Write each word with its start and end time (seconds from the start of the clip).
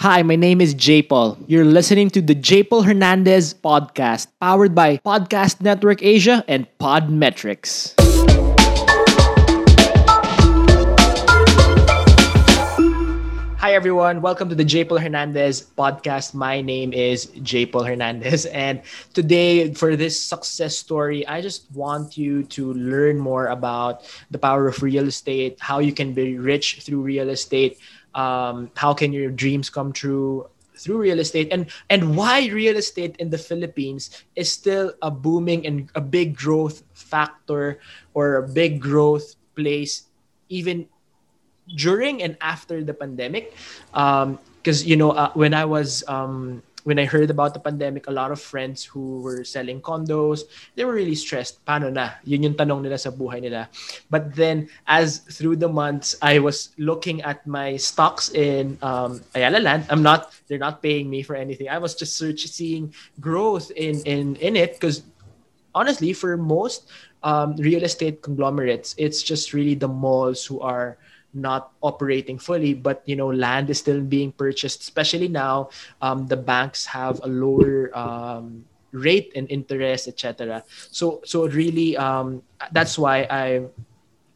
Hi, 0.00 0.22
my 0.22 0.34
name 0.34 0.62
is 0.62 0.72
J 0.72 1.02
Paul. 1.02 1.36
You're 1.46 1.66
listening 1.66 2.08
to 2.16 2.22
the 2.22 2.34
J 2.34 2.62
Paul 2.62 2.88
Hernandez 2.88 3.52
podcast, 3.52 4.28
powered 4.40 4.74
by 4.74 4.96
Podcast 4.96 5.60
Network 5.60 6.02
Asia 6.02 6.42
and 6.48 6.66
Podmetrics. 6.80 7.92
Hi, 13.60 13.74
everyone. 13.74 14.22
Welcome 14.22 14.48
to 14.48 14.54
the 14.54 14.64
J 14.64 14.86
Paul 14.86 14.96
Hernandez 14.96 15.68
podcast. 15.76 16.32
My 16.32 16.62
name 16.62 16.94
is 16.94 17.26
J 17.44 17.66
Paul 17.66 17.84
Hernandez. 17.84 18.46
And 18.56 18.80
today, 19.12 19.74
for 19.74 19.96
this 19.96 20.18
success 20.18 20.78
story, 20.78 21.28
I 21.28 21.42
just 21.42 21.70
want 21.72 22.16
you 22.16 22.44
to 22.56 22.72
learn 22.72 23.18
more 23.18 23.48
about 23.48 24.08
the 24.30 24.38
power 24.38 24.66
of 24.66 24.82
real 24.82 25.08
estate, 25.08 25.60
how 25.60 25.78
you 25.78 25.92
can 25.92 26.14
be 26.14 26.38
rich 26.38 26.80
through 26.80 27.02
real 27.02 27.28
estate, 27.28 27.76
um, 28.14 28.70
how 28.76 28.94
can 28.94 29.12
your 29.12 29.30
dreams 29.30 29.70
come 29.70 29.92
true 29.92 30.48
through 30.76 30.98
real 30.98 31.18
estate? 31.18 31.48
And 31.52 31.66
and 31.88 32.16
why 32.16 32.46
real 32.48 32.76
estate 32.76 33.16
in 33.18 33.30
the 33.30 33.38
Philippines 33.38 34.10
is 34.36 34.50
still 34.50 34.92
a 35.02 35.10
booming 35.10 35.66
and 35.66 35.90
a 35.94 36.00
big 36.00 36.36
growth 36.36 36.82
factor 36.94 37.80
or 38.14 38.36
a 38.36 38.46
big 38.46 38.80
growth 38.80 39.36
place 39.54 40.06
even 40.48 40.86
during 41.76 42.22
and 42.22 42.36
after 42.40 42.82
the 42.82 42.94
pandemic. 42.94 43.54
Because 43.92 44.82
um, 44.82 44.88
you 44.88 44.96
know 44.96 45.12
uh, 45.12 45.30
when 45.34 45.54
i 45.54 45.64
was 45.64 46.02
um, 46.08 46.62
when 46.84 46.98
i 46.98 47.04
heard 47.04 47.30
about 47.30 47.54
the 47.54 47.60
pandemic 47.60 48.06
a 48.06 48.14
lot 48.14 48.30
of 48.30 48.40
friends 48.40 48.84
who 48.84 49.20
were 49.20 49.44
selling 49.44 49.80
condos 49.80 50.48
they 50.74 50.84
were 50.84 50.94
really 50.94 51.14
stressed. 51.14 51.64
Paano 51.64 51.92
na? 51.92 52.16
Yun 52.24 52.50
yung 52.50 52.56
tanong 52.56 52.82
nila 52.82 52.98
sa 52.98 53.10
buhay 53.10 53.40
nila. 53.42 53.68
But 54.08 54.34
then 54.34 54.68
as 54.86 55.22
through 55.28 55.56
the 55.60 55.68
months 55.68 56.16
i 56.22 56.38
was 56.38 56.72
looking 56.78 57.22
at 57.22 57.44
my 57.46 57.76
stocks 57.76 58.30
in 58.32 58.78
um, 58.82 59.20
ayala 59.34 59.60
land. 59.60 59.86
I'm 59.90 60.02
not 60.02 60.32
they're 60.48 60.62
not 60.62 60.82
paying 60.82 61.08
me 61.08 61.22
for 61.22 61.36
anything. 61.36 61.68
I 61.68 61.78
was 61.78 61.94
just 61.94 62.16
searching 62.16 62.50
seeing 62.50 62.84
growth 63.20 63.70
in 63.76 64.00
in 64.04 64.36
in 64.40 64.56
it 64.56 64.74
because 64.78 65.02
honestly 65.74 66.12
for 66.12 66.36
most 66.36 66.88
um, 67.22 67.54
real 67.60 67.84
estate 67.84 68.24
conglomerates 68.24 68.96
it's 68.96 69.22
just 69.22 69.52
really 69.52 69.76
the 69.76 69.88
malls 69.88 70.42
who 70.42 70.58
are 70.64 70.96
not 71.34 71.72
operating 71.82 72.38
fully 72.38 72.74
but 72.74 73.02
you 73.06 73.14
know 73.14 73.28
land 73.28 73.70
is 73.70 73.78
still 73.78 74.00
being 74.00 74.32
purchased 74.32 74.82
especially 74.82 75.28
now 75.28 75.68
um, 76.02 76.26
the 76.26 76.36
banks 76.36 76.86
have 76.86 77.20
a 77.22 77.28
lower 77.28 77.96
um, 77.96 78.64
rate 78.92 79.32
and 79.36 79.48
interest 79.50 80.08
etc 80.08 80.62
so 80.90 81.20
so 81.24 81.46
really 81.48 81.96
um, 81.96 82.42
that's 82.72 82.98
why 82.98 83.26
i 83.30 83.62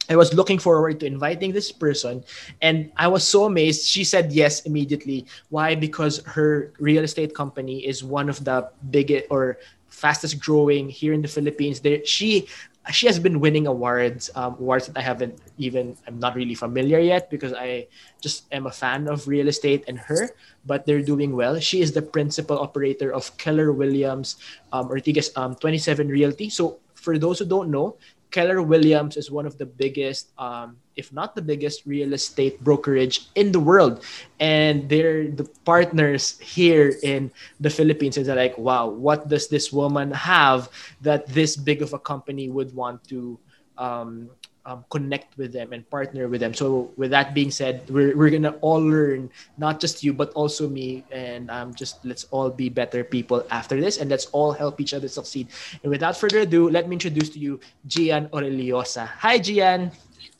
I 0.09 0.15
was 0.15 0.33
looking 0.33 0.59
forward 0.59 0.99
to 0.99 1.05
inviting 1.05 1.51
this 1.51 1.71
person 1.71 2.23
and 2.61 2.91
I 2.95 3.07
was 3.07 3.27
so 3.27 3.45
amazed. 3.45 3.87
She 3.87 4.03
said 4.03 4.31
yes 4.31 4.61
immediately. 4.61 5.25
Why? 5.49 5.73
Because 5.73 6.21
her 6.25 6.73
real 6.79 7.03
estate 7.03 7.33
company 7.33 7.85
is 7.85 8.03
one 8.03 8.29
of 8.29 8.43
the 8.43 8.69
biggest 8.91 9.25
or 9.29 9.57
fastest 9.87 10.39
growing 10.39 10.89
here 10.89 11.13
in 11.13 11.21
the 11.21 11.27
Philippines. 11.27 11.79
There, 11.79 12.05
she 12.05 12.47
she 12.91 13.07
has 13.07 13.17
been 13.17 13.39
winning 13.39 13.65
awards, 13.67 14.29
um, 14.35 14.53
awards 14.59 14.87
that 14.87 14.97
I 14.97 15.01
haven't 15.01 15.39
even 15.57 15.97
I'm 16.07 16.19
not 16.19 16.35
really 16.35 16.53
familiar 16.53 16.99
yet 16.99 17.29
because 17.29 17.53
I 17.53 17.87
just 18.21 18.45
am 18.51 18.67
a 18.67 18.71
fan 18.71 19.07
of 19.07 19.27
real 19.27 19.47
estate 19.47 19.85
and 19.87 19.97
her. 19.97 20.29
But 20.65 20.85
they're 20.85 21.01
doing 21.01 21.35
well. 21.35 21.59
She 21.59 21.81
is 21.81 21.93
the 21.93 22.01
principal 22.01 22.59
operator 22.59 23.13
of 23.13 23.35
Keller 23.37 23.71
Williams 23.71 24.37
um, 24.73 24.89
Ortigas 24.89 25.35
um, 25.37 25.55
27 25.55 26.09
Realty. 26.09 26.49
So 26.49 26.79
for 26.93 27.17
those 27.17 27.39
who 27.39 27.45
don't 27.45 27.69
know, 27.69 27.97
Keller 28.31 28.61
Williams 28.61 29.17
is 29.17 29.31
one 29.31 29.45
of 29.45 29.57
the 29.57 29.65
biggest, 29.65 30.31
um, 30.37 30.77
if 30.95 31.13
not 31.13 31.35
the 31.35 31.41
biggest, 31.41 31.85
real 31.85 32.13
estate 32.13 32.59
brokerage 32.63 33.27
in 33.35 33.51
the 33.51 33.59
world, 33.59 34.03
and 34.39 34.89
they're 34.89 35.29
the 35.29 35.47
partners 35.63 36.37
here 36.39 36.95
in 37.03 37.31
the 37.59 37.69
Philippines. 37.69 38.17
And 38.17 38.25
they're 38.25 38.35
like, 38.35 38.57
wow, 38.57 38.87
what 38.87 39.29
does 39.29 39.47
this 39.47 39.71
woman 39.71 40.11
have 40.11 40.69
that 41.01 41.27
this 41.27 41.55
big 41.55 41.81
of 41.81 41.93
a 41.93 41.99
company 41.99 42.49
would 42.49 42.73
want 42.75 43.03
to 43.09 43.39
um, 43.77 44.29
um, 44.65 44.83
connect 44.89 45.37
with 45.37 45.53
them 45.53 45.73
and 45.73 45.87
partner 45.89 46.27
with 46.27 46.41
them. 46.41 46.53
So 46.53 46.91
with 46.97 47.11
that 47.11 47.33
being 47.33 47.51
said, 47.51 47.87
we're, 47.89 48.17
we're 48.17 48.29
gonna 48.29 48.57
all 48.61 48.81
learn, 48.81 49.29
not 49.57 49.79
just 49.79 50.03
you, 50.03 50.13
but 50.13 50.31
also 50.33 50.67
me. 50.67 51.03
And 51.11 51.49
um, 51.51 51.73
just 51.73 52.03
let's 52.03 52.25
all 52.31 52.49
be 52.49 52.69
better 52.69 53.03
people 53.03 53.45
after 53.51 53.79
this, 53.79 53.97
and 53.97 54.09
let's 54.09 54.25
all 54.27 54.51
help 54.51 54.81
each 54.81 54.93
other 54.93 55.07
succeed. 55.07 55.47
And 55.83 55.91
without 55.91 56.17
further 56.17 56.39
ado, 56.39 56.69
let 56.69 56.89
me 56.89 56.95
introduce 56.95 57.29
to 57.29 57.39
you 57.39 57.59
Gianne 57.87 58.29
Orillosa. 58.29 59.07
Hi, 59.21 59.39
Gianne. 59.39 59.93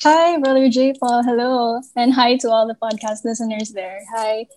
Hi, 0.04 0.38
brother 0.40 0.70
J. 0.70 0.94
Paul. 1.00 1.24
Hello, 1.24 1.82
and 1.96 2.14
hi 2.14 2.38
to 2.38 2.50
all 2.50 2.68
the 2.68 2.76
podcast 2.76 3.24
listeners 3.24 3.70
there. 3.70 4.02
Hi. 4.16 4.48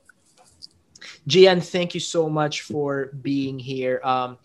Gianne, 1.28 1.62
thank 1.62 1.94
you 1.94 2.00
so 2.00 2.28
much 2.28 2.62
for 2.62 3.12
being 3.20 3.58
here. 3.58 4.00
Um, 4.02 4.38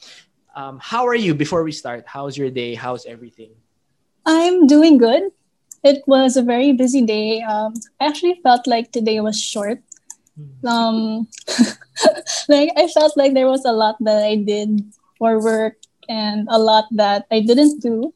um, 0.56 0.80
how 0.82 1.08
are 1.08 1.16
you? 1.16 1.34
Before 1.34 1.64
we 1.64 1.72
start, 1.72 2.04
how's 2.06 2.38
your 2.38 2.52
day? 2.52 2.76
How's 2.76 3.06
everything? 3.06 3.52
I'm 4.26 4.68
doing 4.68 4.98
good. 4.98 5.32
It 5.84 6.04
was 6.08 6.38
a 6.38 6.44
very 6.44 6.72
busy 6.72 7.02
day. 7.02 7.42
Um, 7.42 7.74
I 8.00 8.08
actually 8.08 8.40
felt 8.42 8.68
like 8.68 8.92
today 8.92 9.20
was 9.20 9.40
short. 9.40 9.80
Hmm. 10.36 10.68
Um, 10.68 11.28
like 12.50 12.72
I 12.78 12.88
felt 12.88 13.18
like 13.18 13.34
there 13.34 13.48
was 13.48 13.66
a 13.66 13.72
lot 13.74 13.98
that 14.02 14.24
I 14.24 14.36
did 14.36 14.82
for 15.18 15.44
work 15.44 15.76
and 16.10 16.48
a 16.50 16.58
lot 16.58 16.86
that 16.92 17.26
I 17.32 17.42
didn't 17.42 17.82
do. 17.82 18.14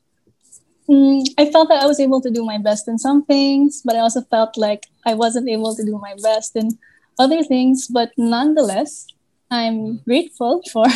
Mm, 0.90 1.28
I 1.38 1.52
felt 1.52 1.68
that 1.68 1.84
I 1.84 1.88
was 1.88 2.00
able 2.00 2.22
to 2.22 2.32
do 2.32 2.46
my 2.46 2.58
best 2.58 2.88
in 2.88 2.98
some 2.98 3.26
things, 3.26 3.82
but 3.84 3.96
I 3.96 4.00
also 4.00 4.22
felt 4.22 4.58
like 4.58 4.88
I 5.06 5.14
wasn't 5.14 5.50
able 5.50 5.76
to 5.76 5.84
do 5.84 6.00
my 6.00 6.16
best 6.24 6.56
in 6.56 6.80
other 7.20 7.44
things. 7.44 7.88
But 7.88 8.12
nonetheless, 8.18 9.06
I'm 9.52 9.98
grateful 9.98 10.62
for 10.72 10.88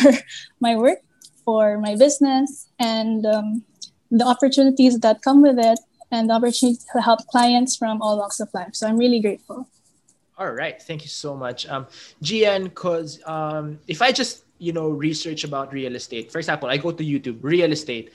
my 0.60 0.76
work, 0.76 1.00
for 1.44 1.78
my 1.78 1.96
business, 1.96 2.68
and 2.78 3.26
um, 3.26 3.64
the 4.12 4.24
opportunities 4.24 5.00
that 5.00 5.22
come 5.22 5.40
with 5.42 5.58
it 5.58 5.80
and 6.12 6.28
the 6.28 6.34
opportunity 6.34 6.78
to 6.92 7.00
help 7.00 7.26
clients 7.26 7.74
from 7.74 8.02
all 8.02 8.18
walks 8.18 8.38
of 8.40 8.48
life. 8.52 8.74
So 8.74 8.86
I'm 8.86 8.98
really 8.98 9.20
grateful. 9.20 9.66
All 10.36 10.52
right. 10.52 10.80
Thank 10.80 11.02
you 11.02 11.08
so 11.08 11.34
much. 11.34 11.66
Um, 11.66 11.86
because 12.20 13.20
um, 13.26 13.78
if 13.88 14.02
I 14.02 14.12
just, 14.12 14.44
you 14.58 14.72
know, 14.72 14.90
research 14.90 15.44
about 15.44 15.72
real 15.72 15.96
estate, 15.96 16.30
for 16.30 16.38
example, 16.38 16.68
I 16.68 16.76
go 16.76 16.92
to 16.92 17.02
YouTube, 17.02 17.38
real 17.42 17.72
estate, 17.72 18.12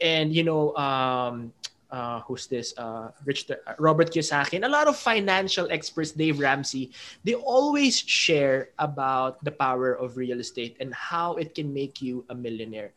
and, 0.00 0.34
you 0.34 0.44
know, 0.44 0.74
um, 0.76 1.52
uh, 1.90 2.20
who's 2.20 2.46
this? 2.46 2.72
Uh, 2.78 3.10
Richard, 3.26 3.58
uh, 3.66 3.74
Robert 3.78 4.10
Kiyosaki, 4.10 4.54
and 4.54 4.64
a 4.64 4.68
lot 4.68 4.88
of 4.88 4.96
financial 4.96 5.70
experts, 5.70 6.10
Dave 6.10 6.40
Ramsey, 6.40 6.90
they 7.22 7.34
always 7.34 7.98
share 7.98 8.70
about 8.78 9.44
the 9.44 9.52
power 9.52 9.92
of 9.92 10.16
real 10.16 10.40
estate 10.40 10.76
and 10.80 10.92
how 10.94 11.34
it 11.34 11.54
can 11.54 11.72
make 11.72 12.00
you 12.00 12.24
a 12.30 12.34
millionaire. 12.34 12.92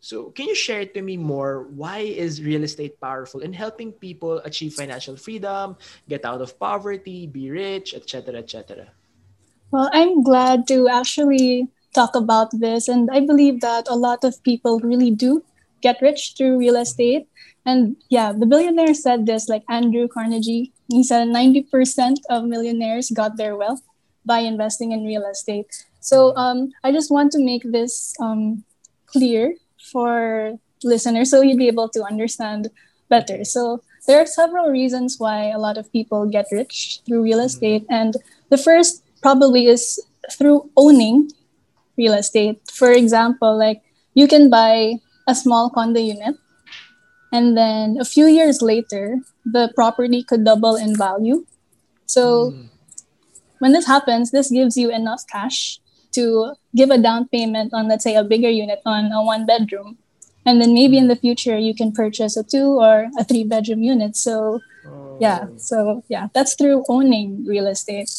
So, 0.00 0.32
can 0.32 0.48
you 0.48 0.54
share 0.54 0.86
to 0.86 1.02
me 1.02 1.16
more 1.16 1.68
why 1.76 1.98
is 2.08 2.40
real 2.42 2.64
estate 2.64 2.98
powerful 3.00 3.40
in 3.40 3.52
helping 3.52 3.92
people 3.92 4.40
achieve 4.48 4.72
financial 4.72 5.14
freedom, 5.14 5.76
get 6.08 6.24
out 6.24 6.40
of 6.40 6.58
poverty, 6.58 7.26
be 7.26 7.50
rich, 7.50 7.92
etc., 7.92 8.40
etc.? 8.40 8.88
Well, 9.70 9.90
I'm 9.92 10.22
glad 10.22 10.66
to 10.68 10.88
actually 10.88 11.68
talk 11.94 12.16
about 12.16 12.48
this, 12.56 12.88
and 12.88 13.10
I 13.12 13.20
believe 13.20 13.60
that 13.60 13.88
a 13.88 13.94
lot 13.94 14.24
of 14.24 14.42
people 14.42 14.80
really 14.80 15.10
do 15.10 15.44
get 15.82 16.00
rich 16.00 16.34
through 16.36 16.58
real 16.58 16.76
estate. 16.76 17.28
And 17.66 17.96
yeah, 18.08 18.32
the 18.32 18.46
billionaire 18.46 18.94
said 18.94 19.26
this, 19.26 19.48
like 19.48 19.64
Andrew 19.68 20.08
Carnegie. 20.08 20.72
He 20.88 21.04
said 21.04 21.28
90% 21.28 22.24
of 22.30 22.44
millionaires 22.44 23.10
got 23.10 23.36
their 23.36 23.56
wealth 23.56 23.82
by 24.24 24.40
investing 24.40 24.92
in 24.92 25.04
real 25.04 25.28
estate. 25.28 25.68
So 26.00 26.34
um, 26.36 26.72
I 26.82 26.92
just 26.92 27.10
want 27.10 27.32
to 27.32 27.44
make 27.44 27.62
this 27.64 28.14
um, 28.18 28.64
clear 29.06 29.54
for 29.92 30.58
listeners 30.82 31.30
so 31.30 31.42
you'd 31.42 31.58
be 31.58 31.68
able 31.68 31.88
to 31.90 32.02
understand 32.04 32.70
better. 33.08 33.44
So 33.44 33.82
there 34.06 34.20
are 34.20 34.26
several 34.26 34.70
reasons 34.70 35.18
why 35.18 35.50
a 35.50 35.58
lot 35.58 35.76
of 35.76 35.92
people 35.92 36.26
get 36.26 36.46
rich 36.50 37.00
through 37.04 37.22
real 37.22 37.40
estate. 37.40 37.84
And 37.90 38.16
the 38.48 38.56
first 38.56 39.04
probably 39.20 39.66
is 39.66 40.00
through 40.32 40.70
owning 40.76 41.30
real 41.98 42.14
estate. 42.14 42.60
For 42.72 42.90
example, 42.90 43.58
like 43.58 43.82
you 44.14 44.26
can 44.26 44.48
buy 44.48 44.96
a 45.28 45.34
small 45.34 45.68
condo 45.70 46.00
unit 46.00 46.36
and 47.32 47.56
then 47.56 47.98
a 48.00 48.04
few 48.04 48.26
years 48.26 48.62
later 48.62 49.20
the 49.44 49.70
property 49.74 50.22
could 50.22 50.44
double 50.44 50.76
in 50.76 50.96
value. 50.96 51.44
So 52.06 52.50
mm. 52.50 52.68
when 53.58 53.72
this 53.72 53.86
happens, 53.86 54.30
this 54.30 54.50
gives 54.50 54.76
you 54.76 54.90
enough 54.90 55.22
cash 55.30 55.78
to 56.12 56.54
give 56.74 56.90
a 56.90 56.98
down 56.98 57.28
payment 57.28 57.72
on 57.72 57.88
let's 57.88 58.04
say 58.04 58.14
a 58.14 58.24
bigger 58.24 58.50
unit 58.50 58.80
on 58.86 59.12
a 59.12 59.22
one 59.22 59.46
bedroom. 59.46 59.98
And 60.46 60.60
then 60.60 60.72
maybe 60.72 60.96
in 60.96 61.08
the 61.08 61.16
future 61.16 61.58
you 61.58 61.74
can 61.74 61.92
purchase 61.92 62.36
a 62.36 62.42
two 62.42 62.80
or 62.80 63.08
a 63.18 63.24
three 63.24 63.44
bedroom 63.44 63.82
unit. 63.82 64.16
So 64.16 64.60
oh. 64.86 65.18
yeah 65.20 65.46
so 65.56 66.02
yeah 66.08 66.28
that's 66.34 66.54
through 66.54 66.84
owning 66.88 67.44
real 67.46 67.66
estate. 67.66 68.10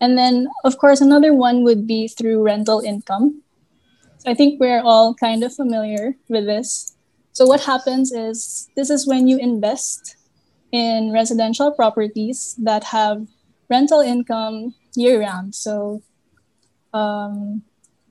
And 0.00 0.18
then 0.18 0.48
of 0.64 0.78
course 0.78 1.00
another 1.00 1.32
one 1.32 1.62
would 1.62 1.86
be 1.86 2.08
through 2.08 2.42
rental 2.42 2.80
income. 2.80 3.42
So 4.18 4.30
i 4.30 4.34
think 4.34 4.60
we're 4.60 4.82
all 4.82 5.14
kind 5.14 5.42
of 5.42 5.54
familiar 5.54 6.14
with 6.28 6.46
this. 6.46 6.94
So 7.32 7.46
what 7.46 7.64
happens 7.64 8.12
is 8.12 8.68
this 8.76 8.90
is 8.90 9.06
when 9.06 9.26
you 9.26 9.38
invest 9.38 10.16
in 10.70 11.12
residential 11.12 11.70
properties 11.72 12.54
that 12.58 12.84
have 12.84 13.26
rental 13.68 14.00
income 14.00 14.74
year 14.94 15.20
round. 15.20 15.54
So 15.54 16.02
um, 16.92 17.62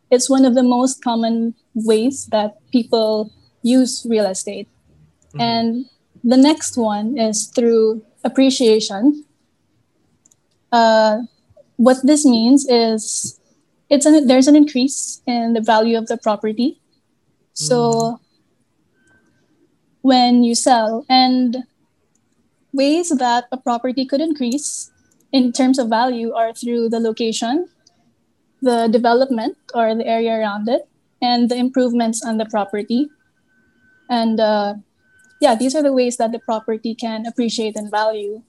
it's 0.09 0.29
one 0.29 0.45
of 0.45 0.55
the 0.55 0.63
most 0.63 1.03
common 1.03 1.55
ways 1.73 2.27
that 2.27 2.57
people 2.71 3.31
use 3.63 4.05
real 4.09 4.25
estate. 4.25 4.67
Mm-hmm. 5.29 5.41
And 5.41 5.85
the 6.23 6.37
next 6.37 6.77
one 6.77 7.17
is 7.17 7.47
through 7.47 8.03
appreciation. 8.23 9.25
Uh, 10.71 11.19
what 11.77 11.97
this 12.03 12.25
means 12.25 12.67
is 12.69 13.39
it's 13.89 14.05
an, 14.05 14.27
there's 14.27 14.47
an 14.47 14.55
increase 14.55 15.21
in 15.25 15.53
the 15.53 15.61
value 15.61 15.97
of 15.97 16.07
the 16.07 16.17
property. 16.17 16.79
So 17.53 17.91
mm. 17.91 18.19
when 20.01 20.43
you 20.43 20.55
sell 20.55 21.05
and 21.09 21.57
ways 22.73 23.09
that 23.09 23.45
a 23.51 23.57
property 23.57 24.05
could 24.05 24.21
increase 24.21 24.91
in 25.31 25.51
terms 25.51 25.79
of 25.79 25.89
value 25.89 26.33
are 26.33 26.53
through 26.53 26.89
the 26.89 26.99
location, 26.99 27.67
the 28.61 28.87
development 28.87 29.57
or 29.73 29.95
the 29.95 30.05
area 30.05 30.37
around 30.37 30.69
it, 30.69 30.87
and 31.21 31.49
the 31.49 31.55
improvements 31.55 32.23
on 32.25 32.37
the 32.37 32.45
property. 32.45 33.09
And 34.09 34.39
uh, 34.39 34.75
yeah, 35.39 35.55
these 35.55 35.75
are 35.75 35.83
the 35.83 35.93
ways 35.93 36.17
that 36.17 36.31
the 36.31 36.39
property 36.39 36.95
can 36.95 37.25
appreciate 37.25 37.75
in 37.75 37.89
value. 37.89 38.43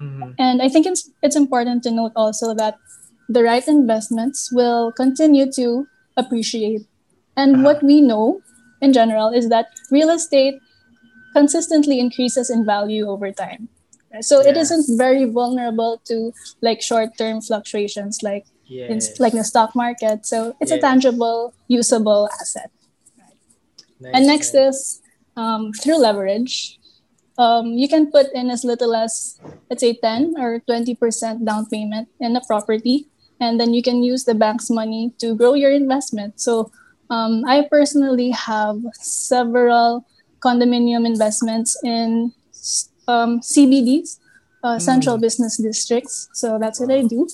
Mm-hmm. 0.00 0.30
And 0.38 0.62
I 0.62 0.68
think 0.68 0.86
it's, 0.86 1.10
it's 1.22 1.36
important 1.36 1.82
to 1.84 1.90
note 1.90 2.12
also 2.14 2.54
that 2.54 2.78
the 3.28 3.42
right 3.42 3.66
investments 3.66 4.50
will 4.52 4.92
continue 4.92 5.50
to 5.52 5.86
appreciate. 6.16 6.82
And 7.36 7.54
uh-huh. 7.54 7.64
what 7.64 7.82
we 7.82 8.00
know 8.00 8.40
in 8.80 8.92
general 8.92 9.30
is 9.30 9.48
that 9.48 9.66
real 9.90 10.10
estate 10.10 10.60
consistently 11.34 11.98
increases 11.98 12.50
in 12.50 12.64
value 12.64 13.06
over 13.08 13.32
time. 13.32 13.68
So 14.20 14.42
yeah. 14.42 14.50
it 14.50 14.56
isn't 14.56 14.96
very 14.96 15.24
vulnerable 15.24 16.00
to 16.06 16.32
like 16.62 16.80
short-term 16.80 17.42
fluctuations 17.42 18.22
like 18.22 18.46
yes. 18.68 18.90
in, 18.90 19.14
like 19.18 19.32
the 19.32 19.44
stock 19.44 19.74
market. 19.74 20.26
So 20.26 20.54
it's 20.60 20.70
yes. 20.70 20.78
a 20.78 20.80
tangible, 20.80 21.54
usable 21.66 22.28
asset. 22.40 22.70
Nice, 24.00 24.12
and 24.14 24.26
next 24.26 24.54
is 24.54 25.02
um, 25.36 25.72
through 25.72 25.98
leverage. 25.98 26.78
Um, 27.38 27.78
you 27.78 27.88
can 27.88 28.10
put 28.10 28.26
in 28.34 28.50
as 28.50 28.64
little 28.64 28.94
as 28.94 29.40
let's 29.70 29.80
say 29.80 29.94
10 29.94 30.34
or 30.38 30.60
20% 30.68 31.44
down 31.44 31.66
payment 31.66 32.08
in 32.20 32.34
a 32.34 32.40
property 32.44 33.06
and 33.40 33.60
then 33.60 33.72
you 33.72 33.82
can 33.82 34.02
use 34.02 34.24
the 34.24 34.34
bank's 34.34 34.70
money 34.70 35.12
to 35.18 35.36
grow 35.36 35.54
your 35.54 35.70
investment 35.70 36.40
so 36.40 36.70
um, 37.10 37.44
i 37.46 37.66
personally 37.70 38.30
have 38.30 38.76
several 38.92 40.04
condominium 40.40 41.06
investments 41.06 41.78
in 41.84 42.32
um, 43.06 43.40
cbds 43.40 44.18
uh, 44.64 44.76
mm. 44.76 44.82
central 44.82 45.18
business 45.18 45.56
districts 45.58 46.28
so 46.32 46.58
that's 46.58 46.80
what 46.80 46.90
i 46.90 47.02
do 47.02 47.28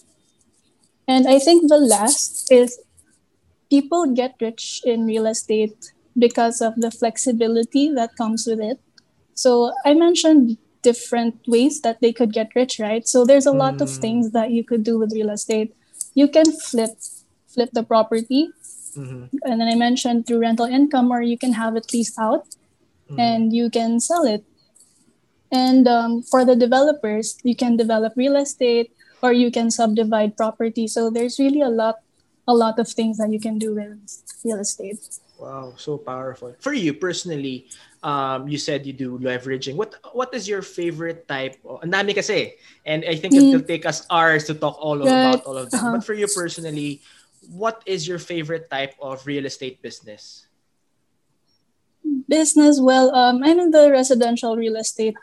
and 1.06 1.28
i 1.28 1.38
think 1.38 1.68
the 1.68 1.78
last 1.78 2.50
is 2.50 2.78
people 3.70 4.06
get 4.14 4.34
rich 4.40 4.80
in 4.84 5.04
real 5.04 5.26
estate 5.26 5.92
because 6.18 6.60
of 6.60 6.74
the 6.76 6.90
flexibility 6.90 7.90
that 7.92 8.16
comes 8.16 8.46
with 8.46 8.60
it 8.60 8.78
so 9.34 9.72
i 9.84 9.94
mentioned 9.94 10.56
different 10.82 11.34
ways 11.48 11.80
that 11.80 12.00
they 12.00 12.12
could 12.12 12.32
get 12.32 12.54
rich 12.54 12.78
right 12.78 13.08
so 13.08 13.24
there's 13.24 13.46
a 13.46 13.52
lot 13.52 13.80
of 13.80 13.88
mm. 13.88 14.00
things 14.00 14.32
that 14.32 14.50
you 14.50 14.62
could 14.62 14.84
do 14.84 14.98
with 14.98 15.12
real 15.12 15.30
estate 15.30 15.74
you 16.14 16.28
can 16.28 16.44
flip 16.52 16.90
flip 17.48 17.70
the 17.72 17.82
property 17.82 18.48
mm-hmm. 18.96 19.24
and 19.42 19.60
then 19.60 19.68
i 19.68 19.74
mentioned 19.74 20.26
through 20.26 20.38
rental 20.38 20.66
income 20.66 21.10
or 21.10 21.22
you 21.22 21.38
can 21.38 21.52
have 21.52 21.74
it 21.76 21.92
leased 21.92 22.18
out 22.18 22.44
mm-hmm. 22.48 23.18
and 23.18 23.52
you 23.52 23.70
can 23.70 23.98
sell 23.98 24.24
it 24.24 24.44
and 25.50 25.88
um, 25.88 26.22
for 26.22 26.44
the 26.44 26.56
developers 26.56 27.38
you 27.42 27.56
can 27.56 27.76
develop 27.76 28.12
real 28.16 28.36
estate 28.36 28.92
or 29.24 29.32
you 29.32 29.48
can 29.48 29.72
subdivide 29.72 30.36
property 30.36 30.84
so 30.84 31.08
there's 31.08 31.40
really 31.40 31.64
a 31.64 31.72
lot 31.72 32.04
a 32.46 32.52
lot 32.52 32.76
of 32.76 32.84
things 32.84 33.16
that 33.16 33.32
you 33.32 33.40
can 33.40 33.56
do 33.56 33.72
with 33.74 33.96
real 34.44 34.60
estate 34.60 35.00
wow 35.40 35.72
so 35.80 35.96
powerful 35.96 36.52
for 36.60 36.76
you 36.76 36.92
personally 36.92 37.64
um, 38.04 38.46
you 38.46 38.58
said 38.58 38.86
you 38.86 38.92
do 38.92 39.18
leveraging. 39.18 39.74
What 39.74 39.96
what 40.12 40.32
is 40.36 40.46
your 40.46 40.60
favorite 40.60 41.26
type? 41.26 41.56
Ang 41.64 41.90
dami 41.90 42.14
kasi. 42.14 42.54
And 42.84 43.02
I 43.08 43.16
think 43.16 43.32
mm. 43.32 43.40
it 43.40 43.44
will 43.48 43.64
take 43.64 43.88
us 43.88 44.04
hours 44.12 44.44
to 44.52 44.54
talk 44.54 44.76
all 44.78 45.00
about 45.00 45.42
all 45.48 45.56
of 45.56 45.72
them. 45.72 45.80
Uh-huh. 45.80 45.92
But 45.96 46.04
for 46.04 46.12
you 46.12 46.28
personally, 46.28 47.00
what 47.48 47.82
is 47.88 48.06
your 48.06 48.20
favorite 48.20 48.68
type 48.68 48.92
of 49.00 49.24
real 49.26 49.48
estate 49.48 49.80
business? 49.80 50.46
Business, 52.28 52.80
well, 52.80 53.12
um, 53.16 53.42
I'm 53.42 53.58
in 53.58 53.70
the 53.72 53.90
residential 53.90 54.56
real 54.56 54.76
estate 54.76 55.16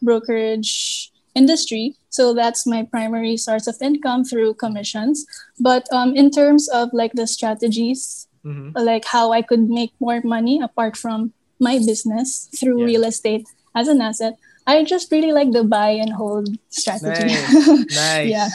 brokerage 0.00 1.11
industry. 1.34 1.96
So 2.10 2.34
that's 2.34 2.66
my 2.66 2.84
primary 2.84 3.36
source 3.36 3.66
of 3.66 3.76
income 3.80 4.24
through 4.24 4.54
commissions. 4.54 5.26
But 5.58 5.86
um, 5.92 6.14
in 6.14 6.30
terms 6.30 6.68
of 6.68 6.90
like 6.92 7.12
the 7.12 7.26
strategies, 7.26 8.28
mm-hmm. 8.44 8.76
like 8.76 9.04
how 9.04 9.32
I 9.32 9.42
could 9.42 9.68
make 9.68 9.92
more 10.00 10.20
money 10.24 10.60
apart 10.60 10.96
from 10.96 11.32
my 11.58 11.78
business 11.78 12.50
through 12.58 12.80
yeah. 12.80 12.86
real 12.86 13.04
estate 13.04 13.46
as 13.74 13.88
an 13.88 14.00
asset. 14.00 14.34
I 14.66 14.84
just 14.84 15.10
really 15.10 15.32
like 15.32 15.52
the 15.52 15.64
buy 15.64 15.90
and 15.90 16.12
hold 16.12 16.48
strategy. 16.68 17.26
Nice. 17.26 17.66
nice. 17.94 18.28
yeah. 18.28 18.48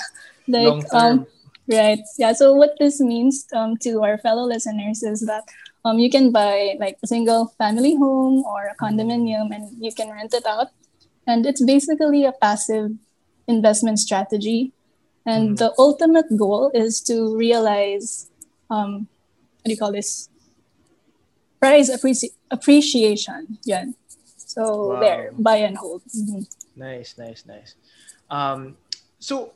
Like 0.47 0.85
um 0.93 1.27
right. 1.67 1.99
Yeah. 2.17 2.33
So 2.33 2.53
what 2.53 2.75
this 2.79 2.99
means 2.99 3.47
um 3.53 3.75
to 3.83 4.03
our 4.03 4.17
fellow 4.19 4.43
listeners 4.43 5.03
is 5.03 5.25
that 5.27 5.43
um 5.83 5.99
you 5.99 6.09
can 6.09 6.31
buy 6.31 6.75
like 6.79 6.97
a 7.03 7.07
single 7.07 7.51
family 7.57 7.95
home 7.95 8.43
or 8.45 8.71
a 8.71 8.75
condominium 8.75 9.51
and 9.51 9.71
you 9.83 9.91
can 9.91 10.11
rent 10.11 10.33
it 10.33 10.45
out. 10.45 10.71
And 11.27 11.45
it's 11.45 11.63
basically 11.63 12.25
a 12.25 12.31
passive 12.31 12.91
investment 13.47 13.99
strategy. 13.99 14.71
And 15.25 15.51
mm. 15.51 15.57
the 15.57 15.73
ultimate 15.77 16.35
goal 16.37 16.71
is 16.73 17.01
to 17.01 17.35
realize 17.35 18.29
um 18.69 19.07
what 19.61 19.65
do 19.65 19.71
you 19.71 19.77
call 19.77 19.91
this? 19.91 20.29
price 21.59 21.89
appreci- 21.89 22.35
appreciation. 22.51 23.57
Yeah. 23.63 23.85
So 24.37 24.93
wow. 24.93 24.99
there, 24.99 25.31
buy 25.37 25.57
and 25.57 25.77
hold. 25.77 26.03
Mm-hmm. 26.15 26.41
Nice, 26.75 27.17
nice, 27.17 27.45
nice. 27.45 27.75
Um, 28.29 28.77
so 29.19 29.53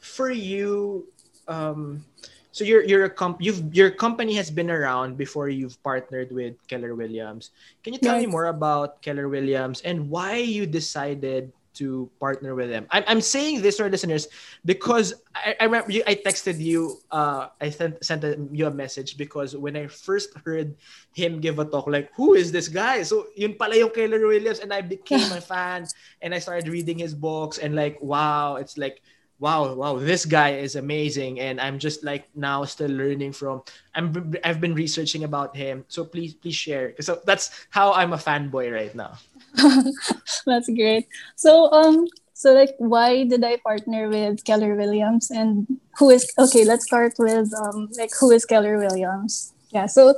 for 0.00 0.30
you, 0.30 1.06
um, 1.48 2.04
so 2.52 2.64
your 2.64 2.84
your 2.84 3.08
comp 3.08 3.40
you've 3.40 3.64
your 3.74 3.90
company 3.90 4.36
has 4.36 4.50
been 4.50 4.70
around 4.70 5.16
before 5.16 5.48
you've 5.48 5.80
partnered 5.82 6.30
with 6.30 6.54
Keller 6.68 6.94
Williams. 6.94 7.50
Can 7.82 7.92
you 7.92 7.98
tell 7.98 8.20
me 8.20 8.26
more 8.26 8.46
about 8.52 9.00
Keller 9.02 9.28
Williams 9.28 9.80
and 9.82 10.08
why 10.08 10.36
you 10.36 10.68
decided 10.68 11.52
to 11.74 12.10
partner 12.20 12.54
with 12.54 12.68
them. 12.68 12.86
I'm, 12.90 13.04
I'm 13.06 13.20
saying 13.20 13.62
this 13.62 13.76
for 13.78 13.88
listeners 13.88 14.28
because 14.64 15.14
I, 15.34 15.56
I 15.60 15.64
remember 15.64 15.92
you, 15.92 16.02
I 16.06 16.14
texted 16.14 16.60
you, 16.60 17.00
uh, 17.10 17.48
I 17.60 17.70
sent, 17.70 18.04
sent 18.04 18.24
a, 18.24 18.38
you 18.52 18.66
a 18.66 18.70
message 18.70 19.16
because 19.16 19.56
when 19.56 19.76
I 19.76 19.86
first 19.86 20.36
heard 20.44 20.74
him 21.14 21.40
give 21.40 21.58
a 21.58 21.64
talk, 21.64 21.86
like, 21.86 22.10
who 22.14 22.34
is 22.34 22.52
this 22.52 22.68
guy? 22.68 23.02
So 23.02 23.28
yun 23.36 23.54
pala 23.54 23.76
yung 23.76 23.90
Keller 23.90 24.26
Williams 24.26 24.60
and 24.60 24.72
I 24.72 24.80
became 24.82 25.32
a 25.32 25.40
fan 25.40 25.86
and 26.20 26.34
I 26.34 26.38
started 26.38 26.68
reading 26.68 26.98
his 26.98 27.14
books 27.14 27.58
and 27.58 27.74
like, 27.74 28.00
wow, 28.02 28.56
it's 28.56 28.76
like, 28.76 29.02
wow, 29.42 29.74
wow, 29.74 29.98
this 29.98 30.24
guy 30.24 30.54
is 30.54 30.78
amazing. 30.78 31.40
And 31.40 31.60
I'm 31.60 31.82
just 31.82 32.06
like 32.06 32.30
now 32.38 32.62
still 32.64 32.94
learning 32.94 33.34
from, 33.34 33.66
I'm, 33.92 34.32
I've 34.44 34.60
been 34.60 34.72
researching 34.72 35.24
about 35.24 35.56
him. 35.56 35.84
So 35.88 36.04
please, 36.04 36.32
please 36.34 36.54
share. 36.54 36.94
So 37.00 37.18
that's 37.26 37.50
how 37.70 37.92
I'm 37.92 38.12
a 38.12 38.22
fanboy 38.22 38.70
right 38.72 38.94
now. 38.94 39.18
That's 40.46 40.70
great. 40.70 41.08
So 41.36 41.70
um 41.72 42.06
so 42.32 42.54
like 42.54 42.72
why 42.78 43.24
did 43.24 43.44
I 43.44 43.58
partner 43.58 44.08
with 44.08 44.42
Keller 44.44 44.74
Williams 44.74 45.30
and 45.30 45.66
who 45.98 46.08
is 46.08 46.24
okay, 46.38 46.64
let's 46.64 46.86
start 46.86 47.12
with 47.18 47.52
um 47.52 47.90
like 47.98 48.10
who 48.18 48.30
is 48.30 48.46
Keller 48.46 48.78
Williams. 48.78 49.52
Yeah, 49.70 49.86
so 49.86 50.14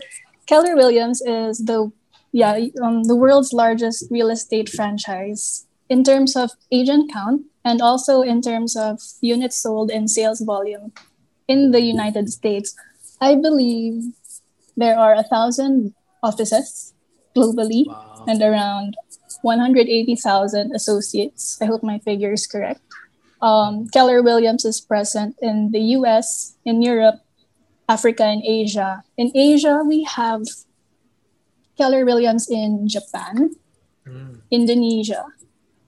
Keller 0.46 0.76
Williams 0.76 1.20
is 1.26 1.58
the 1.58 1.90
yeah, 2.30 2.58
um, 2.82 3.04
the 3.04 3.16
world's 3.16 3.52
largest 3.52 4.06
real 4.10 4.30
estate 4.30 4.68
franchise 4.68 5.66
in 5.88 6.04
terms 6.04 6.36
of 6.36 6.50
agent 6.72 7.12
count 7.12 7.42
and 7.64 7.80
also 7.80 8.22
in 8.22 8.40
terms 8.42 8.76
of 8.76 9.00
units 9.20 9.56
sold 9.56 9.90
and 9.90 10.10
sales 10.10 10.40
volume 10.40 10.92
in 11.48 11.70
the 11.72 11.80
United 11.80 12.30
States. 12.30 12.74
I 13.20 13.34
believe 13.34 14.12
there 14.76 14.98
are 14.98 15.14
a 15.14 15.22
thousand 15.22 15.94
offices 16.22 16.94
globally 17.36 17.86
wow. 17.86 18.24
and 18.26 18.42
around 18.42 18.96
180,000 19.42 20.74
associates. 20.74 21.58
I 21.60 21.66
hope 21.66 21.82
my 21.82 21.98
figure 21.98 22.32
is 22.32 22.46
correct. 22.46 22.80
Um, 23.42 23.88
Keller 23.88 24.22
Williams 24.22 24.64
is 24.64 24.80
present 24.80 25.36
in 25.42 25.70
the 25.70 25.80
US, 26.00 26.56
in 26.64 26.80
Europe, 26.80 27.20
Africa, 27.88 28.24
and 28.24 28.42
Asia. 28.42 29.04
In 29.18 29.30
Asia, 29.34 29.82
we 29.86 30.04
have 30.04 30.42
Keller 31.76 32.04
Williams 32.06 32.48
in 32.48 32.88
Japan, 32.88 33.56
mm. 34.06 34.40
Indonesia, 34.50 35.26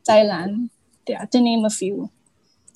Thailand, 0.09 0.71
yeah, 1.07 1.25
to 1.27 1.41
name 1.41 1.65
a 1.65 1.71
few. 1.71 2.11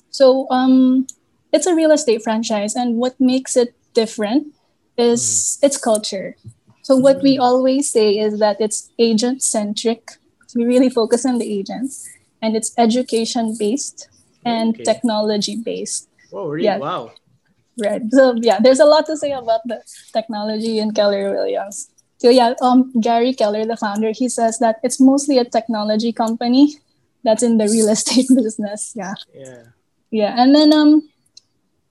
So 0.09 0.47
um, 0.49 1.07
it's 1.51 1.65
a 1.65 1.75
real 1.75 1.91
estate 1.91 2.23
franchise, 2.23 2.75
and 2.75 2.97
what 2.97 3.19
makes 3.19 3.55
it 3.55 3.73
different 3.93 4.53
is 4.97 5.21
mm. 5.61 5.65
its 5.65 5.77
culture. 5.77 6.35
So 6.83 6.95
what 6.95 7.21
we 7.21 7.37
mm. 7.37 7.41
always 7.41 7.89
say 7.89 8.17
is 8.17 8.39
that 8.39 8.59
it's 8.59 8.89
agent 8.97 9.43
centric 9.43 10.17
we 10.55 10.65
really 10.65 10.89
focus 10.89 11.25
on 11.25 11.37
the 11.37 11.59
agents 11.59 12.09
and 12.41 12.55
it's 12.55 12.73
education 12.77 13.55
based 13.57 14.09
and 14.45 14.75
okay. 14.75 14.83
technology 14.83 15.55
based. 15.55 16.09
Oh, 16.33 16.47
really? 16.47 16.65
Yeah. 16.65 16.77
Wow. 16.77 17.11
Right. 17.81 18.01
So 18.11 18.35
yeah, 18.37 18.59
there's 18.59 18.79
a 18.79 18.85
lot 18.85 19.05
to 19.07 19.17
say 19.17 19.31
about 19.31 19.61
the 19.65 19.81
technology 20.13 20.79
in 20.79 20.91
Keller 20.91 21.31
Williams. 21.31 21.89
So 22.17 22.29
yeah, 22.29 22.53
um, 22.61 22.91
Gary 22.99 23.33
Keller, 23.33 23.65
the 23.65 23.77
founder, 23.77 24.11
he 24.13 24.29
says 24.29 24.59
that 24.59 24.79
it's 24.83 24.99
mostly 24.99 25.37
a 25.37 25.45
technology 25.45 26.11
company 26.11 26.75
that's 27.23 27.43
in 27.43 27.57
the 27.57 27.65
real 27.67 27.89
estate 27.89 28.27
business. 28.35 28.93
Yeah. 28.95 29.13
Yeah. 29.33 29.63
Yeah, 30.11 30.35
and 30.37 30.53
then 30.53 30.73
um, 30.73 31.07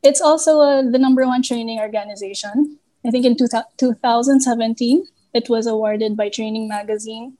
it's 0.02 0.20
also 0.20 0.60
uh, 0.60 0.82
the 0.82 0.98
number 0.98 1.24
one 1.26 1.42
training 1.42 1.80
organization. 1.80 2.78
I 3.06 3.10
think 3.10 3.24
in 3.24 3.34
two, 3.34 3.48
2017, 3.78 5.06
it 5.32 5.48
was 5.48 5.66
awarded 5.66 6.16
by 6.18 6.28
Training 6.28 6.68
Magazine, 6.68 7.38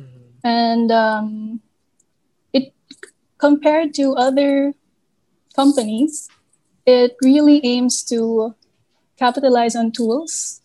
Mhm. 0.00 0.40
and 0.42 0.90
um, 0.90 1.60
it 2.54 2.72
compared 3.36 3.92
to 4.00 4.14
other 4.16 4.72
companies, 5.54 6.28
it 6.86 7.16
really 7.22 7.60
aims 7.64 8.02
to 8.04 8.54
capitalize 9.18 9.76
on 9.76 9.92
tools 9.92 10.62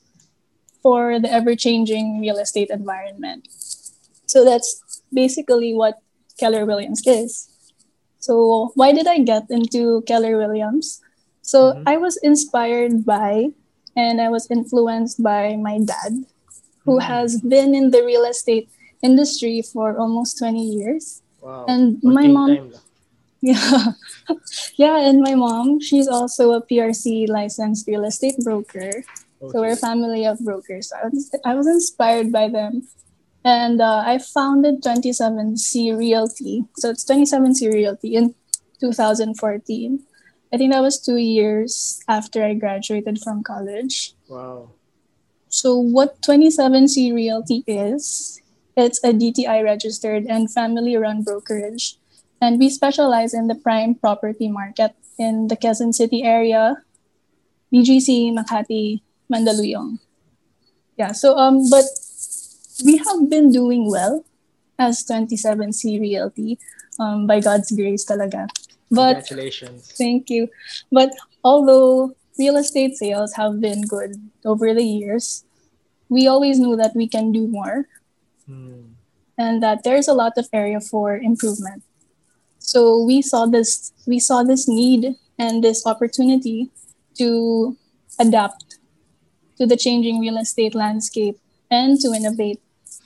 for 0.81 1.19
the 1.19 1.29
ever-changing 1.29 2.21
real 2.21 2.37
estate 2.39 2.69
environment. 2.71 3.47
So 4.25 4.45
that's 4.45 5.01
basically 5.11 5.73
what 5.73 5.99
Keller 6.39 6.65
Williams 6.65 7.03
is. 7.05 7.47
So 8.19 8.71
why 8.75 8.91
did 8.91 9.07
I 9.07 9.19
get 9.19 9.43
into 9.49 10.01
Keller 10.07 10.37
Williams? 10.37 11.01
So 11.41 11.73
Mhm. 11.73 11.83
I 11.87 11.95
was 11.97 12.17
inspired 12.23 13.05
by 13.05 13.51
and 13.95 14.21
I 14.21 14.29
was 14.29 14.47
influenced 14.51 15.21
by 15.23 15.55
my 15.57 15.79
dad, 15.83 16.23
who 16.85 16.99
Mm. 16.99 17.03
has 17.11 17.41
been 17.41 17.75
in 17.75 17.91
the 17.91 18.03
real 18.03 18.23
estate 18.23 18.69
industry 19.01 19.61
for 19.63 19.97
almost 19.97 20.37
20 20.39 20.63
years. 20.63 21.21
Wow. 21.41 21.65
And 21.67 21.99
my 22.03 22.27
mom- 22.27 22.73
Yeah. 23.41 23.95
yeah, 24.75 24.99
and 24.99 25.21
my 25.23 25.31
mom, 25.35 25.79
she's 25.79 26.07
also 26.07 26.51
a 26.51 26.61
PRC 26.61 27.25
licensed 27.25 27.87
real 27.87 28.03
estate 28.03 28.35
broker. 28.43 29.03
So 29.39 29.63
we're 29.63 29.79
a 29.79 29.79
family 29.79 30.27
of 30.27 30.43
brokers. 30.43 30.91
I 30.91 31.07
was, 31.07 31.31
I 31.47 31.55
was 31.55 31.63
inspired 31.67 32.31
by 32.35 32.51
them. 32.51 32.83
And 33.49 33.81
uh, 33.81 34.03
I 34.05 34.19
founded 34.19 34.83
27C 34.85 35.97
Realty. 35.97 36.65
So 36.77 36.91
it's 36.91 37.03
27C 37.03 37.73
Realty 37.73 38.13
in 38.13 38.35
2014. 38.79 40.05
I 40.53 40.57
think 40.57 40.71
that 40.71 40.85
was 40.85 41.01
two 41.01 41.17
years 41.17 41.99
after 42.07 42.45
I 42.45 42.53
graduated 42.53 43.17
from 43.17 43.41
college. 43.41 44.13
Wow. 44.27 44.77
So 45.49 45.73
what 45.73 46.21
27C 46.21 47.11
Realty 47.11 47.63
is, 47.65 48.39
it's 48.77 49.03
a 49.03 49.13
DTI 49.13 49.63
registered 49.63 50.25
and 50.29 50.45
family 50.53 50.95
run 50.95 51.23
brokerage. 51.23 51.97
And 52.39 52.59
we 52.59 52.69
specialize 52.69 53.33
in 53.33 53.47
the 53.47 53.55
prime 53.55 53.95
property 53.95 54.47
market 54.47 54.93
in 55.17 55.47
the 55.47 55.57
Quezon 55.57 55.93
City 55.93 56.21
area, 56.21 56.77
BGC, 57.73 58.29
Makati, 58.29 59.01
Mandaluyong. 59.25 59.97
Yeah, 60.97 61.13
so 61.13 61.35
um 61.35 61.65
but 61.69 61.85
we 62.85 62.97
have 62.97 63.29
been 63.29 63.51
doing 63.51 63.89
well 63.89 64.25
as 64.77 65.03
27C 65.03 65.99
Realty 65.99 66.59
um 66.99 67.27
by 67.27 67.39
God's 67.39 67.71
grace 67.71 68.05
talaga. 68.05 68.47
But 68.91 69.21
Congratulations. 69.27 69.91
Thank 69.93 70.29
you. 70.29 70.49
But 70.91 71.11
although 71.43 72.15
real 72.39 72.57
estate 72.57 72.95
sales 72.97 73.33
have 73.35 73.59
been 73.61 73.83
good 73.85 74.15
over 74.45 74.73
the 74.73 74.83
years, 74.83 75.43
we 76.09 76.27
always 76.27 76.57
knew 76.57 76.75
that 76.75 76.95
we 76.95 77.07
can 77.07 77.31
do 77.31 77.47
more 77.47 77.87
Hmm. 78.49 78.97
and 79.37 79.61
that 79.61 79.83
there's 79.85 80.07
a 80.09 80.17
lot 80.17 80.33
of 80.41 80.49
area 80.51 80.81
for 80.81 81.13
improvement. 81.15 81.83
So 82.57 83.03
we 83.05 83.21
saw 83.21 83.45
this 83.45 83.93
we 84.07 84.17
saw 84.17 84.41
this 84.41 84.67
need 84.67 85.15
and 85.37 85.63
this 85.63 85.85
opportunity 85.85 86.71
to 87.21 87.77
adapt 88.17 88.79
to 89.61 89.67
the 89.69 89.77
changing 89.77 90.19
real 90.19 90.37
estate 90.37 90.73
landscape 90.73 91.37
and 91.69 91.99
to 92.01 92.09
innovate. 92.11 92.59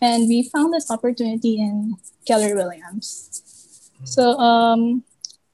And 0.03 0.27
we 0.27 0.43
found 0.51 0.73
this 0.73 0.91
opportunity 0.91 1.55
in 1.55 1.95
Keller 2.27 2.59
Williams. 2.59 3.39
So 4.03 4.35
um, 4.35 5.03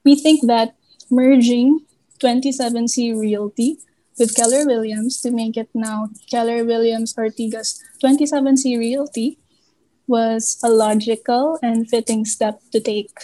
we 0.04 0.16
think 0.18 0.42
that 0.48 0.74
merging 1.08 1.86
27C 2.18 3.14
Realty 3.14 3.78
with 4.18 4.34
Keller 4.34 4.66
Williams 4.66 5.20
to 5.22 5.30
make 5.30 5.56
it 5.56 5.70
now 5.72 6.08
Keller 6.28 6.64
Williams 6.64 7.14
Ortigas 7.14 7.78
27C 8.02 8.76
Realty 8.76 9.38
was 10.08 10.58
a 10.64 10.68
logical 10.68 11.56
and 11.62 11.88
fitting 11.88 12.24
step 12.24 12.60
to 12.72 12.80
take. 12.80 13.14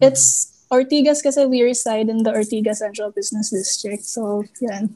It's 0.00 0.64
Ortigas 0.72 1.20
kasi 1.20 1.44
we 1.44 1.60
reside 1.60 2.08
in 2.08 2.22
the 2.22 2.32
Ortigas 2.32 2.80
Central 2.80 3.10
Business 3.10 3.50
District. 3.50 4.04
So, 4.04 4.44
yeah. 4.62 4.88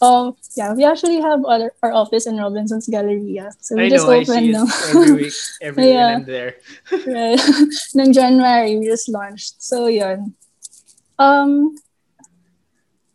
Um, 0.00 0.34
yeah, 0.56 0.72
we 0.72 0.84
actually 0.84 1.20
have 1.20 1.44
other, 1.44 1.72
our 1.82 1.92
office 1.92 2.26
in 2.26 2.36
Robinson's 2.38 2.88
Galleria. 2.88 3.52
So 3.60 3.76
we 3.76 3.84
I 3.84 3.88
just 3.90 4.06
know. 4.06 4.16
Opened 4.16 4.52
now. 4.52 4.66
every 4.88 5.12
week. 5.12 5.34
Every 5.60 5.84
week 5.84 5.92
Yeah. 5.94 6.16
I'm 6.16 6.24
there. 6.24 6.56
right. 7.06 7.40
Nung 7.94 8.12
January, 8.12 8.78
we 8.78 8.86
just 8.86 9.08
launched. 9.10 9.60
So, 9.62 9.86
yun. 9.88 10.34
Um, 11.18 11.76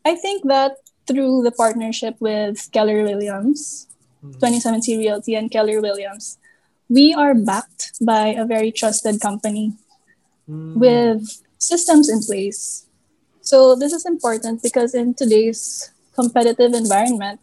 I 0.05 0.13
think 0.15 0.45
that 0.47 0.77
through 1.07 1.41
the 1.43 1.51
partnership 1.51 2.15
with 2.19 2.69
Keller 2.71 3.01
Williams, 3.03 3.87
Mhm. 4.23 4.37
27C 4.39 4.97
Realty 4.97 5.33
and 5.35 5.49
Keller 5.49 5.81
Williams, 5.81 6.37
we 6.89 7.13
are 7.13 7.33
backed 7.33 7.93
by 8.01 8.27
a 8.37 8.45
very 8.45 8.71
trusted 8.71 9.19
company 9.21 9.73
Hmm. 10.45 10.77
with 10.77 11.41
systems 11.57 12.09
in 12.09 12.21
place. 12.21 12.85
So 13.41 13.73
this 13.75 13.93
is 13.93 14.05
important 14.05 14.61
because 14.61 14.93
in 14.93 15.13
today's 15.13 15.89
competitive 16.15 16.73
environment, 16.73 17.39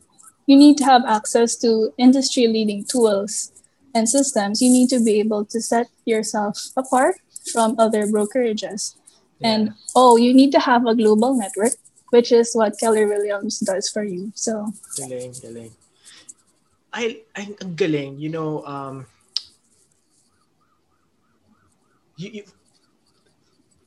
you 0.47 0.57
need 0.57 0.77
to 0.79 0.85
have 0.85 1.03
access 1.07 1.57
to 1.57 1.93
industry 1.99 2.47
leading 2.49 2.85
tools 2.85 3.53
and 3.95 4.09
systems. 4.09 4.61
You 4.61 4.71
need 4.71 4.89
to 4.91 4.99
be 4.99 5.21
able 5.21 5.45
to 5.47 5.61
set 5.61 5.89
yourself 6.05 6.59
apart 6.77 7.17
from 7.53 7.77
other 7.79 8.07
brokerages. 8.07 8.97
And 9.43 9.75
oh, 9.97 10.17
you 10.17 10.33
need 10.33 10.53
to 10.53 10.61
have 10.61 10.87
a 10.87 10.95
global 10.95 11.35
network, 11.35 11.75
which 12.11 12.31
is 12.31 12.55
what 12.55 12.79
Keller 12.79 13.09
Williams 13.09 13.59
does 13.59 13.91
for 13.91 14.05
you. 14.05 14.31
So 14.35 14.73
Galing, 14.97 15.35
galing. 15.43 15.73
I, 16.93 17.25
I 17.35 17.57
ang 17.59 17.75
galing, 17.75 18.21
you 18.21 18.29
know, 18.29 18.63
um, 18.67 19.07
you, 22.17 22.31
you, 22.31 22.43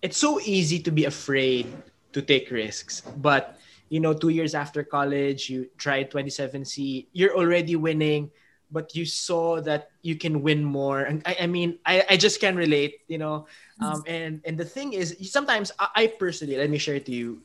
it's 0.01 0.17
so 0.17 0.41
easy 0.41 0.79
to 0.79 0.91
be 0.91 1.05
afraid 1.05 1.71
to 2.13 2.21
take 2.21 2.49
risks, 2.51 3.01
but 3.21 3.57
you 3.89 3.99
know, 3.99 4.13
two 4.13 4.29
years 4.29 4.53
after 4.55 4.83
college, 4.83 5.49
you 5.49 5.67
tried 5.77 6.11
27C, 6.11 7.07
you're 7.13 7.35
already 7.35 7.75
winning, 7.75 8.31
but 8.71 8.95
you 8.95 9.05
saw 9.05 9.61
that 9.61 9.89
you 10.01 10.15
can 10.15 10.41
win 10.41 10.63
more. 10.63 11.01
And 11.01 11.21
I, 11.25 11.37
I 11.41 11.47
mean, 11.47 11.79
I, 11.85 12.03
I 12.11 12.17
just 12.17 12.39
can 12.39 12.55
relate, 12.55 13.01
you 13.07 13.17
know. 13.17 13.47
Um, 13.81 14.03
and 14.07 14.41
and 14.45 14.57
the 14.57 14.65
thing 14.65 14.93
is, 14.93 15.15
sometimes 15.31 15.71
I, 15.79 15.87
I 15.95 16.07
personally, 16.07 16.57
let 16.57 16.69
me 16.69 16.77
share 16.77 16.95
it 16.95 17.05
to 17.07 17.11
you. 17.13 17.41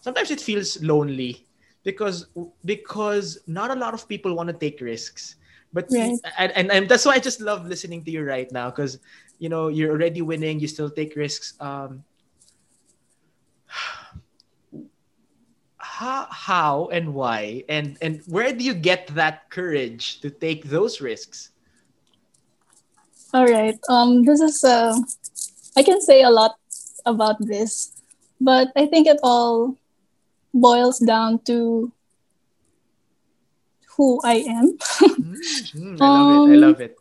Sometimes 0.00 0.30
it 0.30 0.40
feels 0.40 0.82
lonely 0.82 1.46
because 1.84 2.26
because 2.64 3.38
not 3.46 3.70
a 3.70 3.74
lot 3.74 3.94
of 3.94 4.08
people 4.08 4.34
want 4.34 4.48
to 4.48 4.54
take 4.54 4.80
risks 4.80 5.36
but 5.72 5.90
Right. 5.90 6.20
and, 6.38 6.52
and, 6.52 6.70
and 6.70 6.88
that's 6.88 7.04
why 7.04 7.12
i 7.14 7.18
just 7.18 7.40
love 7.40 7.66
listening 7.66 8.02
to 8.04 8.10
you 8.10 8.24
right 8.24 8.50
now 8.52 8.70
because 8.70 8.98
you 9.38 9.48
know 9.48 9.68
you're 9.68 9.90
already 9.90 10.22
winning 10.22 10.58
you 10.60 10.66
still 10.66 10.90
take 10.90 11.14
risks 11.16 11.54
um 11.60 12.04
how 15.98 16.26
how 16.30 16.88
and 16.92 17.14
why 17.14 17.64
and 17.68 17.96
and 18.00 18.20
where 18.26 18.52
do 18.52 18.64
you 18.64 18.74
get 18.74 19.06
that 19.14 19.48
courage 19.50 20.20
to 20.20 20.30
take 20.30 20.64
those 20.64 21.00
risks 21.00 21.50
All 23.34 23.46
right. 23.46 23.78
Um, 23.88 24.24
this 24.24 24.40
is 24.40 24.62
uh, 24.64 24.94
I 25.76 25.82
can 25.82 26.00
say 26.00 26.22
a 26.22 26.30
lot 26.30 26.56
about 27.06 27.36
this, 27.40 27.92
but 28.40 28.68
I 28.76 28.86
think 28.86 29.06
it 29.06 29.18
all 29.22 29.76
boils 30.54 30.98
down 30.98 31.40
to 31.46 31.92
who 33.96 34.20
I 34.24 34.44
am. 34.48 34.78
Mm, 35.74 36.00
i 36.02 36.08
love 36.08 36.30
it 36.30 36.46
i 36.46 36.54
Um, 36.54 36.64
love 36.64 36.80
it 36.80 36.96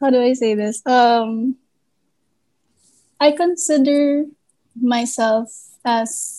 How 0.00 0.10
do 0.10 0.20
I 0.20 0.32
say 0.32 0.54
this? 0.54 0.84
Um, 0.86 1.56
I 3.20 3.32
consider 3.32 4.24
myself 4.80 5.48
as 5.84 6.37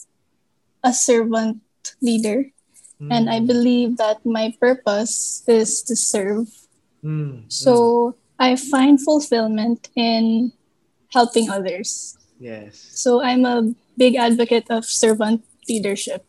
a 0.84 0.94
servant 0.94 1.62
leader, 2.02 2.52
and 3.10 3.30
I 3.30 3.40
Mm, 3.40 3.48
believe 3.48 3.98
that 3.98 4.26
my 4.26 4.54
purpose 4.60 5.44
is 5.48 5.82
to 5.84 5.96
serve. 5.96 6.48
mm, 7.04 7.48
mm. 7.48 7.52
So 7.52 8.16
I 8.40 8.56
find 8.56 9.00
fulfillment 9.02 9.90
in 9.96 10.52
helping 11.14 11.50
others. 11.50 12.18
yes 12.40 12.96
So 12.96 13.22
I'm 13.22 13.46
a 13.46 13.74
big 13.98 14.16
advocate 14.16 14.70
of 14.70 14.86
servant 14.86 15.44
leadership. 15.68 16.26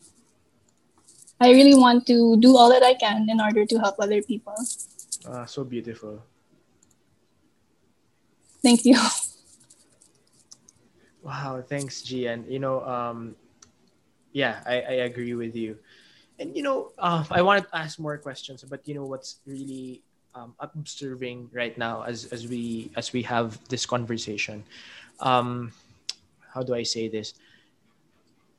I 1.40 1.50
really 1.52 1.74
want 1.74 2.06
to 2.06 2.36
do 2.38 2.56
all 2.56 2.68
that 2.70 2.82
I 2.82 2.94
can 2.94 3.28
in 3.28 3.40
order 3.40 3.64
to 3.66 3.78
help 3.78 3.96
other 3.98 4.22
people. 4.22 4.54
ah, 5.26 5.44
so 5.46 5.64
beautiful 5.64 6.22
Thank 8.62 8.84
you. 8.84 8.96
Wow, 11.22 11.62
thanks, 11.66 12.00
Gianne. 12.02 12.50
You 12.50 12.58
know, 12.58 12.80
um, 12.84 13.36
yeah, 14.32 14.60
I, 14.66 14.80
I 14.80 14.96
agree 15.10 15.34
with 15.34 15.54
you. 15.56 15.78
And 16.38 16.56
you 16.56 16.62
know, 16.62 16.92
uh, 16.98 17.24
I 17.30 17.42
wanted 17.42 17.68
to 17.68 17.76
ask 17.76 17.98
more 17.98 18.16
questions, 18.18 18.64
but 18.64 18.86
you 18.88 18.94
know 18.94 19.04
what's 19.04 19.40
really 19.46 20.02
um, 20.34 20.54
observing 20.60 21.50
right 21.52 21.76
now 21.76 22.02
as 22.02 22.26
as 22.32 22.46
we 22.46 22.90
as 22.96 23.12
we 23.12 23.22
have 23.22 23.58
this 23.68 23.84
conversation. 23.84 24.64
Um, 25.20 25.72
how 26.54 26.62
do 26.62 26.74
I 26.74 26.82
say 26.82 27.08
this? 27.08 27.34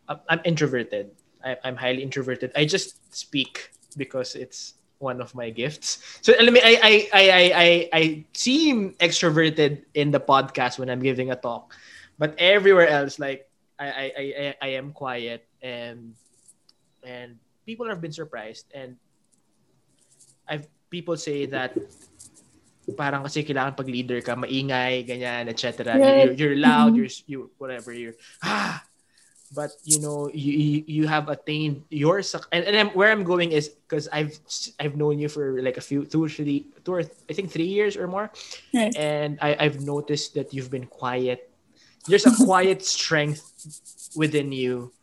I'm, 0.07 0.19
I'm 0.29 0.41
introverted. 0.45 1.11
I, 1.43 1.57
I'm 1.63 1.75
highly 1.75 2.03
introverted. 2.03 2.51
I 2.55 2.65
just 2.65 3.01
speak 3.15 3.71
because 3.97 4.35
it's 4.35 4.75
one 4.99 5.19
of 5.19 5.33
my 5.33 5.49
gifts. 5.49 6.19
So 6.21 6.33
let 6.39 6.53
me 6.53 6.61
I 6.63 6.77
I 6.83 6.93
I 7.13 7.23
I 7.31 7.43
I, 7.55 7.89
I 7.93 8.01
seem 8.33 8.93
extroverted 9.01 9.83
in 9.95 10.11
the 10.11 10.19
podcast 10.19 10.77
when 10.77 10.89
I'm 10.89 11.01
giving 11.01 11.31
a 11.31 11.35
talk, 11.35 11.73
but 12.19 12.35
everywhere 12.37 12.87
else 12.87 13.17
like 13.17 13.49
I 13.79 13.87
I 13.89 14.05
I, 14.05 14.55
I 14.61 14.67
am 14.77 14.93
quiet 14.93 15.47
and 15.61 16.13
and 17.05 17.37
people 17.65 17.87
have 17.87 18.01
been 18.01 18.13
surprised. 18.13 18.65
And 18.73 18.97
I've 20.47 20.67
people 20.89 21.15
say 21.15 21.45
that 21.47 21.77
parang 22.97 23.23
kasi 23.23 23.45
kailangan 23.47 23.77
pag 23.77 23.87
leader 23.87 24.19
ka 24.19 24.35
maingay 24.35 25.07
ganyan 25.07 25.47
etc 25.47 25.95
Right. 25.95 26.27
you're, 26.27 26.35
you're 26.35 26.57
loud 26.59 26.91
you're 26.97 27.07
you 27.29 27.47
whatever 27.55 27.93
you're 27.95 28.17
ah! 28.43 28.83
But 29.51 29.75
you 29.83 29.99
know 29.99 30.31
you 30.31 30.51
you, 30.55 30.77
you 30.87 31.03
have 31.11 31.27
attained 31.27 31.83
your 31.91 32.23
and, 32.55 32.63
and 32.63 32.71
I'm, 32.71 32.89
where 32.95 33.11
I'm 33.11 33.27
going 33.27 33.51
is 33.51 33.67
because 33.67 34.07
I've 34.07 34.39
I've 34.79 34.95
known 34.95 35.19
you 35.19 35.27
for 35.27 35.59
like 35.59 35.75
a 35.75 35.83
few 35.83 36.07
two 36.07 36.23
or 36.23 36.31
three 36.31 36.71
two 36.87 36.93
or 36.95 37.03
I 37.03 37.33
think 37.35 37.51
three 37.51 37.67
years 37.67 37.99
or 37.99 38.07
more. 38.07 38.31
Right. 38.71 38.95
and 38.95 39.35
I, 39.43 39.59
I've 39.59 39.83
noticed 39.83 40.39
that 40.39 40.55
you've 40.55 40.71
been 40.71 40.87
quiet. 40.87 41.51
There's 42.07 42.23
a 42.23 42.31
quiet 42.31 42.79
strength 42.87 43.43
within 44.15 44.55
you 44.55 44.95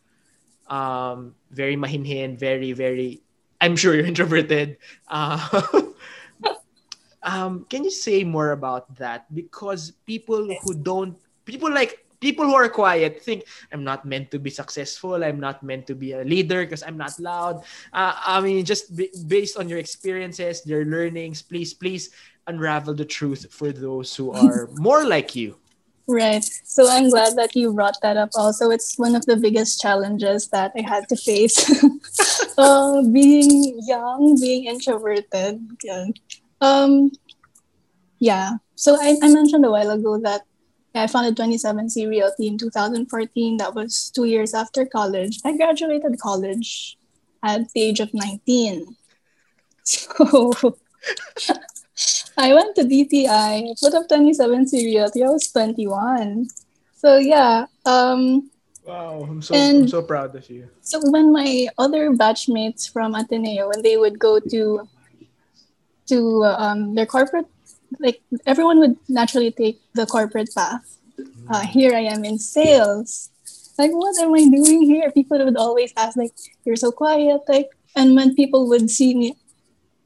um 0.69 1.35
very 1.51 1.75
mahinhin 1.75 2.37
very 2.37 2.71
very 2.71 3.21
I'm 3.61 3.75
sure 3.75 3.93
you're 3.93 4.07
introverted. 4.13 4.77
Uh, 5.07 5.35
um 7.23 7.65
can 7.69 7.83
you 7.83 7.91
say 7.91 8.23
more 8.23 8.51
about 8.51 8.87
that? 8.97 9.27
Because 9.33 9.91
people 10.07 10.55
who 10.63 10.73
don't 10.73 11.17
people 11.45 11.71
like 11.71 12.05
people 12.19 12.45
who 12.45 12.55
are 12.55 12.67
quiet 12.67 13.23
think 13.23 13.43
i'm 13.71 13.83
not 13.83 14.03
meant 14.05 14.31
to 14.31 14.39
be 14.39 14.49
successful. 14.49 15.23
I'm 15.23 15.39
not 15.39 15.63
meant 15.63 15.87
to 15.87 15.95
be 15.95 16.13
a 16.13 16.23
leader 16.23 16.63
because 16.63 16.83
i'm 16.83 16.97
not 16.97 17.19
loud. 17.19 17.63
Uh, 17.91 18.15
i 18.15 18.39
mean 18.39 18.63
just 18.63 18.95
b- 18.95 19.11
based 19.27 19.57
on 19.57 19.67
your 19.67 19.79
experiences 19.79 20.63
your 20.65 20.85
learnings 20.85 21.41
please 21.41 21.73
please 21.73 22.11
unravel 22.47 22.95
the 22.95 23.05
truth 23.05 23.47
for 23.51 23.71
those 23.71 24.15
who 24.15 24.31
are 24.31 24.67
more 24.75 25.05
like 25.05 25.35
you 25.35 25.58
Right. 26.09 26.43
So 26.63 26.89
I'm 26.89 27.11
glad 27.11 27.35
that 27.35 27.55
you 27.55 27.71
brought 27.71 28.01
that 28.01 28.17
up 28.17 28.31
also. 28.33 28.71
It's 28.71 28.97
one 28.97 29.13
of 29.13 29.27
the 29.27 29.35
biggest 29.37 29.79
challenges 29.79 30.47
that 30.47 30.71
I 30.75 30.81
had 30.81 31.07
to 31.09 31.15
face. 31.15 31.69
uh, 32.57 33.03
being 33.03 33.79
young, 33.85 34.35
being 34.41 34.65
introverted. 34.65 35.61
Yeah. 35.83 36.05
Um, 36.61 37.11
yeah. 38.17 38.57
So 38.73 38.97
I, 38.99 39.17
I 39.21 39.29
mentioned 39.29 39.63
a 39.65 39.69
while 39.69 39.91
ago 39.91 40.19
that 40.21 40.41
I 40.95 41.05
founded 41.05 41.37
27C 41.37 42.09
Realty 42.09 42.47
in 42.47 42.57
2014. 42.57 43.57
That 43.57 43.75
was 43.75 44.09
two 44.09 44.25
years 44.25 44.55
after 44.55 44.87
college. 44.87 45.37
I 45.45 45.55
graduated 45.55 46.19
college 46.19 46.97
at 47.43 47.71
the 47.73 47.81
age 47.83 47.99
of 47.99 48.09
19. 48.15 48.95
So 49.83 50.51
I 52.39 52.53
went 52.53 52.75
to 52.77 52.83
DTI, 52.83 53.75
put 53.83 53.93
up 53.93 54.07
27 54.07 54.65
Realty. 54.71 55.23
I 55.23 55.27
was 55.27 55.51
21. 55.51 56.47
So 56.95 57.17
yeah, 57.17 57.65
um, 57.85 58.49
wow 58.85 59.27
i'm 59.29 59.41
so 59.41 59.53
And- 59.53 59.83
i'm 59.83 59.87
so 59.87 60.01
proud 60.01 60.33
of 60.35 60.49
you 60.49 60.67
so 60.81 60.99
when 61.11 61.31
my 61.31 61.67
other 61.77 62.09
batchmates 62.11 62.89
from 62.91 63.13
Ateneo, 63.13 63.69
when 63.69 63.83
they 63.83 63.97
would 63.97 64.17
go 64.17 64.39
to 64.39 64.87
to 66.07 66.17
um, 66.45 66.95
their 66.95 67.05
corporate, 67.05 67.45
like 67.99 68.21
everyone 68.47 68.79
would 68.79 68.97
naturally 69.07 69.51
take 69.51 69.79
the 69.93 70.07
corporate 70.07 70.49
path. 70.55 70.97
Uh, 71.49 71.61
here 71.61 71.93
I 71.93 72.09
am 72.09 72.25
in 72.25 72.39
sales. 72.39 73.29
Like, 73.77 73.91
what 73.91 74.17
am 74.17 74.33
I 74.33 74.49
doing 74.49 74.81
here? 74.81 75.11
People 75.11 75.37
would 75.45 75.57
always 75.57 75.93
ask, 75.95 76.17
like, 76.17 76.33
you're 76.65 76.75
so 76.75 76.91
quiet. 76.91 77.41
Like, 77.47 77.69
and 77.95 78.15
when 78.15 78.33
people 78.33 78.67
would 78.69 78.89
see 78.89 79.13
me, 79.13 79.37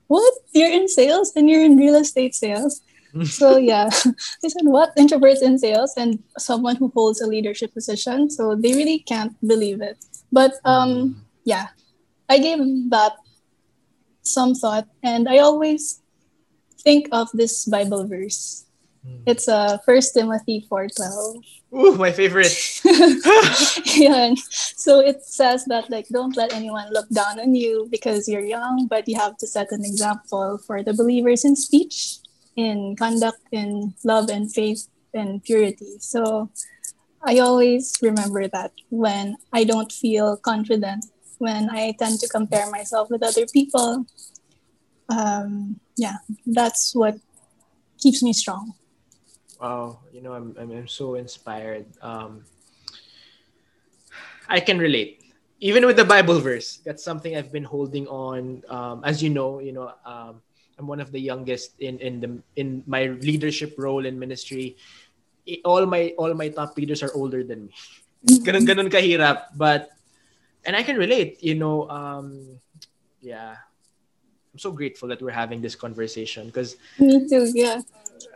what? 0.07 0.33
You're 0.53 0.71
in 0.71 0.87
sales 0.87 1.31
and 1.35 1.49
you're 1.49 1.63
in 1.63 1.77
real 1.77 1.95
estate 1.95 2.35
sales. 2.35 2.81
so 3.25 3.57
yeah, 3.71 3.89
they 4.41 4.49
said, 4.49 4.65
what? 4.65 4.95
Introverts 4.95 5.41
in 5.41 5.57
sales 5.57 5.93
and 5.97 6.21
someone 6.37 6.75
who 6.75 6.91
holds 6.93 7.21
a 7.21 7.27
leadership 7.27 7.73
position. 7.73 8.29
So 8.29 8.55
they 8.55 8.73
really 8.73 8.99
can't 8.99 9.35
believe 9.45 9.81
it. 9.81 9.97
But 10.31 10.53
um, 10.65 11.25
yeah, 11.43 11.67
I 12.29 12.39
gave 12.39 12.59
that 12.89 13.13
some 14.23 14.55
thought, 14.55 14.87
and 15.03 15.27
I 15.27 15.37
always 15.39 16.01
think 16.81 17.07
of 17.11 17.29
this 17.33 17.65
Bible 17.65 18.07
verse. 18.07 18.65
It's 19.25 19.47
uh, 19.47 19.77
First 19.85 20.13
Timothy 20.13 20.65
four 20.67 20.87
twelve. 20.87 21.43
Ooh, 21.73 21.95
my 21.95 22.11
favorite 22.11 22.53
yeah, 23.97 24.35
so 24.37 24.99
it 24.99 25.25
says 25.25 25.65
that 25.65 25.89
like 25.89 26.07
don't 26.09 26.37
let 26.37 26.53
anyone 26.53 26.91
look 26.93 27.09
down 27.09 27.39
on 27.39 27.55
you 27.55 27.87
because 27.89 28.27
you're 28.27 28.45
young, 28.45 28.87
but 28.87 29.07
you 29.07 29.17
have 29.17 29.37
to 29.37 29.47
set 29.47 29.71
an 29.71 29.83
example 29.83 30.59
for 30.67 30.83
the 30.83 30.93
believers 30.93 31.43
in 31.43 31.55
speech, 31.55 32.19
in 32.55 32.95
conduct, 32.95 33.41
in 33.51 33.93
love 34.03 34.29
and 34.29 34.53
faith 34.53 34.87
and 35.13 35.43
purity. 35.43 35.97
So 35.99 36.51
I 37.23 37.39
always 37.39 37.97
remember 38.01 38.47
that 38.49 38.71
when 38.89 39.37
I 39.51 39.63
don't 39.63 39.91
feel 39.91 40.37
confident, 40.37 41.05
when 41.39 41.69
I 41.69 41.93
tend 41.97 42.19
to 42.19 42.27
compare 42.27 42.69
myself 42.69 43.09
with 43.09 43.23
other 43.23 43.45
people. 43.47 44.05
Um, 45.09 45.79
yeah, 45.97 46.17
that's 46.45 46.95
what 46.95 47.15
keeps 47.99 48.23
me 48.23 48.33
strong. 48.33 48.73
Wow, 49.63 50.03
you 50.11 50.19
know, 50.19 50.35
I'm, 50.35 50.51
I'm, 50.59 50.71
I'm 50.75 50.89
so 50.91 51.15
inspired. 51.15 51.87
Um, 52.03 52.43
I 54.49 54.59
can 54.59 54.77
relate, 54.77 55.23
even 55.63 55.85
with 55.87 55.95
the 55.95 56.03
Bible 56.03 56.43
verse. 56.43 56.83
That's 56.83 56.99
something 56.99 57.37
I've 57.37 57.47
been 57.55 57.63
holding 57.63 58.03
on. 58.11 58.59
Um, 58.67 59.07
as 59.07 59.23
you 59.23 59.29
know, 59.31 59.63
you 59.63 59.71
know, 59.71 59.95
um, 60.03 60.43
I'm 60.77 60.85
one 60.85 60.99
of 60.99 61.15
the 61.15 61.19
youngest 61.23 61.79
in 61.79 61.95
in 62.03 62.19
the 62.19 62.43
in 62.59 62.83
my 62.85 63.15
leadership 63.23 63.79
role 63.79 64.03
in 64.03 64.19
ministry. 64.19 64.75
All 65.63 65.85
my 65.87 66.11
all 66.19 66.33
my 66.35 66.51
top 66.51 66.75
leaders 66.75 66.99
are 66.99 67.15
older 67.15 67.39
than 67.39 67.71
me. 67.71 67.73
ganun 68.43 68.67
ganun 68.67 68.91
kahirap, 68.91 69.55
but 69.55 69.95
and 70.67 70.75
I 70.75 70.83
can 70.83 70.99
relate. 70.99 71.39
You 71.39 71.55
know, 71.55 71.87
um, 71.87 72.59
yeah. 73.23 73.63
I'm 74.51 74.59
so 74.59 74.75
grateful 74.75 75.07
that 75.09 75.17
we're 75.23 75.33
having 75.33 75.63
this 75.63 75.73
conversation 75.73 76.51
because 76.51 76.75
Me 76.99 77.25
too, 77.25 77.49
yeah. 77.55 77.81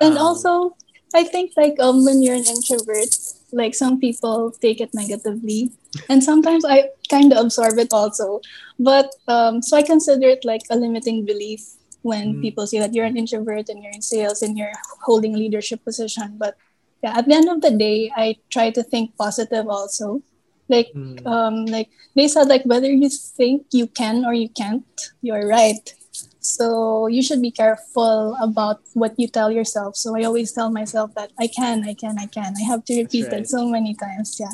And 0.02 0.18
Um, 0.18 0.24
also, 0.24 0.74
I 1.15 1.24
think 1.24 1.52
like 1.58 1.76
um 1.80 2.04
when 2.06 2.22
you're 2.22 2.36
an 2.36 2.46
introvert, 2.48 3.15
like 3.52 3.76
some 3.76 4.00
people 4.00 4.52
take 4.62 4.82
it 4.82 4.93
negatively, 4.93 5.72
and 6.10 6.24
sometimes 6.24 6.65
I 6.65 6.89
kind 7.10 7.32
of 7.34 7.39
absorb 7.46 7.78
it 7.80 7.93
also. 7.93 8.41
But 8.80 9.10
um, 9.28 9.62
so 9.62 9.78
I 9.78 9.84
consider 9.84 10.28
it 10.28 10.46
like 10.46 10.62
a 10.70 10.76
limiting 10.78 11.26
belief 11.26 11.62
when 12.04 12.36
Mm. 12.36 12.41
people 12.41 12.67
say 12.67 12.80
that 12.80 12.93
you're 12.93 13.06
an 13.06 13.17
introvert 13.17 13.70
and 13.70 13.82
you're 13.84 13.91
in 13.91 14.02
sales 14.02 14.41
and 14.41 14.58
you're 14.58 14.72
holding 15.04 15.34
leadership 15.34 15.84
position. 15.84 16.38
But 16.38 16.56
yeah, 17.04 17.17
at 17.17 17.26
the 17.28 17.34
end 17.36 17.50
of 17.50 17.62
the 17.62 17.72
day, 17.72 18.12
I 18.15 18.38
try 18.50 18.70
to 18.72 18.84
think 18.84 19.15
positive 19.17 19.67
also. 19.67 20.22
Like 20.70 20.91
mm, 20.96 21.26
um 21.26 21.65
like 21.65 21.89
they 22.15 22.28
said 22.28 22.48
like 22.48 22.63
whether 22.65 22.91
you 22.91 23.10
think 23.10 23.65
you 23.72 23.88
can 23.88 24.26
or 24.26 24.34
you 24.34 24.50
can't, 24.50 24.86
you're 25.22 25.48
right. 25.48 25.93
So 26.39 27.08
you 27.08 27.21
should 27.21 27.41
be 27.41 27.52
careful 27.52 28.38
about 28.41 28.82
what 28.93 29.13
you 29.17 29.28
tell 29.28 29.52
yourself. 29.52 29.95
So 29.95 30.15
I 30.15 30.23
always 30.23 30.52
tell 30.52 30.69
myself 30.71 31.13
that 31.15 31.32
I 31.39 31.47
can, 31.47 31.84
I 31.84 31.93
can, 31.93 32.17
I 32.19 32.28
can. 32.28 32.54
I 32.58 32.63
have 32.63 32.86
to 32.86 32.97
repeat 32.97 33.28
right. 33.32 33.41
it 33.41 33.50
so 33.50 33.67
many 33.67 33.95
times. 33.95 34.38
Yeah. 34.39 34.52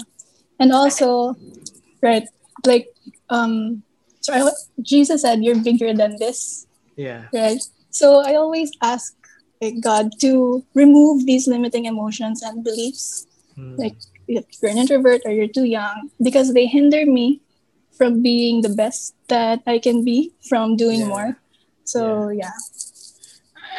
And 0.59 0.71
also, 0.71 1.35
right, 2.01 2.27
like 2.65 2.87
um 3.29 3.83
so 4.21 4.33
I, 4.33 4.51
Jesus 4.81 5.21
said 5.21 5.43
you're 5.43 5.59
bigger 5.59 5.93
than 5.93 6.15
this, 6.17 6.65
yeah. 6.95 7.27
right? 7.33 7.59
So 7.91 8.23
I 8.23 8.35
always 8.35 8.71
ask 8.81 9.13
like, 9.61 9.81
God 9.81 10.11
to 10.21 10.63
remove 10.73 11.25
these 11.25 11.47
limiting 11.47 11.85
emotions 11.85 12.41
and 12.41 12.63
beliefs 12.63 13.27
Mm. 13.57 13.77
like 13.77 13.95
if 14.27 14.45
you're 14.61 14.71
an 14.71 14.77
introvert 14.77 15.21
or 15.25 15.31
you're 15.31 15.47
too 15.47 15.65
young 15.65 16.09
because 16.21 16.53
they 16.53 16.65
hinder 16.65 17.05
me 17.05 17.41
from 17.97 18.23
being 18.23 18.61
the 18.61 18.69
best 18.69 19.13
that 19.27 19.61
I 19.67 19.77
can 19.77 20.03
be 20.03 20.33
from 20.49 20.75
doing 20.75 21.01
Yeah. 21.01 21.07
more. 21.13 21.37
So 21.93 22.29
yeah. 22.29 22.51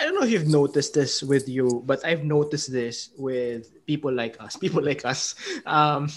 I 0.00 0.07
don't 0.07 0.14
know 0.18 0.27
if 0.27 0.31
you've 0.31 0.50
noticed 0.50 0.94
this 0.94 1.22
with 1.22 1.48
you, 1.48 1.83
but 1.87 2.05
I've 2.05 2.24
noticed 2.24 2.70
this 2.70 3.11
with 3.18 3.70
people 3.87 4.11
like 4.12 4.37
us. 4.42 4.57
People 4.62 4.83
like 4.83 5.05
us. 5.05 5.35
Um, 5.66 6.11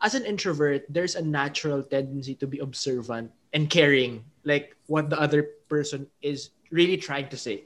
as 0.00 0.14
an 0.14 0.24
introvert, 0.24 0.86
there's 0.88 1.16
a 1.16 1.22
natural 1.22 1.82
tendency 1.82 2.34
to 2.36 2.46
be 2.46 2.58
observant 2.62 3.32
and 3.52 3.68
caring, 3.68 4.22
like 4.44 4.76
what 4.86 5.10
the 5.10 5.18
other 5.18 5.58
person 5.68 6.06
is 6.22 6.50
really 6.70 6.96
trying 6.96 7.28
to 7.30 7.36
say. 7.36 7.64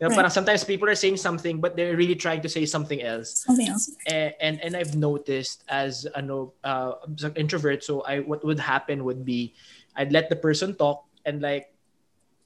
You 0.00 0.08
know, 0.08 0.16
Right. 0.16 0.32
sometimes 0.32 0.64
people 0.64 0.88
are 0.88 0.96
saying 0.98 1.18
something, 1.18 1.60
but 1.60 1.76
they're 1.76 1.96
really 1.96 2.16
trying 2.16 2.40
to 2.42 2.48
say 2.48 2.64
something 2.66 3.02
else. 3.02 3.44
Something 3.46 3.68
else. 3.68 3.92
and 4.08 4.34
and, 4.40 4.54
and 4.64 4.72
I've 4.76 4.96
noticed 4.96 5.62
as 5.68 6.06
ano 6.16 6.52
uh 6.64 7.04
as 7.14 7.24
an 7.28 7.36
introvert 7.36 7.84
so 7.84 8.02
I 8.02 8.20
what 8.24 8.42
would 8.44 8.58
happen 8.58 9.04
would 9.04 9.22
be 9.24 9.54
I'd 9.94 10.10
let 10.10 10.28
the 10.32 10.36
person 10.36 10.74
talk 10.74 11.04
and 11.26 11.42
like 11.42 11.72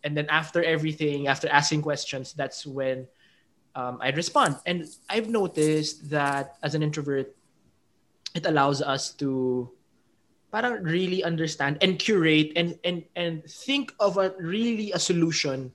and 0.04 0.16
then 0.16 0.26
after 0.30 0.62
everything 0.62 1.26
after 1.26 1.48
asking 1.48 1.82
questions 1.82 2.32
that's 2.32 2.66
when 2.66 3.06
um, 3.74 3.98
I'd 4.00 4.16
respond. 4.16 4.56
And 4.66 4.86
I've 5.08 5.28
noticed 5.28 6.10
that 6.10 6.56
as 6.62 6.74
an 6.74 6.82
introvert 6.82 7.34
it 8.34 8.46
allows 8.46 8.82
us 8.82 9.12
to 9.22 9.70
parang 10.52 10.82
really 10.82 11.22
understand 11.22 11.78
and 11.82 11.98
curate 11.98 12.52
and 12.56 12.78
and 12.84 13.04
and 13.16 13.44
think 13.44 13.92
of 14.00 14.16
a 14.16 14.34
really 14.38 14.92
a 14.92 14.98
solution 14.98 15.72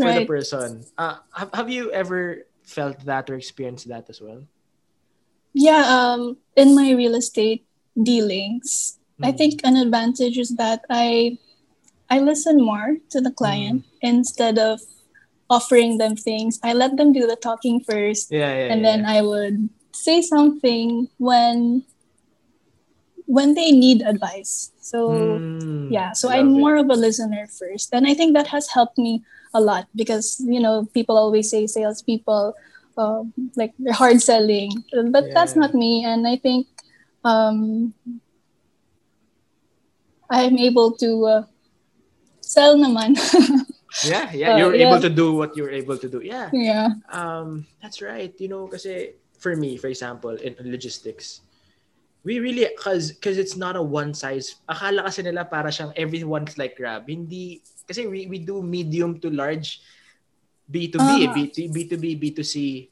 for 0.00 0.12
the 0.12 0.24
person. 0.24 0.84
Uh, 0.96 1.18
have, 1.34 1.50
have 1.52 1.70
you 1.70 1.90
ever 1.92 2.46
felt 2.62 2.98
that 3.04 3.28
or 3.28 3.34
experienced 3.34 3.88
that 3.88 4.08
as 4.08 4.20
well? 4.20 4.42
Yeah, 5.52 5.84
um, 5.84 6.38
in 6.56 6.74
my 6.74 6.92
real 6.92 7.14
estate 7.14 7.66
dealings, 8.00 8.98
I 9.22 9.32
Mm. 9.32 9.38
think 9.38 9.60
an 9.64 9.76
advantage 9.76 10.38
is 10.38 10.56
that 10.56 10.84
I 10.88 11.38
I 12.12 12.20
listen 12.20 12.60
more 12.60 12.98
to 13.10 13.20
the 13.20 13.32
client 13.32 13.84
instead 14.02 14.58
of 14.58 14.80
offering 15.48 15.98
them 15.98 16.16
things. 16.16 16.58
I 16.62 16.72
let 16.74 16.96
them 16.96 17.12
do 17.12 17.26
the 17.26 17.36
talking 17.36 17.80
first, 17.80 18.30
Yeah, 18.30 18.52
yeah. 18.52 18.68
and 18.68 18.80
yeah, 18.80 18.84
then 18.84 19.04
I 19.06 19.22
would 19.22 19.70
say 19.94 20.20
something 20.20 21.08
when 21.18 21.84
when 23.26 23.54
they 23.54 23.70
need 23.72 24.02
advice. 24.02 24.72
So 24.80 24.98
Mm, 25.08 25.42
yeah, 25.88 26.12
so 26.12 26.30
I'm 26.30 26.48
it. 26.48 26.60
more 26.60 26.76
of 26.76 26.88
a 26.90 26.94
listener 26.94 27.46
first, 27.58 27.90
and 27.92 28.06
I 28.06 28.14
think 28.14 28.34
that 28.34 28.48
has 28.48 28.68
helped 28.68 28.98
me 28.98 29.22
a 29.54 29.60
lot 29.60 29.88
because 29.94 30.36
you 30.40 30.60
know 30.60 30.86
people 30.94 31.16
always 31.16 31.50
say 31.50 31.66
salespeople 31.66 32.54
uh, 32.98 33.22
like 33.56 33.72
they're 33.78 33.92
hard 33.94 34.20
selling, 34.22 34.84
but 35.10 35.32
that's 35.34 35.56
not 35.56 35.74
me, 35.74 36.04
and 36.04 36.26
I 36.26 36.36
think 36.36 36.66
um, 37.24 37.94
I'm 40.30 40.58
able 40.58 40.92
to 40.98 41.26
uh, 41.26 41.42
sell 42.52 42.76
naman. 42.76 43.16
Yeah, 44.08 44.32
yeah. 44.32 44.56
Uh, 44.56 44.56
You're 44.56 44.74
yeah. 44.80 44.88
able 44.88 45.04
to 45.04 45.12
do 45.12 45.36
what 45.36 45.52
you're 45.52 45.68
able 45.68 46.00
to 46.00 46.08
do. 46.08 46.24
Yeah. 46.24 46.48
yeah, 46.48 46.96
Um, 47.12 47.68
that's 47.84 48.00
right. 48.00 48.32
You 48.40 48.48
know, 48.48 48.64
kasi 48.64 49.20
for 49.36 49.52
me, 49.52 49.76
for 49.76 49.92
example, 49.92 50.32
in 50.32 50.56
logistics, 50.64 51.44
we 52.24 52.40
really, 52.40 52.64
cause, 52.80 53.12
cause 53.20 53.36
it's 53.36 53.52
not 53.52 53.76
a 53.76 53.84
one 53.84 54.16
size, 54.16 54.56
akala 54.64 55.04
kasi 55.04 55.20
nila 55.20 55.44
para 55.44 55.68
siyang 55.68 55.92
everyone's 55.92 56.56
like 56.56 56.72
Grab. 56.72 57.04
Hindi, 57.04 57.60
kasi 57.84 58.08
we, 58.08 58.24
we 58.32 58.40
do 58.40 58.64
medium 58.64 59.20
to 59.20 59.28
large 59.28 59.84
B2B, 60.72 60.96
Uh-huh. 60.96 61.36
B2, 61.36 61.56
B2B, 61.68 62.06
B2C. 62.16 62.88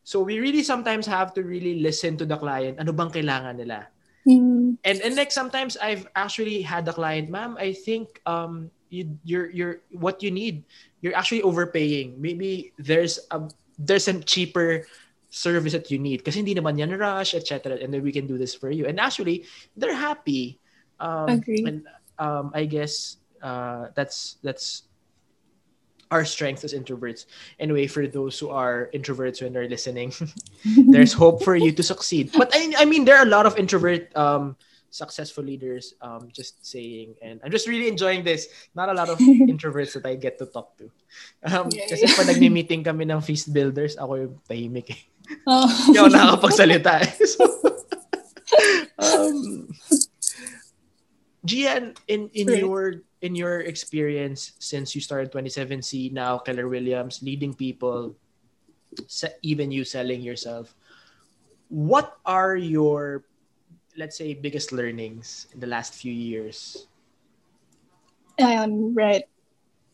So 0.00 0.24
we 0.24 0.40
really 0.40 0.64
sometimes 0.64 1.04
have 1.12 1.36
to 1.36 1.44
really 1.44 1.84
listen 1.84 2.16
to 2.16 2.24
the 2.24 2.40
client. 2.40 2.80
Ano 2.80 2.96
bang 2.96 3.12
kailangan 3.12 3.60
nila? 3.60 3.84
Mm, 4.24 4.78
and 4.80 4.96
and 5.02 5.12
like 5.12 5.28
sometimes 5.34 5.76
I've 5.76 6.06
actually 6.16 6.62
had 6.62 6.88
a 6.88 6.94
client, 6.94 7.28
ma'am, 7.28 7.58
I 7.60 7.76
think 7.76 8.22
um 8.24 8.70
you 8.92 9.18
you're 9.24 9.50
you're 9.50 9.76
what 9.90 10.22
you 10.22 10.30
need, 10.30 10.64
you're 11.00 11.16
actually 11.16 11.42
overpaying. 11.42 12.20
Maybe 12.20 12.72
there's 12.76 13.18
a 13.32 13.48
there's 13.78 14.06
a 14.06 14.20
cheaper 14.20 14.86
service 15.32 15.72
that 15.72 15.90
you 15.90 15.98
need 15.98 16.22
kasi 16.24 16.44
hindi 16.44 16.54
naman 16.54 16.76
yan 16.76 16.92
rush, 17.00 17.34
etc. 17.34 17.80
And 17.80 17.88
then 17.88 18.04
we 18.04 18.12
can 18.12 18.28
do 18.28 18.36
this 18.36 18.54
for 18.54 18.70
you. 18.70 18.84
And 18.84 19.00
actually, 19.00 19.48
they're 19.76 19.96
happy. 19.96 20.60
Um, 21.00 21.40
Agree. 21.40 21.64
And 21.64 21.88
um, 22.20 22.52
I 22.54 22.68
guess 22.68 23.16
uh, 23.40 23.88
that's 23.96 24.36
that's 24.44 24.84
our 26.12 26.28
strength 26.28 26.62
as 26.62 26.76
introverts. 26.76 27.24
Anyway, 27.58 27.88
for 27.88 28.06
those 28.06 28.38
who 28.38 28.52
are 28.52 28.92
introverts 28.92 29.40
when 29.40 29.56
they're 29.56 29.68
listening, 29.68 30.12
there's 30.92 31.16
hope 31.16 31.42
for 31.42 31.56
you 31.56 31.72
to 31.72 31.82
succeed. 31.82 32.30
But 32.36 32.52
I, 32.52 32.74
I 32.78 32.84
mean, 32.84 33.08
there 33.08 33.16
are 33.16 33.24
a 33.24 33.32
lot 33.32 33.48
of 33.48 33.56
introvert 33.56 34.14
um, 34.14 34.54
successful 34.92 35.42
leaders. 35.42 35.96
Um, 36.04 36.28
just 36.30 36.60
saying, 36.60 37.16
and 37.24 37.40
I'm 37.40 37.50
just 37.50 37.64
really 37.66 37.88
enjoying 37.88 38.22
this. 38.22 38.46
Not 38.76 38.92
a 38.92 38.94
lot 38.94 39.08
of 39.08 39.16
introverts 39.50 39.96
that 39.96 40.04
I 40.04 40.14
get 40.20 40.36
to 40.38 40.46
talk 40.46 40.76
to. 40.78 40.92
Um, 41.48 41.72
Yeah, 41.72 41.88
kasi 41.88 42.04
yeah. 42.06 42.14
pag 42.14 42.28
nagmi-meeting 42.28 42.84
kami 42.84 43.08
ng 43.08 43.24
feast 43.24 43.50
builders, 43.50 43.96
ako 43.96 44.12
yung 44.28 44.34
tahimik. 44.46 44.92
Eh. 44.92 45.00
oh. 45.48 45.64
Hindi 45.88 45.98
ako 45.98 46.08
nakakapagsalita. 46.12 46.92
eh. 47.02 47.10
So, 47.32 47.42
um, 49.00 49.66
Gianne, 51.42 51.96
in 52.06 52.28
in 52.36 52.46
Right. 52.46 52.60
your 52.62 53.02
in 53.24 53.34
your 53.34 53.64
experience 53.64 54.52
since 54.60 54.94
you 54.94 55.00
started 55.00 55.32
27C 55.32 56.12
now, 56.12 56.38
Keller 56.38 56.68
Williams 56.68 57.22
leading 57.24 57.54
people, 57.54 58.14
even 59.42 59.72
you 59.72 59.82
selling 59.84 60.20
yourself, 60.22 60.74
what 61.70 62.18
are 62.26 62.54
your 62.54 63.24
let's 63.96 64.16
say 64.16 64.34
biggest 64.34 64.72
learnings 64.72 65.46
in 65.52 65.60
the 65.60 65.66
last 65.66 65.94
few 65.94 66.12
years? 66.12 66.86
Um, 68.40 68.94
right. 68.94 69.24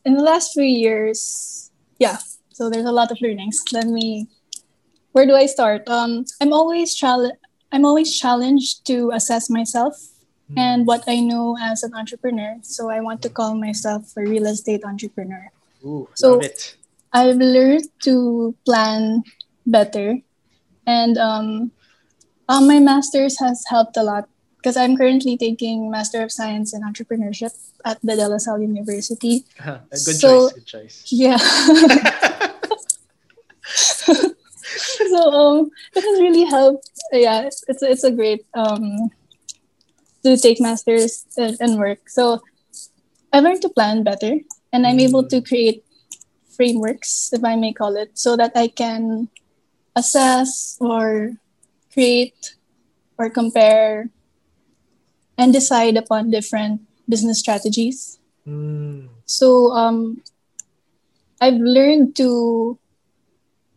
In 0.05 0.15
the 0.15 0.23
last 0.23 0.53
few 0.53 0.65
years, 0.65 1.71
yeah. 1.99 2.19
So 2.53 2.71
there's 2.71 2.87
a 2.87 2.93
lot 2.93 3.11
of 3.11 3.21
learnings. 3.21 3.63
Let 3.73 3.87
me. 3.87 4.29
Where 5.13 5.27
do 5.27 5.35
I 5.35 5.47
start? 5.47 5.89
Um, 5.89 6.25
I'm 6.41 6.53
always 6.53 6.95
challenge. 6.95 7.35
I'm 7.73 7.85
always 7.85 8.17
challenged 8.19 8.87
to 8.87 9.11
assess 9.13 9.51
myself 9.51 9.95
and 10.57 10.87
what 10.87 11.05
I 11.07 11.21
know 11.21 11.59
as 11.61 11.83
an 11.83 11.93
entrepreneur. 11.95 12.57
So 12.63 12.89
I 12.89 13.01
want 13.01 13.21
to 13.23 13.29
call 13.29 13.55
myself 13.55 14.15
a 14.17 14.23
real 14.23 14.47
estate 14.47 14.83
entrepreneur. 14.85 15.51
Ooh, 15.85 16.09
So- 16.15 16.41
love 16.41 16.45
it. 16.45 16.77
I've 17.13 17.37
learned 17.37 17.89
to 18.05 18.55
plan 18.65 19.25
better, 19.67 20.21
and 20.87 21.17
um, 21.17 21.71
uh, 22.49 22.61
my 22.61 22.79
master's 22.79 23.39
has 23.39 23.65
helped 23.69 23.97
a 23.97 24.03
lot 24.03 24.29
because 24.57 24.77
I'm 24.77 24.97
currently 24.97 25.37
taking 25.37 25.91
Master 25.91 26.23
of 26.23 26.33
Science 26.33 26.75
in 26.75 26.83
Entrepreneurship 26.83 27.55
at 27.85 27.99
the 28.03 28.17
De 28.17 28.29
La 28.29 28.39
Salle 28.39 28.63
University. 28.63 29.45
Good 29.65 29.99
So- 29.99 30.51
choice. 30.51 30.53
Good 30.55 30.67
choice. 30.67 31.05
Yeah. 31.13 31.37
so 35.09 35.21
um, 35.33 35.71
it 35.95 36.03
has 36.03 36.21
really 36.21 36.45
helped. 36.45 36.91
Yeah, 37.13 37.43
it's 37.47 37.65
it's, 37.69 37.83
it's 37.83 38.05
a 38.05 38.11
great 38.11 38.45
um 38.55 39.11
to 40.25 40.37
take 40.37 40.61
masters 40.61 41.25
and, 41.37 41.57
and 41.61 41.79
work. 41.79 42.09
So 42.09 42.43
I 43.33 43.41
learned 43.41 43.63
to 43.63 43.69
plan 43.69 44.03
better, 44.03 44.41
and 44.73 44.87
I'm 44.87 45.01
able 45.01 45.25
to 45.29 45.41
create 45.41 45.85
frameworks, 46.57 47.31
if 47.33 47.45
I 47.45 47.55
may 47.57 47.73
call 47.73 47.97
it, 47.97 48.19
so 48.19 48.37
that 48.37 48.53
I 48.57 48.69
can 48.69 49.29
assess 49.95 50.77
or 50.81 51.33
create 51.99 52.55
or 53.19 53.27
compare 53.27 54.07
and 55.35 55.51
decide 55.51 55.99
upon 55.99 56.31
different 56.31 56.87
business 57.11 57.43
strategies. 57.43 58.23
Mm. 58.47 59.11
So 59.27 59.75
um, 59.75 60.23
I've 61.43 61.59
learned 61.59 62.15
to 62.23 62.79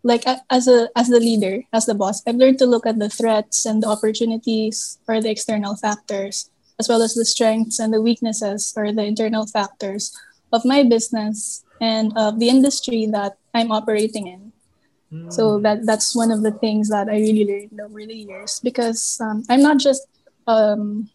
like 0.04 0.26
as 0.50 0.70
a 0.70 0.90
as 0.94 1.10
the 1.10 1.18
leader, 1.18 1.66
as 1.74 1.90
the 1.90 1.98
boss, 1.98 2.22
I've 2.26 2.38
learned 2.38 2.62
to 2.62 2.70
look 2.70 2.86
at 2.86 3.02
the 3.02 3.10
threats 3.10 3.66
and 3.66 3.82
the 3.82 3.90
opportunities 3.90 5.02
or 5.10 5.18
the 5.18 5.34
external 5.34 5.74
factors, 5.74 6.50
as 6.78 6.90
well 6.90 7.02
as 7.02 7.18
the 7.18 7.26
strengths 7.26 7.82
and 7.82 7.90
the 7.94 8.02
weaknesses 8.02 8.74
or 8.78 8.94
the 8.94 9.06
internal 9.06 9.46
factors 9.50 10.14
of 10.54 10.62
my 10.66 10.86
business 10.86 11.66
and 11.82 12.14
of 12.14 12.38
the 12.38 12.50
industry 12.50 13.10
that 13.10 13.38
I'm 13.54 13.72
operating 13.72 14.28
in. 14.30 14.51
So 15.30 15.60
Mm. 15.60 15.64
that 15.64 15.86
that's 15.86 16.16
one 16.16 16.32
of 16.32 16.44
the 16.44 16.52
things 16.52 16.90
that 16.90 17.10
I 17.10 17.18
really 17.18 17.46
learned 17.46 17.80
over 17.82 18.06
the 18.06 18.16
years 18.16 18.60
because 18.64 19.20
um, 19.22 19.44
I'm 19.50 19.62
not 19.62 19.80
just 19.80 20.08
um, 20.48 21.10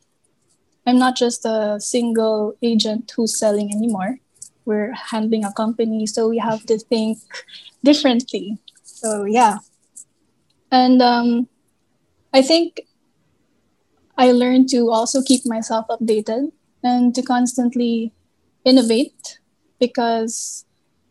I'm 0.87 0.99
not 0.99 1.17
just 1.17 1.45
a 1.47 1.79
single 1.81 2.57
agent 2.63 3.13
who's 3.17 3.39
selling 3.39 3.73
anymore. 3.73 4.19
We're 4.67 4.93
handling 4.95 5.45
a 5.45 5.53
company, 5.53 6.07
so 6.07 6.29
we 6.29 6.39
have 6.39 6.67
to 6.67 6.79
think 6.79 7.19
differently. 7.85 8.59
So 8.85 9.25
yeah, 9.25 9.59
and 10.73 11.03
um, 11.03 11.49
I 12.35 12.43
think 12.43 12.81
I 14.19 14.33
learned 14.33 14.69
to 14.71 14.91
also 14.91 15.23
keep 15.23 15.47
myself 15.47 15.87
updated 15.89 16.53
and 16.85 17.15
to 17.15 17.23
constantly 17.23 18.13
innovate 18.65 19.41
because 19.81 20.66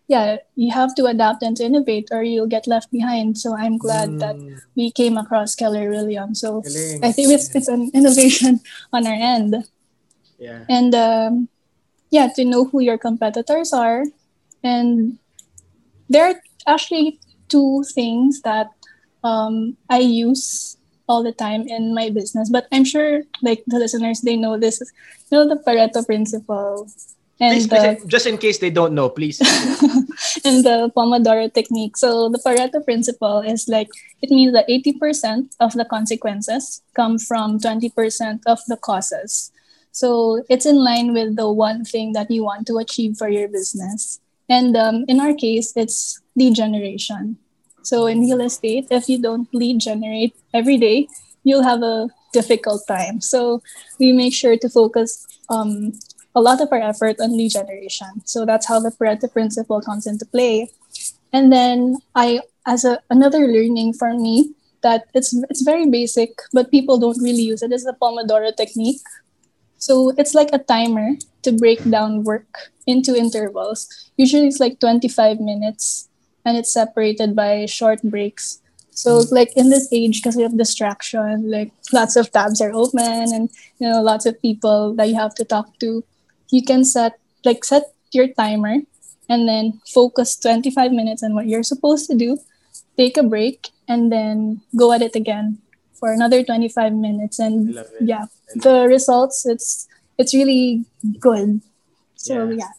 yeah 0.08 0.38
you 0.56 0.72
have 0.72 0.94
to 0.96 1.06
adapt 1.06 1.42
and 1.42 1.58
to 1.58 1.64
innovate 1.66 2.08
or 2.12 2.22
you'll 2.24 2.48
get 2.48 2.68
left 2.68 2.92
behind 2.92 3.38
so 3.38 3.56
i'm 3.58 3.78
glad 3.78 4.20
that 4.20 4.36
Mm. 4.38 4.62
we 4.76 4.92
came 4.92 5.18
across 5.18 5.56
keller 5.56 5.90
williams 5.90 6.42
so 6.42 6.62
Galing. 6.62 7.04
i 7.04 7.12
think 7.12 7.32
it's, 7.34 7.50
it's 7.56 7.68
an 7.68 7.90
innovation 7.98 8.60
on 8.94 9.08
our 9.08 9.18
end 9.18 9.66
Yeah. 10.38 10.66
and 10.70 10.94
um, 10.94 11.50
yeah 12.12 12.28
to 12.36 12.44
know 12.46 12.66
who 12.66 12.80
your 12.82 12.98
competitors 13.00 13.74
are 13.74 14.04
and 14.64 15.18
there 16.10 16.26
are 16.30 16.36
actually 16.68 17.20
two 17.50 17.84
things 17.94 18.42
that 18.42 18.68
um, 19.24 19.78
i 19.90 20.00
use 20.00 20.78
all 21.08 21.24
the 21.24 21.32
time 21.34 21.68
in 21.68 21.94
my 21.94 22.10
business 22.10 22.50
but 22.50 22.68
i'm 22.72 22.84
sure 22.86 23.22
like 23.42 23.64
the 23.68 23.78
listeners 23.80 24.22
they 24.22 24.36
know 24.36 24.58
this 24.58 24.82
you 25.30 25.38
know 25.38 25.48
the 25.48 25.58
pareto 25.66 26.06
principle 26.06 26.86
And 27.40 27.54
please, 27.54 27.68
the, 27.68 27.98
please, 28.00 28.06
just 28.08 28.28
in 28.28 28.38
case 28.38 28.60
they 28.60 28.70
don't 28.70 28.94
know, 28.96 29.10
please. 29.10 29.40
and 30.46 30.64
the 30.64 30.92
Pomodoro 30.96 31.54
technique. 31.54 31.98
So 31.98 32.30
the 32.30 32.40
Pareto 32.40 32.84
principle 32.84 33.40
is 33.40 33.68
like 33.68 33.90
it 34.22 34.30
means 34.30 34.54
that 34.54 34.68
80% 34.70 35.56
of 35.60 35.74
the 35.74 35.86
consequences 35.86 36.82
come 36.96 37.20
from 37.20 37.60
20% 37.60 38.40
of 38.48 38.60
the 38.68 38.78
causes. 38.78 39.52
So 39.92 40.44
it's 40.50 40.66
in 40.66 40.84
line 40.84 41.14
with 41.14 41.36
the 41.36 41.52
one 41.52 41.84
thing 41.84 42.14
that 42.14 42.32
you 42.32 42.44
want 42.44 42.68
to 42.68 42.78
achieve 42.78 43.18
for 43.18 43.30
your 43.30 43.48
business. 43.48 44.20
And 44.50 44.76
um, 44.76 45.06
in 45.08 45.20
our 45.20 45.34
case, 45.34 45.74
it's 45.76 46.22
lead 46.36 46.56
generation. 46.56 47.38
So 47.82 48.06
in 48.08 48.22
real 48.22 48.42
estate, 48.42 48.88
if 48.92 49.10
you 49.10 49.22
don't 49.22 49.48
lead 49.54 49.80
generate 49.80 50.36
every 50.54 50.78
day, 50.78 51.08
you'll 51.44 51.64
have 51.64 51.82
a 51.82 52.10
difficult 52.34 52.84
time. 52.88 53.22
So 53.22 53.62
we 54.00 54.12
make 54.12 54.34
sure 54.34 54.58
to 54.58 54.70
focus 54.70 55.26
um, 55.50 55.94
a 56.36 56.42
lot 56.42 56.62
of 56.62 56.68
our 56.72 56.82
effort 56.82 57.16
on 57.20 57.38
lead 57.38 57.52
generation. 57.52 58.22
So 58.26 58.46
that's 58.46 58.68
how 58.68 58.80
the 58.80 58.92
Pareto 58.92 59.32
principle 59.32 59.82
comes 59.82 60.06
into 60.06 60.26
play. 60.26 60.70
And 61.32 61.52
then 61.52 61.98
I, 62.14 62.42
as 62.68 62.84
a, 62.84 63.00
another 63.10 63.48
learning 63.48 63.94
for 63.94 64.14
me, 64.14 64.54
that 64.84 65.08
it's 65.16 65.34
it's 65.50 65.64
very 65.64 65.90
basic, 65.90 66.30
but 66.54 66.70
people 66.70 67.00
don't 67.00 67.18
really 67.22 67.42
use 67.42 67.64
it. 67.64 67.72
Is 67.72 67.84
the 67.84 67.98
Pomodoro 68.00 68.56
technique. 68.56 69.02
So 69.78 70.14
it's 70.18 70.36
like 70.36 70.50
a 70.54 70.62
timer 70.62 71.18
to 71.42 71.52
break 71.52 71.82
down 71.90 72.24
work 72.24 72.70
into 72.86 73.16
intervals. 73.16 73.90
Usually 74.18 74.48
it's 74.48 74.60
like 74.60 74.80
25 74.80 75.40
minutes 75.40 76.08
and 76.46 76.58
it's 76.58 76.72
separated 76.72 77.36
by 77.36 77.66
short 77.66 78.02
breaks. 78.04 78.62
So 78.92 79.20
mm. 79.20 79.32
like 79.32 79.52
in 79.58 79.70
this 79.70 79.90
age, 79.92 80.22
because 80.22 80.36
we 80.38 80.44
have 80.44 80.58
distraction, 80.58 81.50
like 81.50 81.72
lots 81.92 82.16
of 82.16 82.32
tabs 82.32 82.62
are 82.62 82.72
open 82.72 83.34
and 83.34 83.50
you 83.80 83.90
know 83.90 84.02
lots 84.02 84.26
of 84.26 84.42
people 84.42 84.94
that 84.96 85.10
you 85.10 85.16
have 85.16 85.36
to 85.36 85.46
talk 85.46 85.78
to 85.80 86.04
you 86.52 86.64
can 86.64 86.84
set 86.84 87.20
like 87.44 87.64
set 87.64 87.94
your 88.12 88.28
timer 88.28 88.78
and 89.30 89.48
then 89.48 89.82
focus 89.94 90.38
25 90.38 90.92
minutes 90.92 91.24
on 91.24 91.34
what 91.34 91.48
you're 91.48 91.64
supposed 91.64 92.10
to 92.10 92.16
do 92.16 92.38
take 92.98 93.18
a 93.18 93.24
break 93.24 93.70
and 93.88 94.12
then 94.12 94.62
go 94.76 94.92
at 94.92 95.02
it 95.02 95.16
again 95.16 95.60
for 95.94 96.12
another 96.12 96.44
25 96.44 96.94
minutes. 96.94 97.40
And 97.40 97.76
yeah 98.02 98.26
the 98.56 98.88
results 98.88 99.46
it's 99.46 99.88
it's 100.18 100.34
really 100.34 100.86
good. 101.20 101.62
So 102.16 102.50
yeah, 102.50 102.64
yeah. 102.64 102.72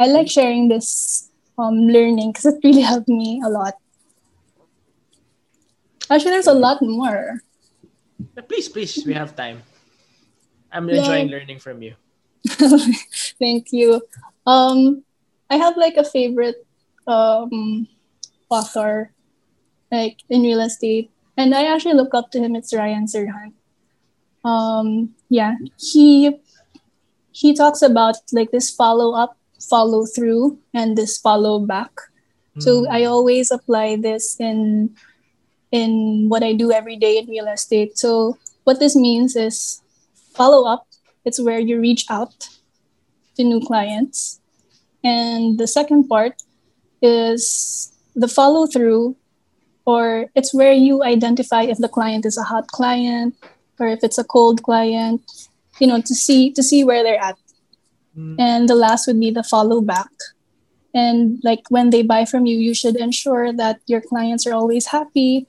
i 0.00 0.06
like 0.06 0.30
sharing 0.30 0.68
this 0.68 1.30
um 1.58 1.88
learning 1.88 2.32
because 2.32 2.46
it 2.46 2.60
really 2.62 2.82
helped 2.82 3.08
me 3.08 3.42
a 3.44 3.48
lot. 3.48 3.74
Actually 6.10 6.36
there's 6.38 6.50
a 6.50 6.54
lot 6.54 6.82
more. 6.82 7.40
Please 8.48 8.68
please 8.68 9.02
we 9.06 9.14
have 9.14 9.34
time. 9.34 9.62
I'm 10.70 10.90
enjoying 10.90 11.28
yeah. 11.28 11.38
learning 11.38 11.58
from 11.58 11.82
you 11.82 11.94
Thank 13.38 13.72
you. 13.72 14.02
Um, 14.46 15.02
I 15.50 15.56
have 15.56 15.76
like 15.76 15.96
a 15.96 16.04
favorite 16.04 16.66
um, 17.06 17.88
author, 18.50 19.12
like 19.90 20.18
in 20.28 20.42
real 20.42 20.60
estate, 20.60 21.10
and 21.36 21.54
I 21.54 21.64
actually 21.64 21.94
look 21.94 22.14
up 22.14 22.30
to 22.32 22.40
him. 22.40 22.56
It's 22.56 22.74
Ryan 22.74 23.06
Serhant. 23.06 23.54
Um, 24.44 25.14
yeah, 25.30 25.56
he 25.78 26.36
he 27.32 27.54
talks 27.54 27.82
about 27.82 28.16
like 28.32 28.50
this 28.50 28.70
follow 28.70 29.14
up, 29.14 29.36
follow 29.58 30.04
through, 30.06 30.58
and 30.74 30.96
this 30.96 31.18
follow 31.18 31.60
back. 31.60 31.92
Mm. 32.56 32.62
So 32.62 32.86
I 32.88 33.04
always 33.04 33.50
apply 33.50 33.96
this 33.96 34.38
in 34.38 34.94
in 35.72 36.28
what 36.28 36.44
I 36.44 36.52
do 36.52 36.70
every 36.70 36.96
day 36.96 37.18
in 37.18 37.26
real 37.26 37.48
estate. 37.48 37.98
So 37.98 38.38
what 38.64 38.80
this 38.80 38.94
means 38.94 39.34
is 39.34 39.82
follow 40.34 40.66
up 40.66 40.86
it's 41.24 41.40
where 41.40 41.58
you 41.58 41.80
reach 41.80 42.04
out 42.10 42.48
to 43.36 43.44
new 43.44 43.60
clients. 43.60 44.40
And 45.02 45.58
the 45.58 45.66
second 45.66 46.08
part 46.08 46.42
is 47.02 47.92
the 48.14 48.28
follow 48.28 48.66
through, 48.66 49.16
or 49.84 50.26
it's 50.34 50.54
where 50.54 50.72
you 50.72 51.02
identify 51.02 51.62
if 51.62 51.78
the 51.78 51.88
client 51.88 52.24
is 52.24 52.38
a 52.38 52.42
hot 52.42 52.68
client 52.68 53.34
or 53.78 53.88
if 53.88 54.00
it's 54.02 54.18
a 54.18 54.24
cold 54.24 54.62
client, 54.62 55.20
you 55.78 55.86
know, 55.86 56.00
to 56.00 56.14
see 56.14 56.52
to 56.52 56.62
see 56.62 56.84
where 56.84 57.02
they're 57.02 57.20
at. 57.20 57.36
Mm. 58.16 58.36
And 58.38 58.68
the 58.68 58.76
last 58.76 59.06
would 59.06 59.20
be 59.20 59.30
the 59.30 59.42
follow 59.42 59.80
back. 59.80 60.10
And 60.94 61.40
like 61.42 61.62
when 61.68 61.90
they 61.90 62.02
buy 62.02 62.24
from 62.24 62.46
you, 62.46 62.56
you 62.56 62.72
should 62.72 62.96
ensure 62.96 63.52
that 63.52 63.80
your 63.86 64.00
clients 64.00 64.46
are 64.46 64.54
always 64.54 64.86
happy. 64.86 65.46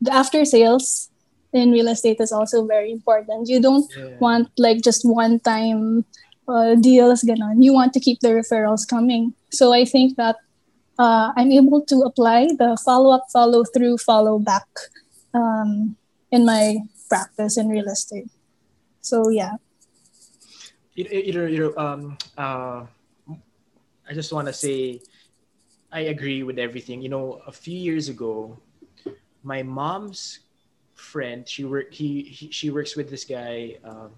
The 0.00 0.14
after 0.14 0.44
sales 0.44 1.10
in 1.54 1.70
real 1.70 1.88
estate 1.88 2.20
is 2.20 2.32
also 2.32 2.66
very 2.66 2.90
important. 2.90 3.48
You 3.48 3.62
don't 3.62 3.86
yeah. 3.96 4.18
want 4.18 4.50
like 4.58 4.82
just 4.82 5.06
one 5.06 5.38
time 5.40 6.04
uh, 6.48 6.74
deals 6.74 7.22
ganon. 7.22 7.62
You 7.62 7.72
want 7.72 7.94
to 7.94 8.00
keep 8.00 8.20
the 8.20 8.34
referrals 8.34 8.86
coming. 8.86 9.32
So 9.50 9.72
I 9.72 9.84
think 9.86 10.16
that 10.16 10.36
uh, 10.98 11.32
I'm 11.36 11.52
able 11.52 11.86
to 11.86 12.02
apply 12.02 12.50
the 12.58 12.76
follow 12.84 13.14
up, 13.14 13.26
follow 13.32 13.64
through, 13.64 13.98
follow 13.98 14.38
back 14.38 14.66
um, 15.32 15.96
in 16.30 16.44
my 16.44 16.78
practice 17.08 17.56
in 17.56 17.68
real 17.68 17.86
estate. 17.86 18.28
So 19.00 19.30
yeah. 19.30 19.54
You, 20.94 21.06
you, 21.10 21.46
you 21.46 21.76
um, 21.76 22.18
uh, 22.36 22.86
I 24.06 24.12
just 24.12 24.32
want 24.32 24.46
to 24.48 24.52
say 24.52 25.00
I 25.90 26.10
agree 26.10 26.42
with 26.42 26.58
everything. 26.58 27.00
You 27.00 27.08
know, 27.08 27.42
a 27.46 27.52
few 27.52 27.78
years 27.78 28.08
ago, 28.08 28.58
my 29.42 29.62
mom's 29.62 30.43
friend. 31.04 31.44
She 31.44 31.68
work 31.68 31.92
he, 31.92 32.24
he 32.24 32.48
she 32.48 32.72
works 32.72 32.96
with 32.96 33.12
this 33.12 33.28
guy. 33.28 33.76
Um, 33.84 34.16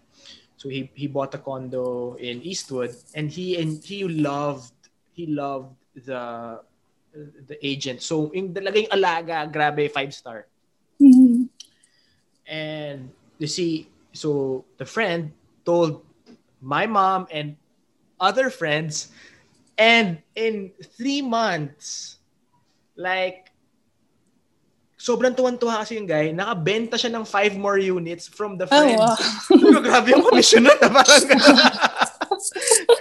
so 0.57 0.71
he 0.71 0.89
he 0.95 1.11
bought 1.11 1.35
a 1.35 1.43
condo 1.43 2.15
in 2.23 2.41
Eastwood, 2.47 2.95
and 3.19 3.27
he 3.27 3.59
and 3.59 3.83
he 3.83 4.07
loved 4.07 4.73
he 5.13 5.27
loved 5.27 5.75
the 6.07 6.63
the 7.51 7.57
agent. 7.67 8.01
So 8.03 8.31
yung 8.31 8.55
talagang 8.55 8.89
alaga, 8.95 9.51
grabe 9.51 9.91
five 9.91 10.15
star. 10.15 10.47
Mm-hmm. 11.03 11.51
And 12.47 13.11
you 13.39 13.51
see, 13.51 13.91
so 14.15 14.65
the 14.79 14.87
friend 14.87 15.33
told 15.67 16.07
my 16.63 16.87
mom 16.87 17.27
and 17.35 17.57
other 18.21 18.49
friends, 18.49 19.13
and 19.77 20.23
in 20.39 20.73
three 20.97 21.21
months, 21.21 22.19
like 22.97 23.53
sobrang 24.97 25.37
tuwan-tuwa 25.37 25.85
kasi 25.85 26.01
yung 26.01 26.09
guy, 26.09 26.33
nakabenta 26.33 26.97
siya 26.97 27.13
ng 27.13 27.29
five 27.29 27.53
more 27.55 27.77
units 27.77 28.27
from 28.27 28.57
the 28.57 28.65
friends. 28.65 28.97
Oh, 28.97 29.77
wow. 29.77 29.81
grabe 29.87 30.17
yung 30.17 30.25
commission 30.25 30.65
nun. 30.65 30.81
Parang 30.81 31.25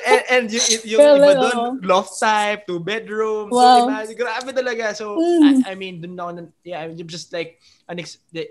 and, 0.08 0.24
and 0.30 0.46
yung, 0.52 0.68
yung 0.84 1.00
well, 1.00 1.16
iba 1.18 1.34
doon, 1.40 1.72
loft 1.88 2.20
type, 2.20 2.68
two 2.68 2.84
bedroom. 2.84 3.48
Wow. 3.48 3.88
So, 3.88 4.12
iba, 4.12 4.12
grabe 4.12 4.50
talaga. 4.52 4.92
So, 4.92 5.16
mm. 5.16 5.64
I, 5.64 5.72
I 5.72 5.74
mean, 5.80 6.04
dun 6.04 6.20
ako, 6.20 6.52
yeah, 6.68 6.84
I'm 6.84 7.00
just 7.00 7.32
like, 7.32 7.64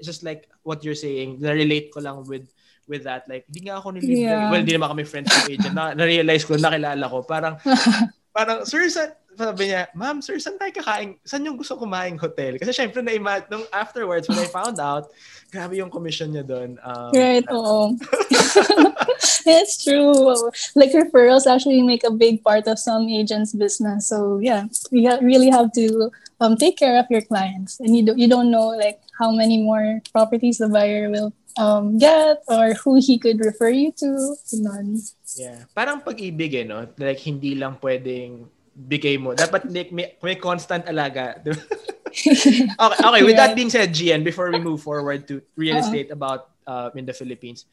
just 0.00 0.24
like 0.24 0.48
what 0.64 0.80
you're 0.80 0.98
saying, 0.98 1.36
na-relate 1.40 1.92
ko 1.92 2.00
lang 2.00 2.24
with 2.24 2.48
with 2.88 3.04
that. 3.04 3.24
Like, 3.28 3.48
hindi 3.48 3.68
nga 3.68 3.80
ako 3.80 3.96
nilibre. 3.96 4.28
Yeah. 4.28 4.48
Well, 4.52 4.60
hindi 4.60 4.76
naman 4.76 4.92
kami 4.92 5.04
friends 5.08 5.32
ng 5.32 5.56
agent. 5.56 5.74
Na, 5.74 5.96
na-realize 5.96 6.44
ko, 6.44 6.56
nakilala 6.56 7.04
ko. 7.08 7.24
Parang, 7.24 7.56
parang, 8.34 8.66
sir, 8.66 8.90
sa, 8.90 9.14
sabi 9.38 9.70
niya, 9.70 9.86
ma'am, 9.94 10.18
sir, 10.18 10.42
saan 10.42 10.58
tayo 10.58 10.74
kakain? 10.74 11.14
Saan 11.22 11.46
yung 11.46 11.54
gusto 11.54 11.78
kumain 11.78 12.18
hotel? 12.18 12.58
Kasi 12.58 12.74
syempre, 12.74 12.98
na 12.98 13.14
nung 13.46 13.64
afterwards, 13.70 14.26
when 14.26 14.42
I 14.42 14.50
found 14.50 14.82
out, 14.82 15.14
grabe 15.54 15.78
yung 15.78 15.90
commission 15.90 16.34
niya 16.34 16.42
doon. 16.42 16.74
Um, 16.82 17.10
right, 17.14 17.46
oo. 17.50 17.94
it's 19.46 19.84
true. 19.86 20.34
Like 20.74 20.90
referrals 20.90 21.46
actually 21.46 21.82
make 21.82 22.02
a 22.02 22.10
big 22.10 22.42
part 22.42 22.66
of 22.66 22.78
some 22.78 23.06
agents' 23.08 23.54
business. 23.54 24.10
So 24.10 24.42
yeah, 24.42 24.66
you 24.90 25.06
really 25.22 25.50
have 25.50 25.70
to 25.78 26.10
um, 26.40 26.58
take 26.58 26.76
care 26.76 26.98
of 26.98 27.06
your 27.10 27.22
clients, 27.22 27.78
and 27.78 27.94
you 27.94 28.02
don't 28.02 28.18
you 28.18 28.26
don't 28.26 28.50
know 28.50 28.74
like 28.74 28.98
how 29.18 29.30
many 29.30 29.62
more 29.62 30.02
properties 30.10 30.58
the 30.58 30.68
buyer 30.68 31.06
will 31.10 31.32
um, 31.58 31.98
get 31.98 32.42
or 32.48 32.74
who 32.74 32.98
he 33.00 33.18
could 33.18 33.40
refer 33.40 33.70
you 33.70 33.92
to. 33.98 34.36
None. 34.52 35.00
Yeah. 35.36 35.64
Parang 35.74 36.00
pag-ibig 36.00 36.54
eh, 36.54 36.64
no? 36.64 36.86
Like, 36.98 37.20
hindi 37.20 37.54
lang 37.54 37.78
pwedeng 37.82 38.46
bigay 38.74 39.18
mo. 39.20 39.34
Dapat 39.34 39.70
may, 39.70 40.16
may 40.18 40.36
constant 40.36 40.86
alaga. 40.86 41.38
okay, 41.46 42.66
okay. 42.78 43.22
With 43.22 43.36
that 43.36 43.54
being 43.54 43.70
said, 43.70 43.94
Gianne, 43.94 44.24
before 44.24 44.50
we 44.50 44.58
move 44.58 44.82
forward 44.82 45.26
to 45.28 45.42
real 45.56 45.78
uh-huh. 45.78 45.86
estate 45.86 46.10
about 46.10 46.50
uh, 46.66 46.90
in 46.94 47.06
the 47.06 47.12
Philippines, 47.12 47.66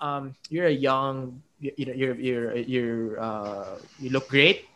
um, 0.00 0.34
you're 0.50 0.66
a 0.66 0.74
young, 0.74 1.42
you 1.60 1.86
know, 1.86 1.94
you're 1.94 2.14
you're 2.14 2.56
you're 2.56 3.20
uh, 3.20 3.78
you 3.98 4.10
look 4.10 4.28
great. 4.28 4.66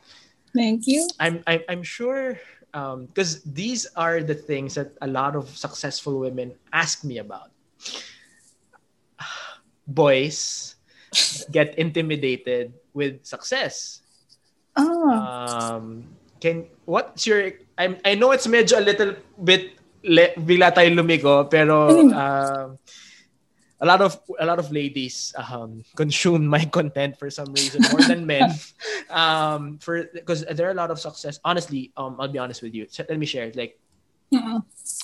Thank 0.55 0.87
you. 0.87 1.09
I'm 1.19 1.43
I'm, 1.47 1.63
I'm 1.69 1.83
sure 1.83 2.39
because 2.73 3.37
um, 3.37 3.43
these 3.47 3.87
are 3.97 4.23
the 4.23 4.35
things 4.35 4.75
that 4.75 4.93
a 5.03 5.07
lot 5.07 5.37
of 5.37 5.49
successful 5.57 6.19
women 6.19 6.53
ask 6.73 7.05
me 7.05 7.19
about. 7.19 7.51
Boys 9.87 10.75
get 11.51 11.77
intimidated 11.79 12.73
with 12.95 13.25
success 13.25 14.03
Oh. 14.77 15.11
Um, 15.11 16.17
can 16.41 16.67
what's 16.85 17.27
your 17.27 17.53
I 17.77 17.97
I 18.05 18.15
know 18.17 18.33
it's 18.33 18.49
medyo 18.49 18.81
a 18.81 18.85
little 18.85 19.15
bit 19.37 19.77
le, 20.03 20.33
bigla 20.35 20.73
tayo 20.73 20.91
lumigo 20.97 21.47
pero 21.47 22.09
uh, 22.09 22.73
a 23.83 23.87
lot 23.87 24.01
of 24.01 24.17
a 24.41 24.47
lot 24.47 24.59
of 24.59 24.73
ladies 24.73 25.35
um, 25.37 25.85
consume 25.95 26.47
my 26.49 26.65
content 26.73 27.19
for 27.21 27.29
some 27.29 27.53
reason 27.53 27.83
more 27.91 28.03
than 28.03 28.27
men. 28.27 28.51
Um, 29.13 29.77
for 29.77 30.09
because 30.09 30.41
there 30.41 30.69
are 30.69 30.73
a 30.73 30.79
lot 30.79 30.89
of 30.89 30.97
success. 30.97 31.37
Honestly, 31.45 31.93
um, 32.01 32.17
I'll 32.17 32.33
be 32.33 32.41
honest 32.41 32.65
with 32.65 32.73
you. 32.73 32.87
So, 32.89 33.05
let 33.05 33.21
me 33.21 33.29
share. 33.29 33.53
Like, 33.53 33.77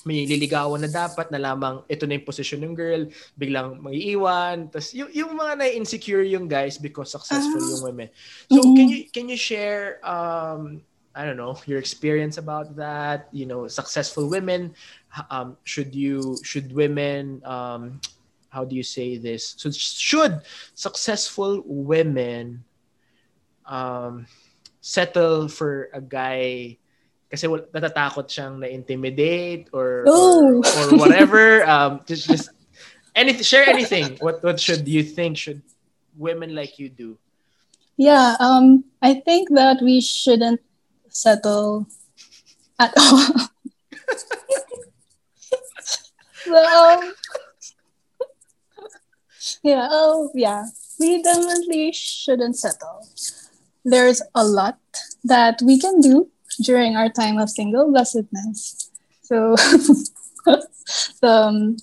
May 0.06 0.24
liligawan 0.24 0.80
na 0.80 0.90
dapat 0.90 1.28
na 1.28 1.38
lamang 1.42 1.84
ito 1.86 2.06
na 2.06 2.16
yung 2.16 2.24
position 2.26 2.62
ng 2.64 2.74
girl, 2.74 3.02
biglang 3.36 3.78
maiiwan. 3.82 4.70
Tapos 4.72 4.94
yung, 4.94 5.10
yung 5.12 5.32
mga 5.36 5.58
na-insecure 5.58 6.24
yung 6.24 6.46
guys 6.48 6.78
because 6.80 7.12
successful 7.12 7.60
Ah. 7.60 7.70
yung 7.76 7.82
women. 7.82 8.08
So 8.48 8.62
Mhm. 8.62 8.74
can 8.74 8.86
you 8.88 9.00
can 9.10 9.26
you 9.28 9.38
share 9.38 9.98
um 10.06 10.80
I 11.18 11.26
don't 11.26 11.34
know 11.40 11.58
your 11.66 11.82
experience 11.82 12.38
about 12.38 12.78
that? 12.78 13.26
You 13.34 13.44
know, 13.44 13.66
successful 13.66 14.30
women. 14.30 14.72
Um, 15.30 15.58
should 15.66 15.90
you 15.90 16.38
should 16.46 16.70
women 16.70 17.42
um 17.42 17.98
how 18.48 18.64
do 18.64 18.72
you 18.78 18.86
say 18.86 19.18
this? 19.18 19.58
So 19.58 19.68
should 19.74 20.40
successful 20.78 21.60
women 21.66 22.62
um 23.66 24.24
settle 24.80 25.48
for 25.50 25.90
a 25.92 26.00
guy 26.00 26.78
kasi 27.28 27.44
natatakot 27.46 28.24
siyang 28.28 28.58
na-intimidate 28.60 29.68
or 29.72 30.08
or, 30.08 30.64
Oh. 30.64 30.64
or 30.64 30.86
whatever 30.96 31.60
um 31.68 32.00
just 32.08 32.24
just 32.24 32.48
anything 33.12 33.44
share 33.44 33.68
anything 33.68 34.16
what 34.24 34.40
what 34.40 34.56
should 34.56 34.88
you 34.88 35.04
think 35.04 35.36
should 35.36 35.60
women 36.16 36.56
like 36.56 36.80
you 36.80 36.88
do 36.88 37.16
Yeah, 37.98 38.38
um, 38.38 38.86
I 39.02 39.18
think 39.26 39.50
that 39.58 39.82
we 39.82 39.98
shouldn't 39.98 40.62
settle 41.10 41.90
at 42.78 42.94
all. 42.94 43.26
so, 46.46 46.54
um, 46.54 47.12
yeah, 49.66 49.88
oh, 49.90 50.30
yeah, 50.34 50.66
we 51.02 51.22
definitely 51.22 51.90
shouldn't 51.90 52.54
settle. 52.54 53.02
There's 53.84 54.22
a 54.34 54.46
lot 54.46 54.78
that 55.24 55.58
we 55.58 55.78
can 55.82 55.98
do 56.00 56.30
during 56.62 56.96
our 56.96 57.08
time 57.08 57.38
of 57.38 57.50
single 57.50 57.90
blessedness. 57.90 58.90
So, 59.22 59.56
um, 61.22 61.76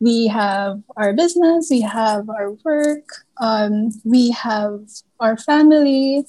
we 0.00 0.26
have 0.28 0.82
our 0.96 1.12
business, 1.12 1.68
we 1.70 1.80
have 1.82 2.28
our 2.28 2.52
work, 2.64 3.06
um, 3.40 3.90
we 4.04 4.30
have 4.32 4.80
our 5.20 5.36
family, 5.36 6.26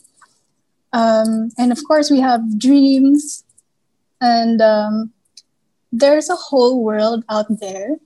um, 0.94 1.50
and 1.58 1.72
of 1.72 1.80
course, 1.88 2.12
we 2.12 2.22
have 2.22 2.60
dreams. 2.60 3.44
And 4.22 4.62
um, 4.62 5.12
there's 5.92 6.30
a 6.30 6.36
whole 6.36 6.84
world 6.84 7.26
out 7.30 7.48
there. 7.60 7.98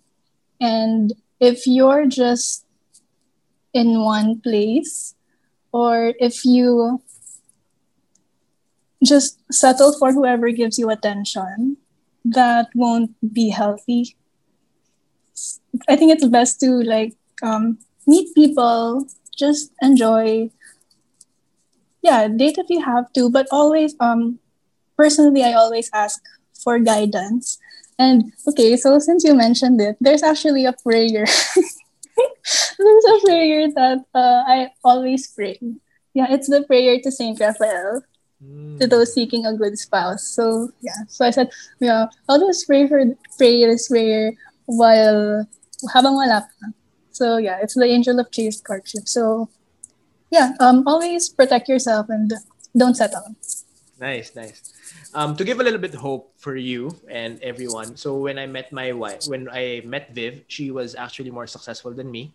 And 0.60 1.13
if 1.39 1.67
you're 1.67 2.07
just 2.07 2.65
in 3.73 3.99
one 4.01 4.39
place, 4.39 5.13
or 5.71 6.13
if 6.19 6.45
you 6.45 7.01
just 9.03 9.39
settle 9.51 9.93
for 9.97 10.12
whoever 10.12 10.49
gives 10.51 10.77
you 10.77 10.89
attention, 10.89 11.77
that 12.25 12.69
won't 12.75 13.12
be 13.33 13.49
healthy. 13.49 14.15
I 15.88 15.95
think 15.95 16.12
it's 16.12 16.25
best 16.27 16.60
to 16.62 16.81
like 16.81 17.13
um, 17.43 17.77
meet 18.05 18.33
people, 18.33 19.05
just 19.38 19.71
enjoy. 19.81 20.49
Yeah, 22.01 22.27
date 22.27 22.57
if 22.57 22.69
you 22.69 22.81
have 22.81 23.12
to, 23.13 23.29
but 23.29 23.47
always 23.51 23.95
um 23.99 24.39
personally 24.97 25.43
I 25.43 25.53
always 25.53 25.89
ask 25.93 26.21
for 26.63 26.79
guidance. 26.79 27.60
And 27.99 28.31
okay, 28.47 28.77
so 28.77 28.99
since 28.99 29.23
you 29.23 29.33
mentioned 29.33 29.81
it, 29.81 29.97
there's 29.99 30.23
actually 30.23 30.65
a 30.65 30.73
prayer. 30.73 31.25
there's 32.77 33.05
a 33.05 33.19
prayer 33.25 33.67
that 33.73 34.05
uh, 34.13 34.43
I 34.45 34.69
always 34.83 35.27
pray. 35.27 35.60
Yeah, 36.13 36.27
it's 36.29 36.49
the 36.49 36.63
prayer 36.63 36.99
to 37.01 37.12
Saint 37.12 37.39
Raphael 37.39 38.01
Hmm. 38.38 38.78
to 38.78 38.86
those 38.86 39.13
seeking 39.13 39.45
a 39.45 39.58
good 39.58 39.80
spouse. 39.80 40.28
So 40.28 40.69
yeah, 40.82 41.10
so 41.10 41.26
I 41.26 41.32
said, 41.32 41.50
yeah, 41.80 42.06
I'll 42.30 42.39
just 42.39 42.67
pray 42.67 42.88
for 42.88 43.02
pray 43.38 43.65
this 43.65 43.89
prayer 43.89 44.34
while 44.67 45.47
habang 45.93 46.13
wala 46.13 46.45
pa. 46.45 46.67
So 47.10 47.38
yeah, 47.38 47.58
it's 47.62 47.73
the 47.73 47.89
angel 47.89 48.19
of 48.19 48.30
chaste 48.30 48.63
courtship. 48.63 49.08
So 49.08 49.50
yeah, 50.30 50.54
um, 50.60 50.86
always 50.86 51.30
protect 51.30 51.67
yourself 51.67 52.10
and 52.10 52.32
don't 52.78 52.93
settle. 52.93 53.26
Nice, 54.00 54.36
nice. 54.36 54.62
Um, 55.15 55.36
to 55.36 55.43
give 55.43 55.60
a 55.60 55.63
little 55.63 55.82
bit 55.82 55.95
hope 55.95 56.34
for 56.38 56.56
you 56.56 56.93
and 57.10 57.41
everyone. 57.41 57.97
So 57.97 58.17
when 58.17 58.38
I 58.38 58.45
met 58.45 58.71
my 58.71 58.91
wife, 58.93 59.26
when 59.26 59.50
I 59.50 59.82
met 59.84 60.13
Viv, 60.13 60.45
she 60.47 60.69
was 60.69 60.93
actually 60.93 61.32
more 61.32 61.47
successful 61.47 61.91
than 61.91 62.12
me. 62.12 62.34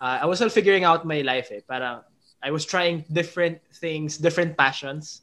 Uh, 0.00 0.22
I 0.22 0.26
was 0.26 0.38
still 0.38 0.50
figuring 0.50 0.84
out 0.84 1.04
my 1.04 1.22
life. 1.22 1.50
Eh. 1.50 1.66
Parang 1.66 2.06
I 2.42 2.50
was 2.50 2.64
trying 2.64 3.04
different 3.10 3.58
things, 3.74 4.18
different 4.18 4.56
passions, 4.56 5.21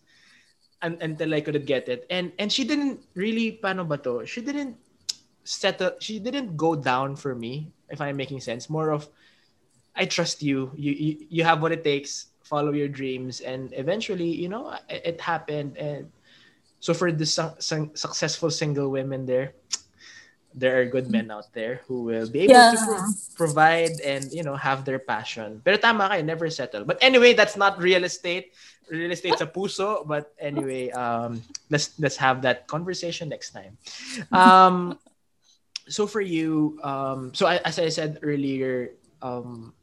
un- 0.82 0.98
until 1.02 1.34
I 1.34 1.42
couldn't 1.42 1.66
get 1.66 1.88
it. 1.90 2.06
And 2.10 2.32
and 2.40 2.52
she 2.52 2.64
didn't 2.64 3.04
really, 3.16 3.60
paano 3.62 3.88
ba 3.88 3.98
to? 4.04 4.26
She 4.26 4.42
didn't 4.42 4.78
settle. 5.44 5.96
She 6.00 6.20
didn't 6.20 6.56
go 6.58 6.76
down 6.76 7.16
for 7.16 7.36
me. 7.36 7.72
If 7.90 8.02
I'm 8.02 8.18
making 8.18 8.42
sense, 8.42 8.70
more 8.70 8.92
of 8.92 9.08
I 9.96 10.06
trust 10.06 10.44
you. 10.44 10.72
You 10.78 10.92
you, 10.94 11.12
you 11.30 11.44
have 11.44 11.62
what 11.62 11.72
it 11.72 11.84
takes. 11.84 12.28
Follow 12.46 12.72
your 12.74 12.90
dreams, 12.90 13.42
and 13.46 13.70
eventually, 13.78 14.26
you 14.30 14.50
know, 14.50 14.74
it, 14.90 15.18
it 15.18 15.18
happened. 15.22 15.78
And 15.78 16.10
so 16.82 16.94
for 16.98 17.12
the 17.12 17.26
su- 17.26 17.54
su- 17.60 17.92
successful 17.94 18.50
single 18.50 18.90
women 18.90 19.26
there, 19.30 19.54
there 20.56 20.82
are 20.82 20.86
good 20.90 21.12
men 21.12 21.30
out 21.30 21.54
there 21.54 21.82
who 21.86 22.02
will 22.10 22.26
be 22.30 22.50
able 22.50 22.54
to 22.58 22.74
Yeah. 22.74 22.74
pro- 22.74 23.14
provide 23.38 24.02
and 24.02 24.26
you 24.34 24.42
know 24.42 24.56
have 24.58 24.82
their 24.86 24.98
passion. 24.98 25.62
Pero 25.62 25.78
tama 25.78 26.10
kayo, 26.10 26.26
never 26.26 26.50
settle. 26.50 26.86
But 26.86 26.98
anyway, 27.02 27.34
that's 27.38 27.54
not 27.58 27.78
real 27.78 28.02
estate. 28.04 28.50
Real 28.90 29.12
estate's 29.12 29.42
a 29.42 29.48
puso. 29.48 30.06
But 30.06 30.34
anyway, 30.40 30.90
um, 30.92 31.42
let's 31.70 31.94
let's 32.00 32.18
have 32.18 32.42
that 32.44 32.68
conversation 32.68 33.30
next 33.30 33.52
time. 33.52 33.78
Um, 34.32 34.98
so 35.90 36.06
for 36.06 36.22
you, 36.22 36.80
um, 36.84 37.34
so 37.34 37.48
I, 37.48 37.58
as 37.66 37.80
I 37.80 37.90
said 37.90 38.20
earlier, 38.22 38.94
um, 39.22 39.74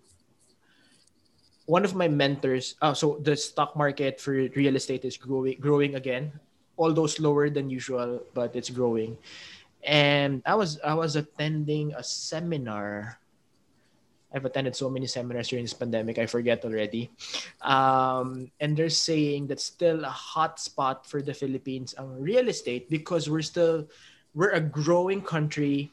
one 1.67 1.85
of 1.85 1.95
my 1.95 2.09
mentors. 2.09 2.75
Oh, 2.81 2.95
so 2.95 3.19
the 3.23 3.37
stock 3.37 3.77
market 3.77 4.21
for 4.21 4.33
real 4.33 4.77
estate 4.77 5.05
is 5.05 5.17
growing, 5.19 5.59
growing 5.59 5.95
again, 5.95 6.33
although 6.79 7.07
slower 7.07 7.51
than 7.51 7.69
usual, 7.69 8.23
but 8.35 8.55
it's 8.55 8.71
growing. 8.71 9.19
And 9.83 10.43
I 10.47 10.55
was 10.55 10.81
I 10.81 10.95
was 10.95 11.15
attending 11.15 11.93
a 11.95 12.03
seminar. 12.03 13.19
I've 14.37 14.45
attended 14.45 14.77
so 14.77 14.93
many 14.93 15.09
seminars 15.09 15.49
during 15.49 15.65
this 15.65 15.73
pandemic. 15.73 16.21
I 16.21 16.29
forget 16.29 16.61
already. 16.61 17.09
Um, 17.65 18.53
and 18.61 18.77
they're 18.77 18.93
saying 18.93 19.49
that 19.49 19.65
still 19.65 20.05
a 20.05 20.13
hot 20.13 20.61
spot 20.61 21.09
for 21.09 21.25
the 21.25 21.33
Philippines 21.33 21.97
on 21.97 22.21
real 22.21 22.53
estate 22.53 22.93
because 22.93 23.33
we're 23.33 23.41
still 23.41 23.89
we're 24.37 24.53
a 24.53 24.61
growing 24.61 25.25
country. 25.25 25.89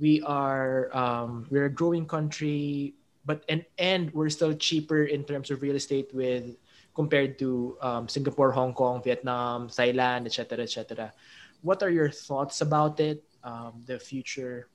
We 0.00 0.24
are 0.24 0.88
um, 0.96 1.44
we're 1.52 1.68
a 1.68 1.72
growing 1.72 2.08
country, 2.08 2.96
but 3.28 3.44
and 3.52 3.60
and 3.76 4.08
we're 4.16 4.32
still 4.32 4.56
cheaper 4.56 5.04
in 5.04 5.28
terms 5.28 5.52
of 5.52 5.60
real 5.60 5.76
estate 5.76 6.08
with 6.16 6.56
compared 6.96 7.38
to 7.44 7.76
um, 7.84 8.08
Singapore, 8.08 8.56
Hong 8.56 8.72
Kong, 8.72 9.04
Vietnam, 9.04 9.68
Thailand, 9.68 10.24
etc., 10.24 10.64
etc. 10.64 11.12
What 11.60 11.84
are 11.84 11.92
your 11.92 12.08
thoughts 12.08 12.64
about 12.64 13.00
it? 13.04 13.20
Um, 13.44 13.84
the 13.84 14.00
future. 14.00 14.72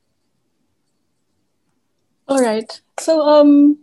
All 2.32 2.40
right. 2.42 2.72
So 3.00 3.22
um 3.28 3.78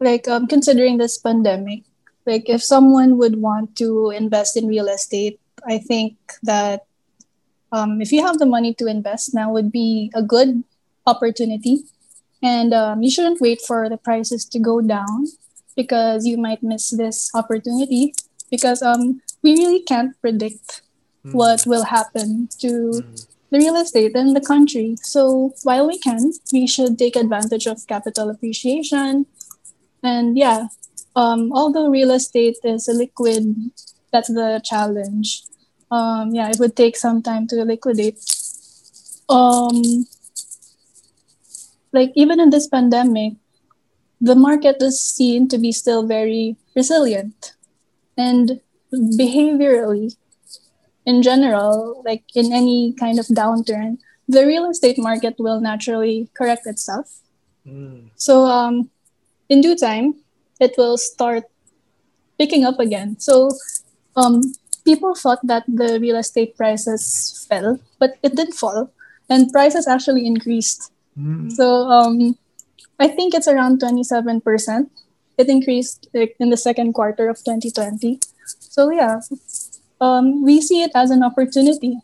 like 0.00 0.26
um 0.28 0.46
considering 0.46 0.96
this 0.98 1.18
pandemic, 1.18 1.84
like 2.26 2.48
if 2.48 2.62
someone 2.62 3.18
would 3.18 3.36
want 3.42 3.76
to 3.76 4.10
invest 4.10 4.56
in 4.56 4.66
real 4.66 4.88
estate, 4.88 5.38
I 5.66 5.78
think 5.78 6.16
that 6.42 6.86
um 7.72 8.00
if 8.00 8.12
you 8.12 8.24
have 8.24 8.38
the 8.38 8.46
money 8.46 8.72
to 8.74 8.86
invest 8.86 9.34
now 9.34 9.52
would 9.52 9.70
be 9.72 10.10
a 10.14 10.22
good 10.22 10.64
opportunity. 11.06 11.84
And 12.42 12.72
um, 12.72 13.02
you 13.02 13.10
shouldn't 13.10 13.40
wait 13.40 13.60
for 13.66 13.88
the 13.88 13.96
prices 13.98 14.44
to 14.54 14.60
go 14.60 14.80
down 14.80 15.26
because 15.76 16.24
you 16.24 16.38
might 16.38 16.62
miss 16.62 16.90
this 16.90 17.30
opportunity 17.34 18.14
because 18.50 18.80
um 18.82 19.20
we 19.42 19.52
really 19.58 19.82
can't 19.82 20.14
predict 20.22 20.82
Mm, 21.26 21.32
what 21.34 21.66
will 21.66 21.84
happen 21.84 22.48
to 22.60 23.02
mm, 23.02 23.26
the 23.50 23.58
real 23.58 23.76
estate 23.76 24.14
in 24.14 24.34
the 24.34 24.40
country. 24.40 24.96
So 25.02 25.54
while 25.62 25.86
we 25.86 25.98
can, 25.98 26.32
we 26.52 26.66
should 26.66 26.98
take 26.98 27.16
advantage 27.16 27.66
of 27.66 27.86
capital 27.86 28.30
appreciation. 28.30 29.26
And 30.02 30.36
yeah, 30.36 30.68
um, 31.16 31.52
although 31.52 31.88
real 31.88 32.10
estate 32.10 32.56
is 32.62 32.88
a 32.88 32.92
liquid, 32.92 33.44
that's 34.12 34.28
the 34.28 34.60
challenge. 34.64 35.42
Um, 35.90 36.34
yeah, 36.34 36.48
it 36.50 36.58
would 36.58 36.76
take 36.76 36.96
some 36.96 37.22
time 37.22 37.46
to 37.48 37.64
liquidate. 37.64 38.18
Um, 39.28 40.06
like 41.92 42.12
even 42.14 42.40
in 42.40 42.50
this 42.50 42.68
pandemic, 42.68 43.34
the 44.20 44.34
market 44.34 44.82
is 44.82 45.00
seen 45.00 45.48
to 45.48 45.58
be 45.58 45.72
still 45.72 46.06
very 46.06 46.56
resilient. 46.74 47.54
And 48.16 48.60
behaviorally, 48.92 50.16
in 51.08 51.22
general, 51.22 52.02
like 52.04 52.22
in 52.36 52.52
any 52.52 52.92
kind 52.92 53.18
of 53.18 53.24
downturn, 53.32 53.96
the 54.28 54.44
real 54.44 54.68
estate 54.68 54.98
market 54.98 55.34
will 55.38 55.58
naturally 55.58 56.28
correct 56.36 56.66
itself. 56.66 57.24
Mm. 57.66 58.10
So 58.14 58.44
um, 58.44 58.90
in 59.48 59.62
due 59.62 59.74
time, 59.74 60.20
it 60.60 60.76
will 60.76 60.98
start 60.98 61.44
picking 62.38 62.66
up 62.68 62.78
again. 62.78 63.16
So 63.18 63.48
um, 64.16 64.52
people 64.84 65.14
thought 65.14 65.40
that 65.48 65.64
the 65.66 65.98
real 65.98 66.16
estate 66.16 66.58
prices 66.58 67.46
fell, 67.48 67.80
but 67.98 68.20
it 68.22 68.36
didn't 68.36 68.60
fall, 68.60 68.92
and 69.30 69.50
prices 69.50 69.88
actually 69.88 70.26
increased. 70.26 70.92
Mm. 71.18 71.50
So 71.52 71.88
um, 71.88 72.36
I 73.00 73.08
think 73.08 73.32
it's 73.32 73.48
around 73.48 73.80
27%. 73.80 74.44
It 75.38 75.48
increased 75.48 76.08
like, 76.12 76.36
in 76.38 76.50
the 76.50 76.56
second 76.58 76.92
quarter 76.92 77.30
of 77.30 77.38
2020. 77.38 78.20
So 78.44 78.90
yeah, 78.90 79.20
um, 80.00 80.44
we 80.44 80.60
see 80.60 80.82
it 80.82 80.92
as 80.94 81.10
an 81.10 81.22
opportunity. 81.22 81.98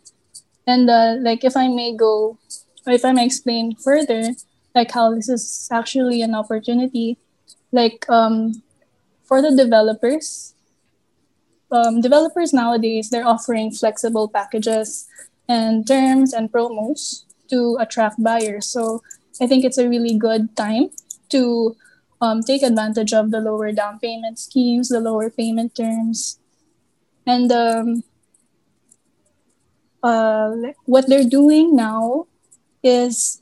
And 0.67 0.89
uh, 0.89 1.17
like 1.21 1.45
if 1.45 1.57
I 1.57 1.69
may 1.69 1.97
go, 1.97 2.39
or 2.87 2.93
if 2.93 3.05
I 3.05 3.13
may 3.13 3.27
explain 3.27 3.77
further, 3.77 4.35
like 4.75 4.91
how 4.91 5.15
this 5.15 5.29
is 5.29 5.69
actually 5.73 6.23
an 6.23 6.35
opportunity, 6.35 7.19
like 7.73 8.09
um, 8.09 8.63
for 9.25 9.41
the 9.41 9.55
developers, 9.55 10.55
um, 11.71 12.01
developers 12.01 12.53
nowadays 12.53 13.11
they're 13.11 13.27
offering 13.27 13.71
flexible 13.71 14.29
packages 14.29 15.09
and 15.49 15.87
terms 15.87 16.33
and 16.33 16.51
promos 16.51 17.25
to 17.51 17.77
attract 17.81 18.23
buyers. 18.23 18.67
So 18.67 19.03
I 19.41 19.47
think 19.47 19.65
it's 19.65 19.79
a 19.79 19.89
really 19.89 20.15
good 20.15 20.57
time 20.57 20.91
to 21.31 21.77
um, 22.21 22.43
take 22.43 22.63
advantage 22.63 23.13
of 23.13 23.31
the 23.31 23.41
lower 23.41 23.73
down 23.73 23.99
payment 23.99 24.39
schemes, 24.39 24.89
the 24.89 25.01
lower 25.01 25.31
payment 25.31 25.75
terms, 25.75 26.39
and 27.27 27.51
um, 27.53 28.05
uh, 30.03 30.53
what 30.85 31.09
they're 31.09 31.29
doing 31.29 31.75
now 31.75 32.27
is 32.83 33.41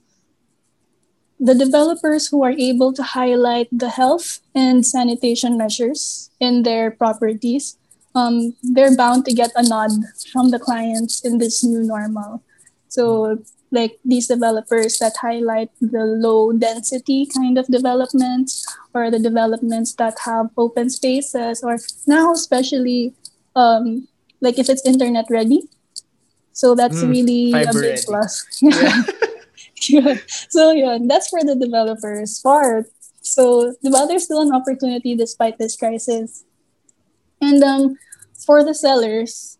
the 1.43 1.55
developers 1.55 2.28
who 2.28 2.45
are 2.45 2.55
able 2.57 2.93
to 2.93 3.03
highlight 3.03 3.66
the 3.72 3.91
health 3.91 4.39
and 4.55 4.87
sanitation 4.87 5.59
measures 5.59 6.30
in 6.39 6.62
their 6.62 6.93
properties, 6.93 7.76
um, 8.14 8.55
they're 8.62 8.97
bound 8.97 9.24
to 9.24 9.33
get 9.35 9.51
a 9.57 9.62
nod 9.66 9.91
from 10.30 10.51
the 10.51 10.59
clients 10.61 11.24
in 11.24 11.39
this 11.39 11.64
new 11.64 11.83
normal. 11.83 12.43
So, 12.89 13.43
like 13.72 13.99
these 14.05 14.28
developers 14.28 14.99
that 14.99 15.16
highlight 15.16 15.70
the 15.80 16.05
low 16.05 16.53
density 16.53 17.26
kind 17.26 17.57
of 17.57 17.66
developments 17.66 18.66
or 18.93 19.11
the 19.11 19.18
developments 19.18 19.95
that 19.95 20.18
have 20.26 20.51
open 20.59 20.91
spaces, 20.91 21.64
or 21.64 21.78
now, 22.07 22.33
especially 22.33 23.14
um, 23.55 24.09
like 24.40 24.59
if 24.59 24.68
it's 24.68 24.84
internet 24.86 25.26
ready. 25.30 25.68
So, 26.53 26.74
that's 26.74 27.03
Mm, 27.03 27.11
really 27.11 27.53
a 27.53 27.72
big 27.72 27.76
ready. 27.76 28.03
plus. 28.07 28.46
Yeah. 28.62 29.03
yeah. 29.88 30.16
So 30.48 30.72
yeah, 30.72 30.98
that's 31.03 31.28
for 31.28 31.42
the 31.42 31.57
developers 31.57 32.38
part. 32.40 32.86
So 33.22 33.74
well, 33.82 34.07
there's 34.07 34.24
still 34.24 34.40
an 34.42 34.55
opportunity 34.55 35.14
despite 35.16 35.59
this 35.59 35.76
crisis. 35.76 36.44
And 37.40 37.62
um, 37.62 37.98
for 38.46 38.62
the 38.64 38.74
sellers, 38.74 39.59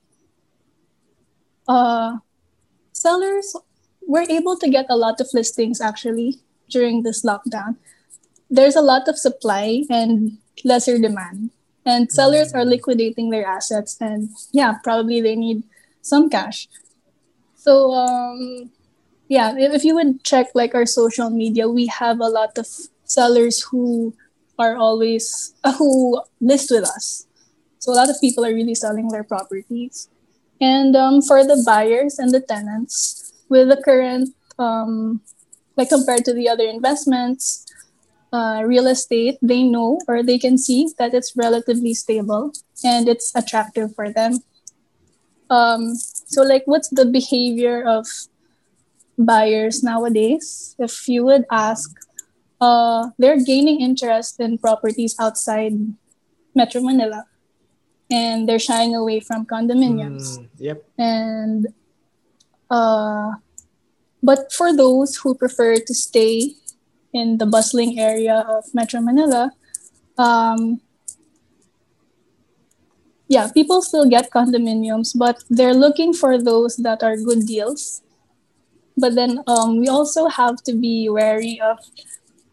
uh, 1.68 2.18
sellers 2.93 3.55
were 4.07 4.26
able 4.28 4.57
to 4.59 4.68
get 4.68 4.86
a 4.90 4.97
lot 4.97 5.20
of 5.20 5.28
listings 5.32 5.80
actually 5.80 6.40
during 6.68 7.03
this 7.03 7.24
lockdown. 7.24 7.76
There's 8.51 8.76
a 8.76 8.82
lot 8.82 9.09
of 9.09 9.18
supply 9.18 9.84
and 9.90 10.38
lesser 10.64 10.99
demand, 10.99 11.51
and 11.85 12.11
sellers 12.11 12.53
are 12.53 12.64
liquidating 12.64 13.30
their 13.30 13.47
assets, 13.47 13.97
and 14.01 14.30
yeah, 14.53 14.74
probably 14.85 15.20
they 15.20 15.37
need 15.37 15.62
some 16.01 16.30
cash. 16.30 16.68
So 17.57 17.93
um, 17.93 18.70
yeah 19.33 19.57
if 19.57 19.83
you 19.83 19.95
would 19.95 20.22
check 20.24 20.49
like 20.55 20.74
our 20.74 20.85
social 20.85 21.30
media 21.30 21.66
we 21.66 21.87
have 21.87 22.20
a 22.20 22.28
lot 22.28 22.59
of 22.59 22.66
sellers 23.05 23.62
who 23.62 24.12
are 24.59 24.76
always 24.76 25.55
uh, 25.64 25.72
who 25.78 26.20
list 26.41 26.70
with 26.70 26.85
us. 26.85 27.26
So 27.78 27.93
a 27.93 27.97
lot 27.97 28.11
of 28.11 28.20
people 28.20 28.45
are 28.45 28.55
really 28.55 28.76
selling 28.76 29.09
their 29.09 29.24
properties. 29.24 30.09
And 30.61 30.95
um, 30.95 31.22
for 31.22 31.43
the 31.43 31.61
buyers 31.66 32.20
and 32.20 32.30
the 32.30 32.41
tenants 32.41 33.33
with 33.49 33.68
the 33.68 33.80
current 33.83 34.28
um, 34.59 35.22
like 35.76 35.89
compared 35.89 36.24
to 36.26 36.35
the 36.35 36.49
other 36.49 36.68
investments 36.68 37.66
uh, 38.33 38.62
real 38.64 38.87
estate 38.87 39.39
they 39.43 39.62
know 39.62 40.01
or 40.09 40.22
they 40.22 40.39
can 40.39 40.57
see 40.57 40.89
that 40.99 41.14
it's 41.14 41.37
relatively 41.37 41.95
stable 41.95 42.53
and 42.85 43.09
it's 43.09 43.35
attractive 43.35 43.95
for 43.95 44.11
them 44.11 44.39
um, 45.51 45.95
so 45.97 46.43
like 46.43 46.62
what's 46.64 46.89
the 46.89 47.05
behavior 47.05 47.87
of 47.87 48.07
buyers 49.18 49.83
nowadays, 49.83 50.74
if 50.78 51.09
you 51.09 51.24
would 51.24 51.45
ask, 51.51 51.91
uh, 52.61 53.11
they're 53.18 53.43
gaining 53.43 53.80
interest 53.80 54.41
in 54.41 54.59
properties 54.59 55.16
outside 55.20 55.72
Metro 56.55 56.80
Manila 56.80 57.26
and 58.11 58.49
they're 58.49 58.59
shying 58.59 58.95
away 58.95 59.20
from 59.20 59.47
condominiums. 59.47 60.39
Mm, 60.39 60.49
yep. 60.59 60.85
And 60.99 61.66
uh, 62.70 63.33
but 64.22 64.53
for 64.53 64.74
those 64.74 65.16
who 65.16 65.35
prefer 65.35 65.76
to 65.76 65.95
stay 65.95 66.55
in 67.12 67.38
the 67.38 67.46
bustling 67.46 67.98
area 67.98 68.44
of 68.48 68.64
Metro 68.74 69.00
Manila, 69.00 69.52
um, 70.18 70.80
yeah, 73.28 73.48
people 73.52 73.80
still 73.82 74.08
get 74.08 74.30
condominiums, 74.30 75.16
but 75.16 75.42
they're 75.48 75.74
looking 75.74 76.12
for 76.12 76.36
those 76.40 76.76
that 76.78 77.02
are 77.02 77.16
good 77.16 77.46
deals. 77.46 78.02
But 78.96 79.14
then 79.14 79.40
um, 79.46 79.78
we 79.80 79.88
also 79.88 80.28
have 80.28 80.62
to 80.64 80.74
be 80.74 81.08
wary 81.08 81.60
of 81.60 81.78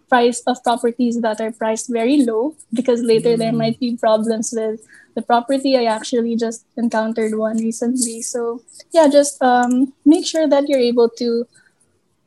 price 0.08 0.42
of 0.48 0.64
properties 0.64 1.22
that 1.22 1.40
are 1.40 1.52
priced 1.52 1.90
very 1.92 2.24
low 2.24 2.56
because 2.74 3.02
later 3.02 3.38
there 3.38 3.52
Mm. 3.52 3.58
might 3.58 3.80
be 3.80 3.96
problems 3.98 4.54
with 4.56 4.82
the 5.16 5.22
property. 5.22 5.78
I 5.78 5.86
actually 5.86 6.36
just 6.36 6.66
encountered 6.78 7.38
one 7.38 7.58
recently. 7.58 8.22
So 8.24 8.64
yeah 8.92 9.08
just 9.08 9.42
um, 9.44 9.94
make 10.06 10.26
sure 10.26 10.48
that 10.48 10.68
you're 10.68 10.80
able 10.82 11.10
to 11.20 11.46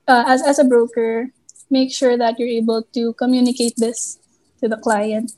uh, 0.07 0.25
as, 0.29 0.43
as 0.43 0.59
a 0.61 0.65
broker 0.65 1.33
make 1.73 1.93
sure 1.93 2.17
that 2.17 2.39
you're 2.39 2.57
able 2.61 2.83
to 2.95 3.13
communicate 3.15 3.75
this 3.77 4.19
to 4.61 4.69
the 4.69 4.77
client 4.77 5.33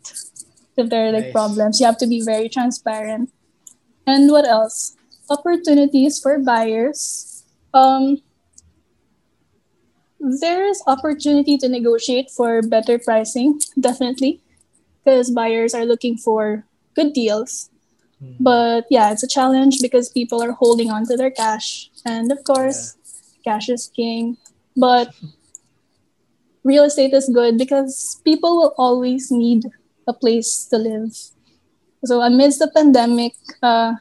if 0.77 0.91
there 0.91 1.07
are 1.07 1.13
like 1.13 1.31
Nice. 1.31 1.33
problems 1.33 1.81
you 1.81 1.87
have 1.87 1.99
to 1.99 2.07
be 2.07 2.21
very 2.21 2.49
transparent 2.49 3.31
and 4.07 4.31
what 4.31 4.47
else 4.47 4.97
opportunities 5.31 6.21
for 6.21 6.39
buyers 6.39 7.45
um, 7.73 8.19
there 10.25 10.65
is 10.65 10.83
opportunity 10.87 11.59
to 11.59 11.69
negotiate 11.69 12.31
for 12.31 12.63
better 12.63 12.99
pricing, 12.99 13.61
definitely, 13.79 14.41
because 15.05 15.31
buyers 15.31 15.75
are 15.75 15.85
looking 15.85 16.17
for 16.17 16.65
good 16.95 17.13
deals. 17.13 17.71
Mm. 18.23 18.37
But 18.41 18.87
yeah, 18.91 19.13
it's 19.13 19.23
a 19.23 19.29
challenge 19.29 19.81
because 19.83 20.09
people 20.09 20.43
are 20.43 20.53
holding 20.53 20.91
on 20.91 21.05
to 21.07 21.17
their 21.17 21.31
cash. 21.31 21.91
And 22.07 22.33
of 22.33 22.43
course, 22.45 22.97
cash 23.45 23.69
is 23.69 23.91
king. 23.95 24.39
But 24.77 25.15
real 26.65 26.85
estate 26.85 27.13
is 27.13 27.29
good 27.29 27.59
because 27.59 28.21
people 28.25 28.57
will 28.57 28.75
always 28.79 29.31
need 29.31 29.65
a 30.09 30.13
place 30.13 30.67
to 30.73 30.79
live. 30.79 31.13
So 32.05 32.21
amidst 32.21 32.59
the 32.59 32.71
pandemic, 32.75 33.33
uh, 33.63 33.95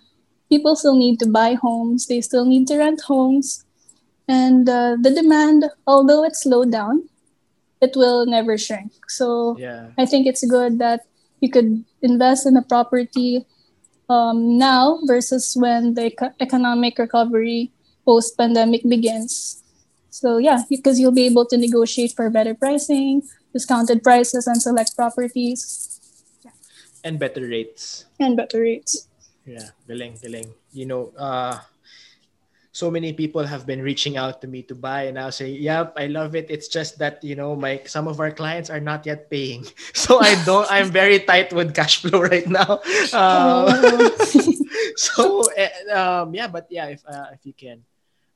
people 0.50 0.76
still 0.76 0.96
need 0.96 1.20
to 1.20 1.28
buy 1.28 1.56
homes, 1.56 2.08
they 2.08 2.22
still 2.22 2.46
need 2.46 2.68
to 2.68 2.78
rent 2.78 3.02
homes. 3.02 3.66
And 4.28 4.68
uh, 4.68 4.96
the 5.02 5.12
demand, 5.12 5.66
although 5.86 6.24
it 6.24 6.36
slowed 6.36 6.72
down, 6.72 7.10
it 7.82 7.96
will 7.96 8.26
never 8.26 8.58
shrink. 8.58 8.92
So 9.10 9.58
Yeah. 9.60 9.92
I 9.98 10.06
think 10.06 10.28
it's 10.28 10.44
good 10.48 10.80
that 10.80 11.04
you 11.42 11.50
could 11.52 11.84
invest 12.02 12.46
in 12.48 12.56
a 12.56 12.64
property 12.64 13.46
um, 14.10 14.58
now 14.58 15.00
versus 15.08 15.56
when 15.56 15.94
the 15.96 16.08
eco- 16.12 16.36
economic 16.40 17.00
recovery 17.00 17.72
post 18.06 18.38
pandemic 18.38 18.84
begins. 18.88 19.63
So, 20.14 20.38
yeah, 20.38 20.62
because 20.70 21.02
you'll 21.02 21.10
be 21.18 21.26
able 21.26 21.50
to 21.50 21.58
negotiate 21.58 22.14
for 22.14 22.30
better 22.30 22.54
pricing, 22.54 23.26
discounted 23.52 24.06
prices, 24.06 24.46
and 24.46 24.62
select 24.62 24.94
properties 24.96 25.90
Yeah. 26.46 26.54
And 27.02 27.18
better 27.18 27.42
rates. 27.42 28.06
and 28.22 28.38
better 28.38 28.62
rates. 28.62 29.10
Yeah, 29.42 29.74
galing, 29.90 30.22
galing. 30.22 30.54
You 30.72 30.86
know, 30.86 31.12
uh, 31.18 31.58
so 32.72 32.94
many 32.94 33.12
people 33.12 33.42
have 33.42 33.66
been 33.66 33.82
reaching 33.82 34.16
out 34.16 34.38
to 34.42 34.48
me 34.48 34.62
to 34.70 34.78
buy, 34.78 35.10
and 35.10 35.18
I'll 35.18 35.34
say, 35.34 35.50
"Yep, 35.50 35.98
I 35.98 36.06
love 36.08 36.38
it. 36.38 36.46
It's 36.48 36.70
just 36.70 37.02
that 37.02 37.18
you 37.26 37.34
know, 37.34 37.58
my 37.58 37.82
some 37.90 38.06
of 38.06 38.22
our 38.22 38.30
clients 38.30 38.70
are 38.70 38.80
not 38.80 39.10
yet 39.10 39.34
paying, 39.34 39.66
so 39.98 40.22
I 40.22 40.38
don't. 40.46 40.70
I'm 40.70 40.94
very 40.94 41.26
tight 41.26 41.50
with 41.52 41.74
cash 41.74 42.06
flow 42.06 42.22
right 42.22 42.46
now. 42.46 42.86
Um, 43.18 44.14
so 44.96 45.42
eh, 45.58 45.74
um, 45.90 46.38
yeah, 46.38 46.48
but 46.48 46.70
yeah, 46.70 46.94
if 46.94 47.02
uh, 47.10 47.34
if 47.34 47.42
you 47.50 47.54
can, 47.58 47.82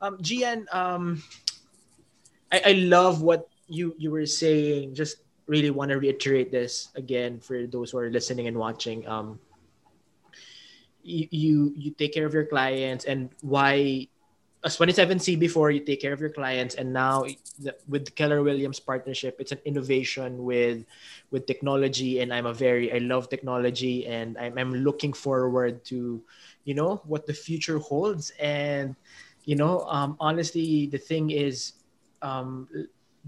um, 0.02 0.18
Gianne, 0.20 0.66
um, 0.74 1.22
I, 2.52 2.62
I 2.66 2.72
love 2.74 3.22
what 3.22 3.50
you 3.68 3.96
you 3.98 4.12
were 4.12 4.26
saying. 4.26 4.96
Just 4.96 5.18
really 5.48 5.70
want 5.70 5.92
to 5.92 5.98
reiterate 5.98 6.52
this 6.52 6.90
again 6.96 7.40
for 7.40 7.68
those 7.68 7.92
who 7.92 8.00
are 8.00 8.10
listening 8.10 8.48
and 8.48 8.58
watching. 8.58 9.08
Um, 9.08 9.40
you, 11.04 11.28
you 11.32 11.74
you 11.76 11.92
take 11.92 12.14
care 12.14 12.26
of 12.26 12.34
your 12.34 12.46
clients 12.46 13.06
and 13.06 13.30
why 13.42 14.08
as 14.64 14.78
27C 14.78 15.40
before, 15.40 15.72
you 15.72 15.80
take 15.80 16.02
care 16.02 16.14
of 16.14 16.20
your 16.20 16.30
clients, 16.30 16.76
and 16.76 16.92
now 16.92 17.24
with 17.88 18.14
Keller 18.16 18.42
Williams 18.42 18.80
partnership, 18.80 19.38
it's 19.40 19.52
an 19.52 19.60
innovation 19.66 20.44
with 20.44 20.84
with 21.32 21.46
technology, 21.46 22.20
and 22.20 22.34
I'm 22.34 22.46
a 22.46 22.54
very 22.54 22.92
I 22.92 22.98
love 22.98 23.30
technology, 23.30 24.08
and 24.08 24.38
I'm, 24.38 24.58
I'm 24.58 24.74
looking 24.74 25.14
forward 25.14 25.86
to, 25.86 26.22
you 26.66 26.74
know, 26.74 27.02
what 27.06 27.26
the 27.26 27.34
future 27.34 27.78
holds, 27.78 28.32
and 28.42 28.96
you 29.46 29.56
know, 29.56 29.88
um, 29.88 30.18
honestly, 30.20 30.88
the 30.88 30.98
thing 31.00 31.32
is, 31.32 31.77
um, 32.22 32.68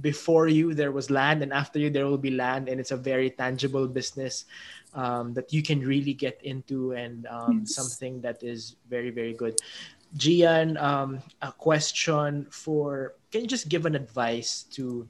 before 0.02 0.48
you 0.48 0.74
there 0.74 0.92
was 0.92 1.10
land, 1.10 1.42
and 1.44 1.52
after 1.52 1.80
you 1.80 1.90
there 1.90 2.08
will 2.08 2.18
be 2.18 2.32
land, 2.32 2.70
and 2.70 2.80
it's 2.80 2.92
a 2.92 2.98
very 2.98 3.30
tangible 3.30 3.88
business. 3.88 4.46
Um, 4.96 5.36
that 5.36 5.54
you 5.54 5.62
can 5.62 5.86
really 5.86 6.16
get 6.16 6.42
into 6.42 6.94
and 6.94 7.28
um, 7.28 7.60
yes. 7.60 7.76
something 7.76 8.22
that 8.22 8.42
is 8.42 8.76
very 8.90 9.12
very 9.12 9.36
good 9.38 9.54
Gianne, 10.18 10.82
um, 10.82 11.22
a 11.42 11.52
question 11.52 12.48
for 12.50 13.16
can 13.32 13.42
you 13.42 13.48
just 13.48 13.70
give 13.70 13.86
an 13.86 13.96
advice 13.96 14.64
to 14.74 15.08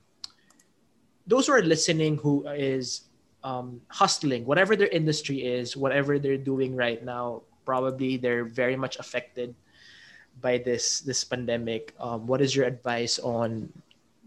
those 1.26 1.48
who 1.48 1.54
are 1.54 1.62
listening 1.62 2.18
who 2.18 2.46
is 2.48 3.08
um, 3.44 3.80
hustling, 3.88 4.46
whatever 4.46 4.76
their 4.76 4.88
industry 4.88 5.46
is, 5.46 5.78
whatever 5.78 6.20
they're 6.20 6.38
doing 6.38 6.76
right 6.76 7.04
now, 7.06 7.44
probably 7.66 8.18
they're 8.18 8.44
very 8.44 8.76
much 8.76 9.00
affected 9.00 9.56
by 10.42 10.58
this 10.58 11.02
this 11.02 11.24
pandemic. 11.24 11.94
Um, 12.00 12.28
what 12.28 12.42
is 12.42 12.56
your 12.56 12.66
advice 12.66 13.20
on, 13.20 13.72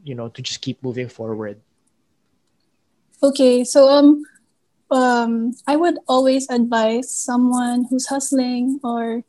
you 0.04 0.14
know, 0.14 0.28
to 0.28 0.42
just 0.42 0.60
keep 0.60 0.82
moving 0.82 1.08
forward? 1.08 1.60
Okay, 3.22 3.64
so 3.64 3.88
um, 3.88 4.24
um, 4.90 5.54
I 5.66 5.76
would 5.76 5.98
always 6.08 6.50
advise 6.50 7.10
someone 7.10 7.86
who's 7.88 8.06
hustling 8.06 8.80
or 8.82 9.22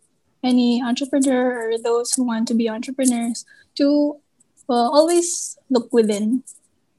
any 0.43 0.81
entrepreneur 0.83 1.69
or 1.69 1.77
those 1.77 2.13
who 2.13 2.23
want 2.23 2.47
to 2.49 2.53
be 2.53 2.69
entrepreneurs 2.69 3.45
to 3.75 4.19
always 4.67 5.57
look 5.69 5.91
within 5.93 6.43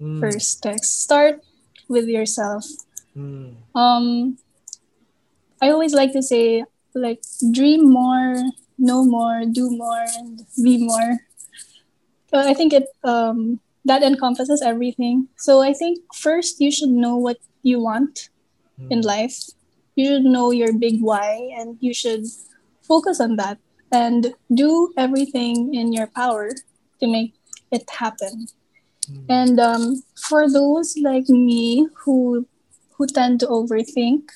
mm. 0.00 0.20
first. 0.20 0.64
Like 0.64 0.84
start 0.84 1.42
with 1.88 2.06
yourself. 2.06 2.64
Mm. 3.16 3.54
Um, 3.74 4.38
I 5.60 5.70
always 5.70 5.94
like 5.94 6.12
to 6.12 6.22
say 6.22 6.64
like 6.94 7.22
dream 7.50 7.90
more, 7.90 8.36
know 8.84 9.04
more, 9.04 9.42
do 9.50 9.70
more, 9.70 10.04
and 10.20 10.44
be 10.62 10.84
more. 10.84 11.18
But 12.30 12.46
I 12.46 12.54
think 12.54 12.72
it 12.72 12.86
um, 13.02 13.60
that 13.84 14.02
encompasses 14.02 14.62
everything. 14.62 15.28
So 15.36 15.62
I 15.62 15.72
think 15.72 16.00
first 16.14 16.60
you 16.60 16.70
should 16.70 16.90
know 16.92 17.16
what 17.16 17.38
you 17.62 17.80
want 17.80 18.28
mm. 18.80 18.90
in 18.90 19.00
life. 19.00 19.36
You 19.96 20.06
should 20.06 20.24
know 20.28 20.50
your 20.50 20.72
big 20.72 21.00
why, 21.00 21.54
and 21.56 21.78
you 21.80 21.94
should 21.94 22.26
focus 22.82 23.20
on 23.20 23.36
that 23.36 23.58
and 23.92 24.34
do 24.52 24.92
everything 24.96 25.74
in 25.74 25.92
your 25.92 26.08
power 26.08 26.50
to 27.00 27.06
make 27.06 27.34
it 27.70 27.88
happen. 27.88 28.46
Mm. 29.06 29.26
And 29.28 29.60
um, 29.60 30.02
for 30.28 30.50
those 30.50 30.96
like 30.98 31.28
me 31.28 31.86
who 32.04 32.46
who 32.94 33.06
tend 33.06 33.40
to 33.40 33.46
overthink 33.46 34.30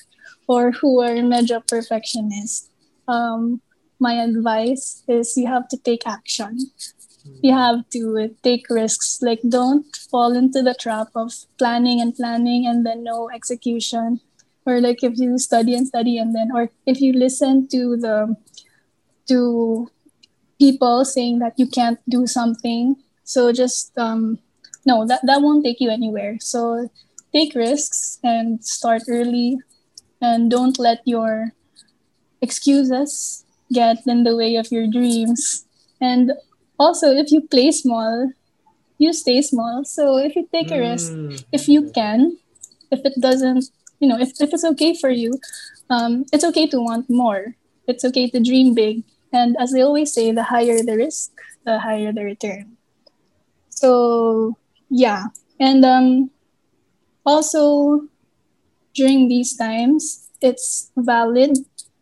or 0.47 0.71
who 0.71 0.99
are 1.01 1.21
major 1.23 1.61
perfectionists, 1.61 2.69
um, 3.07 3.61
my 3.99 4.13
advice 4.13 5.03
is 5.07 5.35
you 5.37 5.47
have 5.47 5.67
to 5.69 5.77
take 5.77 6.07
action. 6.07 6.57
You 7.41 7.53
have 7.53 7.87
to 7.91 8.35
take 8.43 8.69
risks. 8.69 9.19
Like 9.21 9.41
don't 9.47 9.85
fall 10.09 10.33
into 10.33 10.61
the 10.63 10.73
trap 10.73 11.09
of 11.15 11.33
planning 11.57 12.01
and 12.01 12.15
planning 12.15 12.65
and 12.65 12.85
then 12.85 13.03
no 13.03 13.29
execution. 13.29 14.21
Or 14.65 14.79
like 14.81 15.03
if 15.03 15.17
you 15.17 15.37
study 15.37 15.75
and 15.75 15.87
study 15.87 16.17
and 16.17 16.35
then, 16.35 16.49
or 16.53 16.69
if 16.85 17.01
you 17.01 17.13
listen 17.13 17.67
to 17.69 17.97
the 17.97 18.35
to 19.27 19.89
people 20.59 21.05
saying 21.05 21.39
that 21.39 21.53
you 21.57 21.67
can't 21.67 21.99
do 22.09 22.27
something. 22.27 22.95
So 23.23 23.51
just 23.51 23.97
um, 23.97 24.39
no, 24.85 25.05
that 25.07 25.21
that 25.23 25.41
won't 25.41 25.63
take 25.63 25.79
you 25.79 25.89
anywhere. 25.89 26.37
So 26.39 26.89
take 27.33 27.55
risks 27.55 28.19
and 28.23 28.63
start 28.63 29.03
early, 29.07 29.57
and 30.21 30.49
don't 30.49 30.77
let 30.79 31.01
your 31.05 31.53
excuses 32.41 33.45
get 33.71 33.97
in 34.07 34.23
the 34.23 34.35
way 34.35 34.55
of 34.55 34.71
your 34.71 34.87
dreams. 34.87 35.65
And 36.01 36.33
also, 36.79 37.11
if 37.11 37.31
you 37.31 37.41
play 37.41 37.71
small, 37.71 38.31
you 38.97 39.13
stay 39.13 39.41
small. 39.41 39.83
So 39.85 40.17
if 40.17 40.35
you 40.35 40.47
take 40.51 40.71
a 40.71 40.79
risk, 40.79 41.11
mm. 41.11 41.43
if 41.51 41.67
you 41.67 41.91
can, 41.91 42.37
if 42.91 42.99
it 43.03 43.13
doesn't, 43.19 43.65
you 43.99 44.07
know, 44.07 44.19
if, 44.19 44.31
if 44.39 44.53
it's 44.53 44.63
okay 44.63 44.95
for 44.95 45.09
you, 45.09 45.39
um, 45.89 46.25
it's 46.31 46.43
okay 46.43 46.67
to 46.67 46.79
want 46.79 47.09
more. 47.09 47.55
It's 47.87 48.05
okay 48.05 48.29
to 48.29 48.39
dream 48.39 48.73
big. 48.73 49.03
And 49.31 49.55
as 49.59 49.71
they 49.71 49.81
always 49.81 50.13
say, 50.13 50.31
the 50.31 50.43
higher 50.43 50.81
the 50.83 50.95
risk, 50.95 51.31
the 51.65 51.79
higher 51.79 52.11
the 52.11 52.23
return. 52.23 52.77
So 53.69 54.57
yeah, 54.89 55.27
and 55.59 55.85
um, 55.85 56.31
also 57.25 58.07
during 58.93 59.27
these 59.27 59.55
times, 59.55 60.29
it's 60.41 60.91
valid 60.97 61.57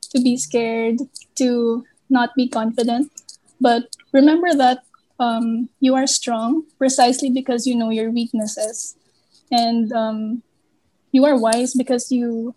to 0.10 0.22
be 0.22 0.38
scared, 0.38 1.00
to 1.36 1.86
not 2.10 2.36
be 2.36 2.48
confident, 2.48 3.12
but 3.60 3.96
remember 4.14 4.54
that 4.54 4.84
um, 5.20 5.70
you 5.80 5.96
are 5.96 6.08
strong 6.08 6.64
precisely 6.78 7.30
because 7.30 7.66
you 7.66 7.76
know 7.76 7.90
your 7.90 8.12
weaknesses, 8.12 8.96
and 9.52 9.92
um, 9.94 10.44
you 11.12 11.26
are 11.26 11.38
wise 11.38 11.74
because 11.74 12.12
you 12.12 12.56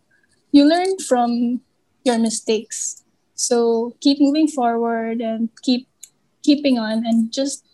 you 0.53 0.69
learn 0.69 0.99
from 0.99 1.61
your 2.05 2.19
mistakes 2.19 3.01
so 3.41 3.97
keep 4.01 4.21
moving 4.21 4.49
forward 4.49 5.23
and 5.23 5.49
keep 5.63 5.89
keeping 6.43 6.79
on 6.79 7.07
and 7.07 7.33
just 7.33 7.65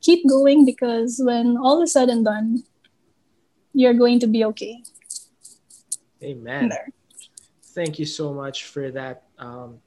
keep 0.00 0.26
going 0.26 0.64
because 0.64 1.20
when 1.22 1.58
all 1.58 1.82
is 1.82 1.92
said 1.92 2.08
and 2.08 2.24
done, 2.24 2.64
you're 3.74 3.92
going 3.92 4.18
to 4.20 4.26
be 4.26 4.42
okay. 4.42 4.82
Amen. 6.22 6.70
There. 6.70 6.88
Thank 7.74 7.98
you 7.98 8.06
so 8.06 8.32
much 8.32 8.64
for 8.64 8.90
that. 8.92 9.24
Um, 9.38 9.80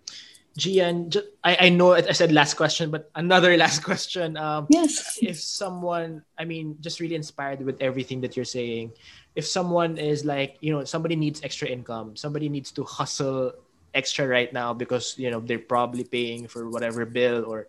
Gianne, 0.57 1.15
I, 1.43 1.67
I 1.67 1.69
know 1.69 1.93
I 1.93 2.01
said 2.11 2.31
last 2.31 2.55
question, 2.55 2.89
but 2.89 3.11
another 3.15 3.57
last 3.63 3.83
question. 3.83 4.37
Um, 4.37 4.67
yes. 4.69 5.19
If 5.21 5.39
someone, 5.39 6.23
I 6.37 6.45
mean, 6.45 6.77
just 6.79 6.99
really 6.99 7.15
inspired 7.15 7.61
with 7.61 7.81
everything 7.81 8.21
that 8.21 8.35
you're 8.35 8.45
saying, 8.45 8.93
if 9.35 9.45
someone 9.45 9.97
is 9.97 10.23
like, 10.23 10.57
you 10.61 10.71
know, 10.71 10.83
somebody 10.85 11.15
needs 11.15 11.43
extra 11.43 11.67
income, 11.67 12.15
somebody 12.15 12.47
needs 12.47 12.71
to 12.71 12.83
hustle 12.83 13.53
extra 13.95 14.27
right 14.27 14.51
now 14.51 14.75
because 14.75 15.17
you 15.17 15.31
know 15.31 15.39
they're 15.39 15.57
probably 15.57 16.03
paying 16.03 16.47
for 16.47 16.69
whatever 16.69 17.07
bill 17.07 17.47
or 17.47 17.67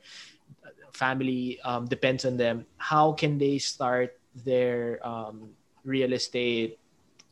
family 0.93 1.61
um, 1.63 1.87
depends 1.87 2.25
on 2.27 2.37
them 2.37 2.67
how 2.77 3.13
can 3.13 3.39
they 3.39 3.57
start 3.59 4.19
their 4.45 4.99
um, 5.07 5.55
real 5.85 6.13
estate 6.13 6.79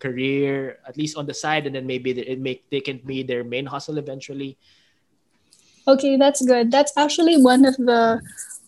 career 0.05 0.79
at 0.87 0.97
least 1.01 1.17
on 1.17 1.25
the 1.25 1.33
side 1.33 1.65
and 1.67 1.75
then 1.75 1.87
maybe 1.87 2.13
it 2.13 2.39
make 2.39 2.69
they 2.71 2.81
can 2.81 3.01
be 3.09 3.23
their 3.23 3.45
main 3.45 3.65
hustle 3.65 3.97
eventually 3.97 4.57
okay 5.89 6.17
that's 6.21 6.45
good 6.45 6.71
that's 6.71 6.93
actually 6.97 7.41
one 7.41 7.65
of 7.65 7.77
the 7.77 8.21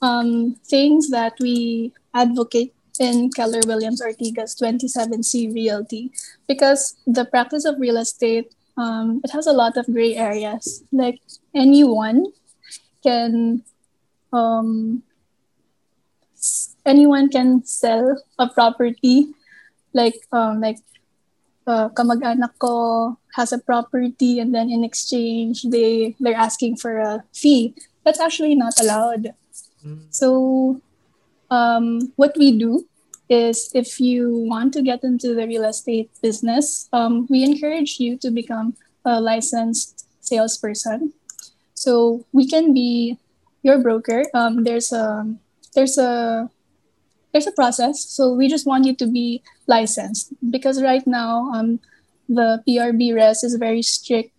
um, 0.03 0.57
things 0.69 1.09
that 1.11 1.33
we 1.41 1.93
advocate 2.15 2.73
in 3.01 3.31
Keller 3.33 3.61
Williams 3.67 4.01
Ortigas 4.01 4.57
27C 4.61 5.53
Realty 5.53 6.13
because 6.49 6.97
the 7.07 7.25
practice 7.25 7.65
of 7.65 7.81
real 7.81 7.97
estate 7.97 8.53
um, 8.77 9.21
it 9.25 9.31
has 9.31 9.47
a 9.47 9.53
lot 9.53 9.77
of 9.77 9.87
gray 9.87 10.15
areas. 10.15 10.85
Like 10.93 11.21
anyone 11.55 12.27
can, 13.03 13.63
um, 14.33 15.03
anyone 16.85 17.31
can 17.31 17.65
sell 17.65 18.23
a 18.39 18.49
property. 18.49 19.29
Like 19.93 20.17
um, 20.31 20.61
like 20.61 20.79
uh, 21.67 21.89
kamag-anak 21.91 22.59
ko 22.59 23.19
has 23.35 23.53
a 23.53 23.59
property 23.59 24.39
and 24.39 24.55
then 24.55 24.71
in 24.71 24.85
exchange 24.85 25.67
they 25.69 26.15
they're 26.21 26.39
asking 26.39 26.77
for 26.77 26.99
a 26.99 27.25
fee. 27.35 27.75
That's 28.05 28.21
actually 28.21 28.55
not 28.55 28.79
allowed. 28.81 29.35
Mm. 29.85 30.07
So 30.11 30.81
um, 31.51 32.13
what 32.17 32.39
we 32.39 32.57
do 32.57 32.87
is 33.29 33.71
if 33.75 33.99
you 34.01 34.47
want 34.47 34.73
to 34.75 34.83
get 34.83 35.03
into 35.03 35.35
the 35.35 35.47
real 35.47 35.65
estate 35.65 36.11
business, 36.23 36.89
um, 36.93 37.27
we 37.29 37.43
encourage 37.43 37.99
you 37.99 38.17
to 38.19 38.31
become 38.31 38.75
a 39.05 39.21
licensed 39.21 40.07
salesperson. 40.21 41.13
So 41.75 42.25
we 42.33 42.49
can 42.49 42.73
be 42.73 43.19
your 43.63 43.79
broker. 43.79 44.25
Um, 44.35 44.63
there's 44.63 44.93
a 44.93 45.27
there's 45.75 45.99
a 45.99 46.49
there's 47.37 47.47
a 47.47 47.53
process. 47.53 48.01
So 48.01 48.33
we 48.33 48.49
just 48.49 48.67
want 48.67 48.87
you 48.87 48.97
to 48.97 49.07
be 49.07 49.43
licensed 49.67 50.33
because 50.51 50.83
right 50.83 51.07
now 51.07 51.53
um, 51.53 51.81
the 52.31 52.65
PRBRES 52.67 53.45
is 53.45 53.57
very 53.57 53.83
strict. 53.83 54.33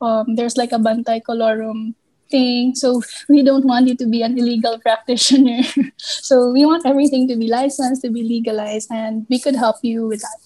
Um, 0.00 0.36
there's 0.36 0.56
like 0.56 0.70
a 0.70 0.78
bantay 0.78 1.22
colorum 1.26 1.94
thing. 2.30 2.76
So 2.76 3.02
we 3.28 3.42
don't 3.42 3.66
want 3.66 3.88
you 3.88 3.96
to 3.96 4.06
be 4.06 4.22
an 4.22 4.38
illegal 4.38 4.78
practitioner. 4.86 5.62
so 5.96 6.52
we 6.52 6.64
want 6.64 6.86
everything 6.86 7.26
to 7.28 7.36
be 7.36 7.48
licensed, 7.48 8.02
to 8.02 8.10
be 8.10 8.22
legalized, 8.22 8.92
and 8.92 9.26
we 9.28 9.40
could 9.40 9.56
help 9.56 9.82
you 9.82 10.06
with 10.06 10.22
that. 10.22 10.38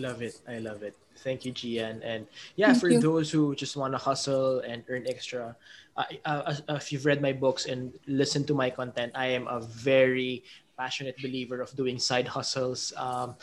Love 0.00 0.22
it. 0.22 0.40
I 0.48 0.58
love 0.58 0.82
it. 0.82 0.96
Thank 1.20 1.44
you, 1.44 1.52
Gianne. 1.52 2.00
And 2.02 2.26
yeah, 2.54 2.72
Thank 2.72 2.80
for 2.80 2.88
you. 2.88 3.00
those 3.00 3.30
who 3.30 3.54
just 3.56 3.76
want 3.76 3.92
to 3.92 3.98
hustle 3.98 4.60
and 4.60 4.84
earn 4.88 5.04
extra, 5.08 5.56
uh, 5.96 6.04
uh, 6.24 6.54
if 6.68 6.92
you've 6.92 7.04
read 7.04 7.20
my 7.20 7.32
books 7.32 7.66
and 7.66 7.92
listened 8.06 8.46
to 8.46 8.54
my 8.54 8.70
content, 8.70 9.12
I 9.14 9.26
am 9.26 9.48
a 9.48 9.60
very 9.60 10.44
passionate 10.76 11.16
believer 11.22 11.60
of 11.60 11.74
doing 11.76 11.98
side 11.98 12.28
hustles, 12.28 12.92
um, 12.96 13.36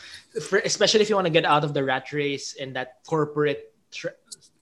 for, 0.48 0.58
especially 0.60 1.00
if 1.00 1.08
you 1.08 1.14
want 1.14 1.26
to 1.26 1.32
get 1.32 1.44
out 1.44 1.64
of 1.64 1.74
the 1.74 1.84
rat 1.84 2.12
race 2.12 2.56
and 2.60 2.74
that 2.76 3.04
corporate 3.06 3.74
tra- 3.90 4.14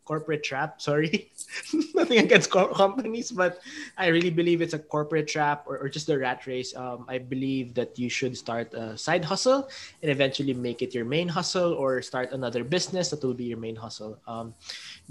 corporate 0.05 0.43
trap. 0.43 0.81
Sorry, 0.81 1.31
nothing 1.95 2.19
against 2.19 2.51
co- 2.51 2.75
companies, 2.75 3.31
but 3.31 3.61
I 3.97 4.09
really 4.09 4.31
believe 4.31 4.61
it's 4.61 4.75
a 4.75 4.79
corporate 4.79 5.29
trap 5.29 5.65
or, 5.67 5.79
or 5.79 5.89
just 5.89 6.07
the 6.07 6.19
rat 6.19 6.47
race. 6.47 6.75
Um, 6.75 7.07
I 7.09 7.19
believe 7.19 7.75
that 7.75 7.99
you 7.99 8.09
should 8.09 8.37
start 8.37 8.75
a 8.75 8.99
side 8.99 9.25
hustle 9.25 9.69
and 10.03 10.11
eventually 10.11 10.55
make 10.55 10.83
it 10.83 10.95
your 10.95 11.05
main 11.05 11.29
hustle 11.29 11.73
or 11.73 12.03
start 12.03 12.33
another 12.33 12.65
business 12.65 13.11
that 13.11 13.23
will 13.23 13.35
be 13.35 13.45
your 13.45 13.59
main 13.59 13.77
hustle. 13.77 14.19
Um, 14.27 14.55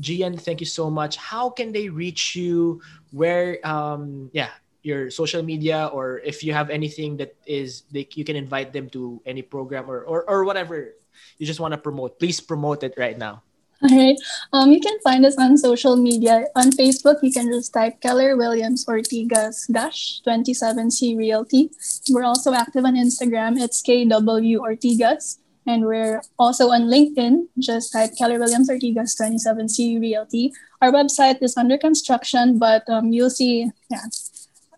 Gianne, 0.02 0.40
thank 0.40 0.60
you 0.60 0.68
so 0.68 0.90
much. 0.90 1.16
How 1.18 1.50
can 1.50 1.72
they 1.72 1.90
reach 1.90 2.36
you? 2.36 2.82
Where, 3.12 3.60
um, 3.68 4.30
yeah, 4.34 4.50
your 4.84 5.10
social 5.10 5.44
media 5.44 5.90
or 5.94 6.20
if 6.26 6.44
you 6.44 6.54
have 6.54 6.70
anything 6.70 7.18
that 7.18 7.36
is 7.46 7.84
they, 7.92 8.08
you 8.14 8.24
can 8.24 8.36
invite 8.36 8.74
them 8.74 8.90
to 8.90 9.22
any 9.26 9.42
program 9.42 9.90
or, 9.90 10.02
or, 10.04 10.28
or 10.30 10.44
whatever 10.44 10.96
you 11.38 11.46
just 11.46 11.60
want 11.60 11.74
to 11.74 11.78
promote 11.78 12.20
please 12.20 12.40
promote 12.40 12.84
it 12.84 12.94
right 12.98 13.18
now 13.18 13.42
All 13.82 13.98
right. 13.98 14.16
Um, 14.54 14.72
you 14.72 14.80
can 14.80 14.94
find 15.02 15.26
us 15.26 15.36
on 15.42 15.58
social 15.58 15.98
media. 15.98 16.46
On 16.56 16.70
Facebook, 16.70 17.18
you 17.24 17.34
can 17.34 17.50
just 17.50 17.74
type 17.74 18.00
Keller 18.00 18.38
Williams 18.38 18.86
Ortigas 18.86 19.66
Dash 19.74 20.22
27C 20.22 21.18
Realty. 21.18 21.72
We're 22.12 22.24
also 22.24 22.54
active 22.54 22.86
on 22.86 22.94
Instagram. 22.94 23.58
It's 23.58 23.82
KW 23.82 24.62
Ortigas. 24.62 25.40
And 25.66 25.86
we're 25.86 26.22
also 26.38 26.70
on 26.70 26.94
LinkedIn. 26.94 27.50
Just 27.58 27.94
type 27.94 28.12
Keller 28.18 28.38
Williams 28.38 28.70
Ortigas 28.70 29.18
27C 29.18 30.00
Realty. 30.00 30.54
Our 30.82 30.92
website 30.92 31.42
is 31.42 31.58
under 31.58 31.78
construction, 31.78 32.60
but 32.60 32.88
um, 32.90 33.14
you'll 33.14 33.30
see, 33.30 33.70
yeah, 33.90 34.06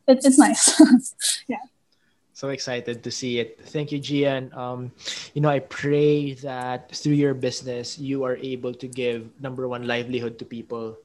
it, 0.07 0.19
it's 0.23 0.37
nice. 0.37 0.75
yeah. 1.47 1.63
so 2.33 2.49
excited 2.49 3.03
to 3.03 3.11
see 3.11 3.39
it 3.39 3.59
thank 3.69 3.91
you 3.91 3.99
gianne 3.99 4.51
um, 4.57 4.91
you 5.33 5.41
know 5.41 5.49
i 5.49 5.59
pray 5.59 6.33
that 6.33 6.91
through 6.91 7.13
your 7.13 7.33
business 7.33 7.97
you 7.99 8.23
are 8.23 8.37
able 8.37 8.73
to 8.73 8.87
give 8.87 9.29
number 9.39 9.67
one 9.67 9.87
livelihood 9.87 10.37
to 10.39 10.45
people 10.45 10.97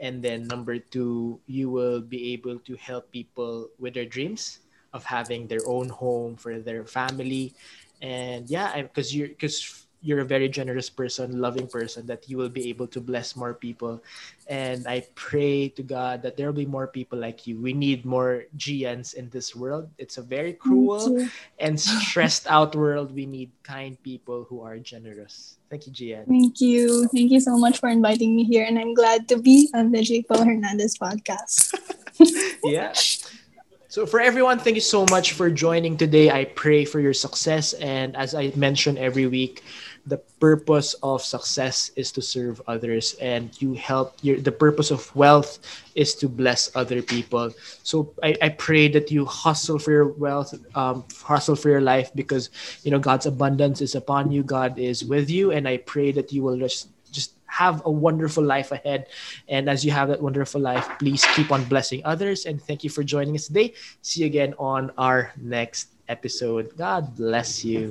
and 0.00 0.22
then 0.22 0.48
number 0.48 0.78
two 0.78 1.38
you 1.46 1.70
will 1.70 2.00
be 2.00 2.32
able 2.32 2.58
to 2.58 2.74
help 2.76 3.10
people 3.12 3.68
with 3.78 3.94
their 3.94 4.06
dreams 4.06 4.58
of 4.92 5.04
having 5.04 5.46
their 5.46 5.62
own 5.66 5.88
home 5.88 6.36
for 6.36 6.58
their 6.58 6.84
family 6.84 7.54
and 8.02 8.50
yeah 8.50 8.82
because 8.82 9.14
you're 9.14 9.28
because 9.28 9.81
you're 10.02 10.20
a 10.20 10.24
very 10.24 10.48
generous 10.48 10.90
person 10.90 11.40
loving 11.40 11.66
person 11.66 12.04
that 12.06 12.28
you 12.28 12.36
will 12.36 12.48
be 12.48 12.68
able 12.68 12.86
to 12.86 13.00
bless 13.00 13.34
more 13.34 13.54
people 13.54 14.02
and 14.48 14.86
i 14.86 15.00
pray 15.14 15.68
to 15.68 15.82
god 15.82 16.22
that 16.22 16.36
there 16.36 16.46
will 16.46 16.58
be 16.58 16.66
more 16.66 16.86
people 16.86 17.18
like 17.18 17.46
you 17.46 17.56
we 17.58 17.72
need 17.72 18.04
more 18.04 18.44
Giannes 18.58 19.14
in 19.14 19.30
this 19.30 19.54
world 19.54 19.88
it's 19.98 20.18
a 20.18 20.22
very 20.22 20.52
cruel 20.52 21.26
and 21.58 21.78
stressed 21.78 22.46
out 22.50 22.74
world 22.74 23.14
we 23.14 23.26
need 23.26 23.50
kind 23.62 23.96
people 24.02 24.44
who 24.50 24.60
are 24.60 24.78
generous 24.78 25.58
thank 25.70 25.86
you 25.86 25.92
gianne 25.92 26.26
Thank 26.26 26.60
you. 26.60 27.08
Thank 27.08 27.30
you 27.30 27.40
so 27.40 27.56
much 27.56 27.78
for 27.78 27.88
inviting 27.88 28.34
me 28.34 28.44
here. 28.44 28.64
And 28.64 28.78
I'm 28.78 28.94
glad 28.94 29.28
to 29.28 29.38
be 29.38 29.70
on 29.74 29.92
the 29.92 30.02
J. 30.02 30.22
Paul 30.22 30.44
Hernandez 30.44 30.98
podcast. 30.98 31.74
yeah. 32.64 32.92
So 33.92 34.06
for 34.06 34.20
everyone, 34.20 34.58
thank 34.58 34.74
you 34.74 34.80
so 34.80 35.04
much 35.10 35.32
for 35.32 35.50
joining 35.50 35.98
today. 35.98 36.30
I 36.30 36.46
pray 36.46 36.86
for 36.86 36.98
your 36.98 37.12
success. 37.12 37.74
And 37.74 38.16
as 38.16 38.34
I 38.34 38.50
mention 38.56 38.96
every 38.96 39.26
week, 39.26 39.62
the 40.06 40.18
purpose 40.40 40.94
of 41.02 41.22
success 41.22 41.90
is 41.94 42.10
to 42.10 42.20
serve 42.20 42.60
others 42.66 43.14
and 43.20 43.60
you 43.62 43.74
help 43.74 44.16
your 44.22 44.38
the 44.38 44.50
purpose 44.50 44.90
of 44.90 45.14
wealth 45.14 45.60
is 45.94 46.14
to 46.14 46.28
bless 46.28 46.74
other 46.74 47.00
people 47.02 47.50
so 47.82 48.12
i, 48.22 48.34
I 48.42 48.48
pray 48.50 48.88
that 48.88 49.10
you 49.10 49.24
hustle 49.24 49.78
for 49.78 49.92
your 49.92 50.08
wealth 50.08 50.54
um, 50.74 51.04
hustle 51.22 51.54
for 51.54 51.70
your 51.70 51.80
life 51.80 52.10
because 52.14 52.50
you 52.82 52.90
know 52.90 52.98
god's 52.98 53.26
abundance 53.26 53.80
is 53.80 53.94
upon 53.94 54.32
you 54.32 54.42
god 54.42 54.78
is 54.78 55.04
with 55.04 55.30
you 55.30 55.52
and 55.52 55.68
i 55.68 55.76
pray 55.76 56.10
that 56.10 56.32
you 56.32 56.42
will 56.42 56.58
just 56.58 56.88
just 57.12 57.34
have 57.46 57.82
a 57.84 57.90
wonderful 57.90 58.42
life 58.42 58.72
ahead. 58.72 59.06
And 59.46 59.68
as 59.68 59.84
you 59.84 59.92
have 59.92 60.08
that 60.08 60.22
wonderful 60.22 60.60
life, 60.60 60.88
please 60.98 61.22
keep 61.36 61.52
on 61.52 61.64
blessing 61.64 62.00
others. 62.04 62.46
And 62.46 62.60
thank 62.60 62.82
you 62.82 62.88
for 62.88 63.04
joining 63.04 63.34
us 63.36 63.46
today. 63.46 63.74
See 64.00 64.20
you 64.20 64.26
again 64.26 64.54
on 64.58 64.90
our 64.96 65.32
next 65.36 65.88
episode. 66.08 66.72
God 66.76 67.14
bless 67.14 67.62
you. 67.62 67.90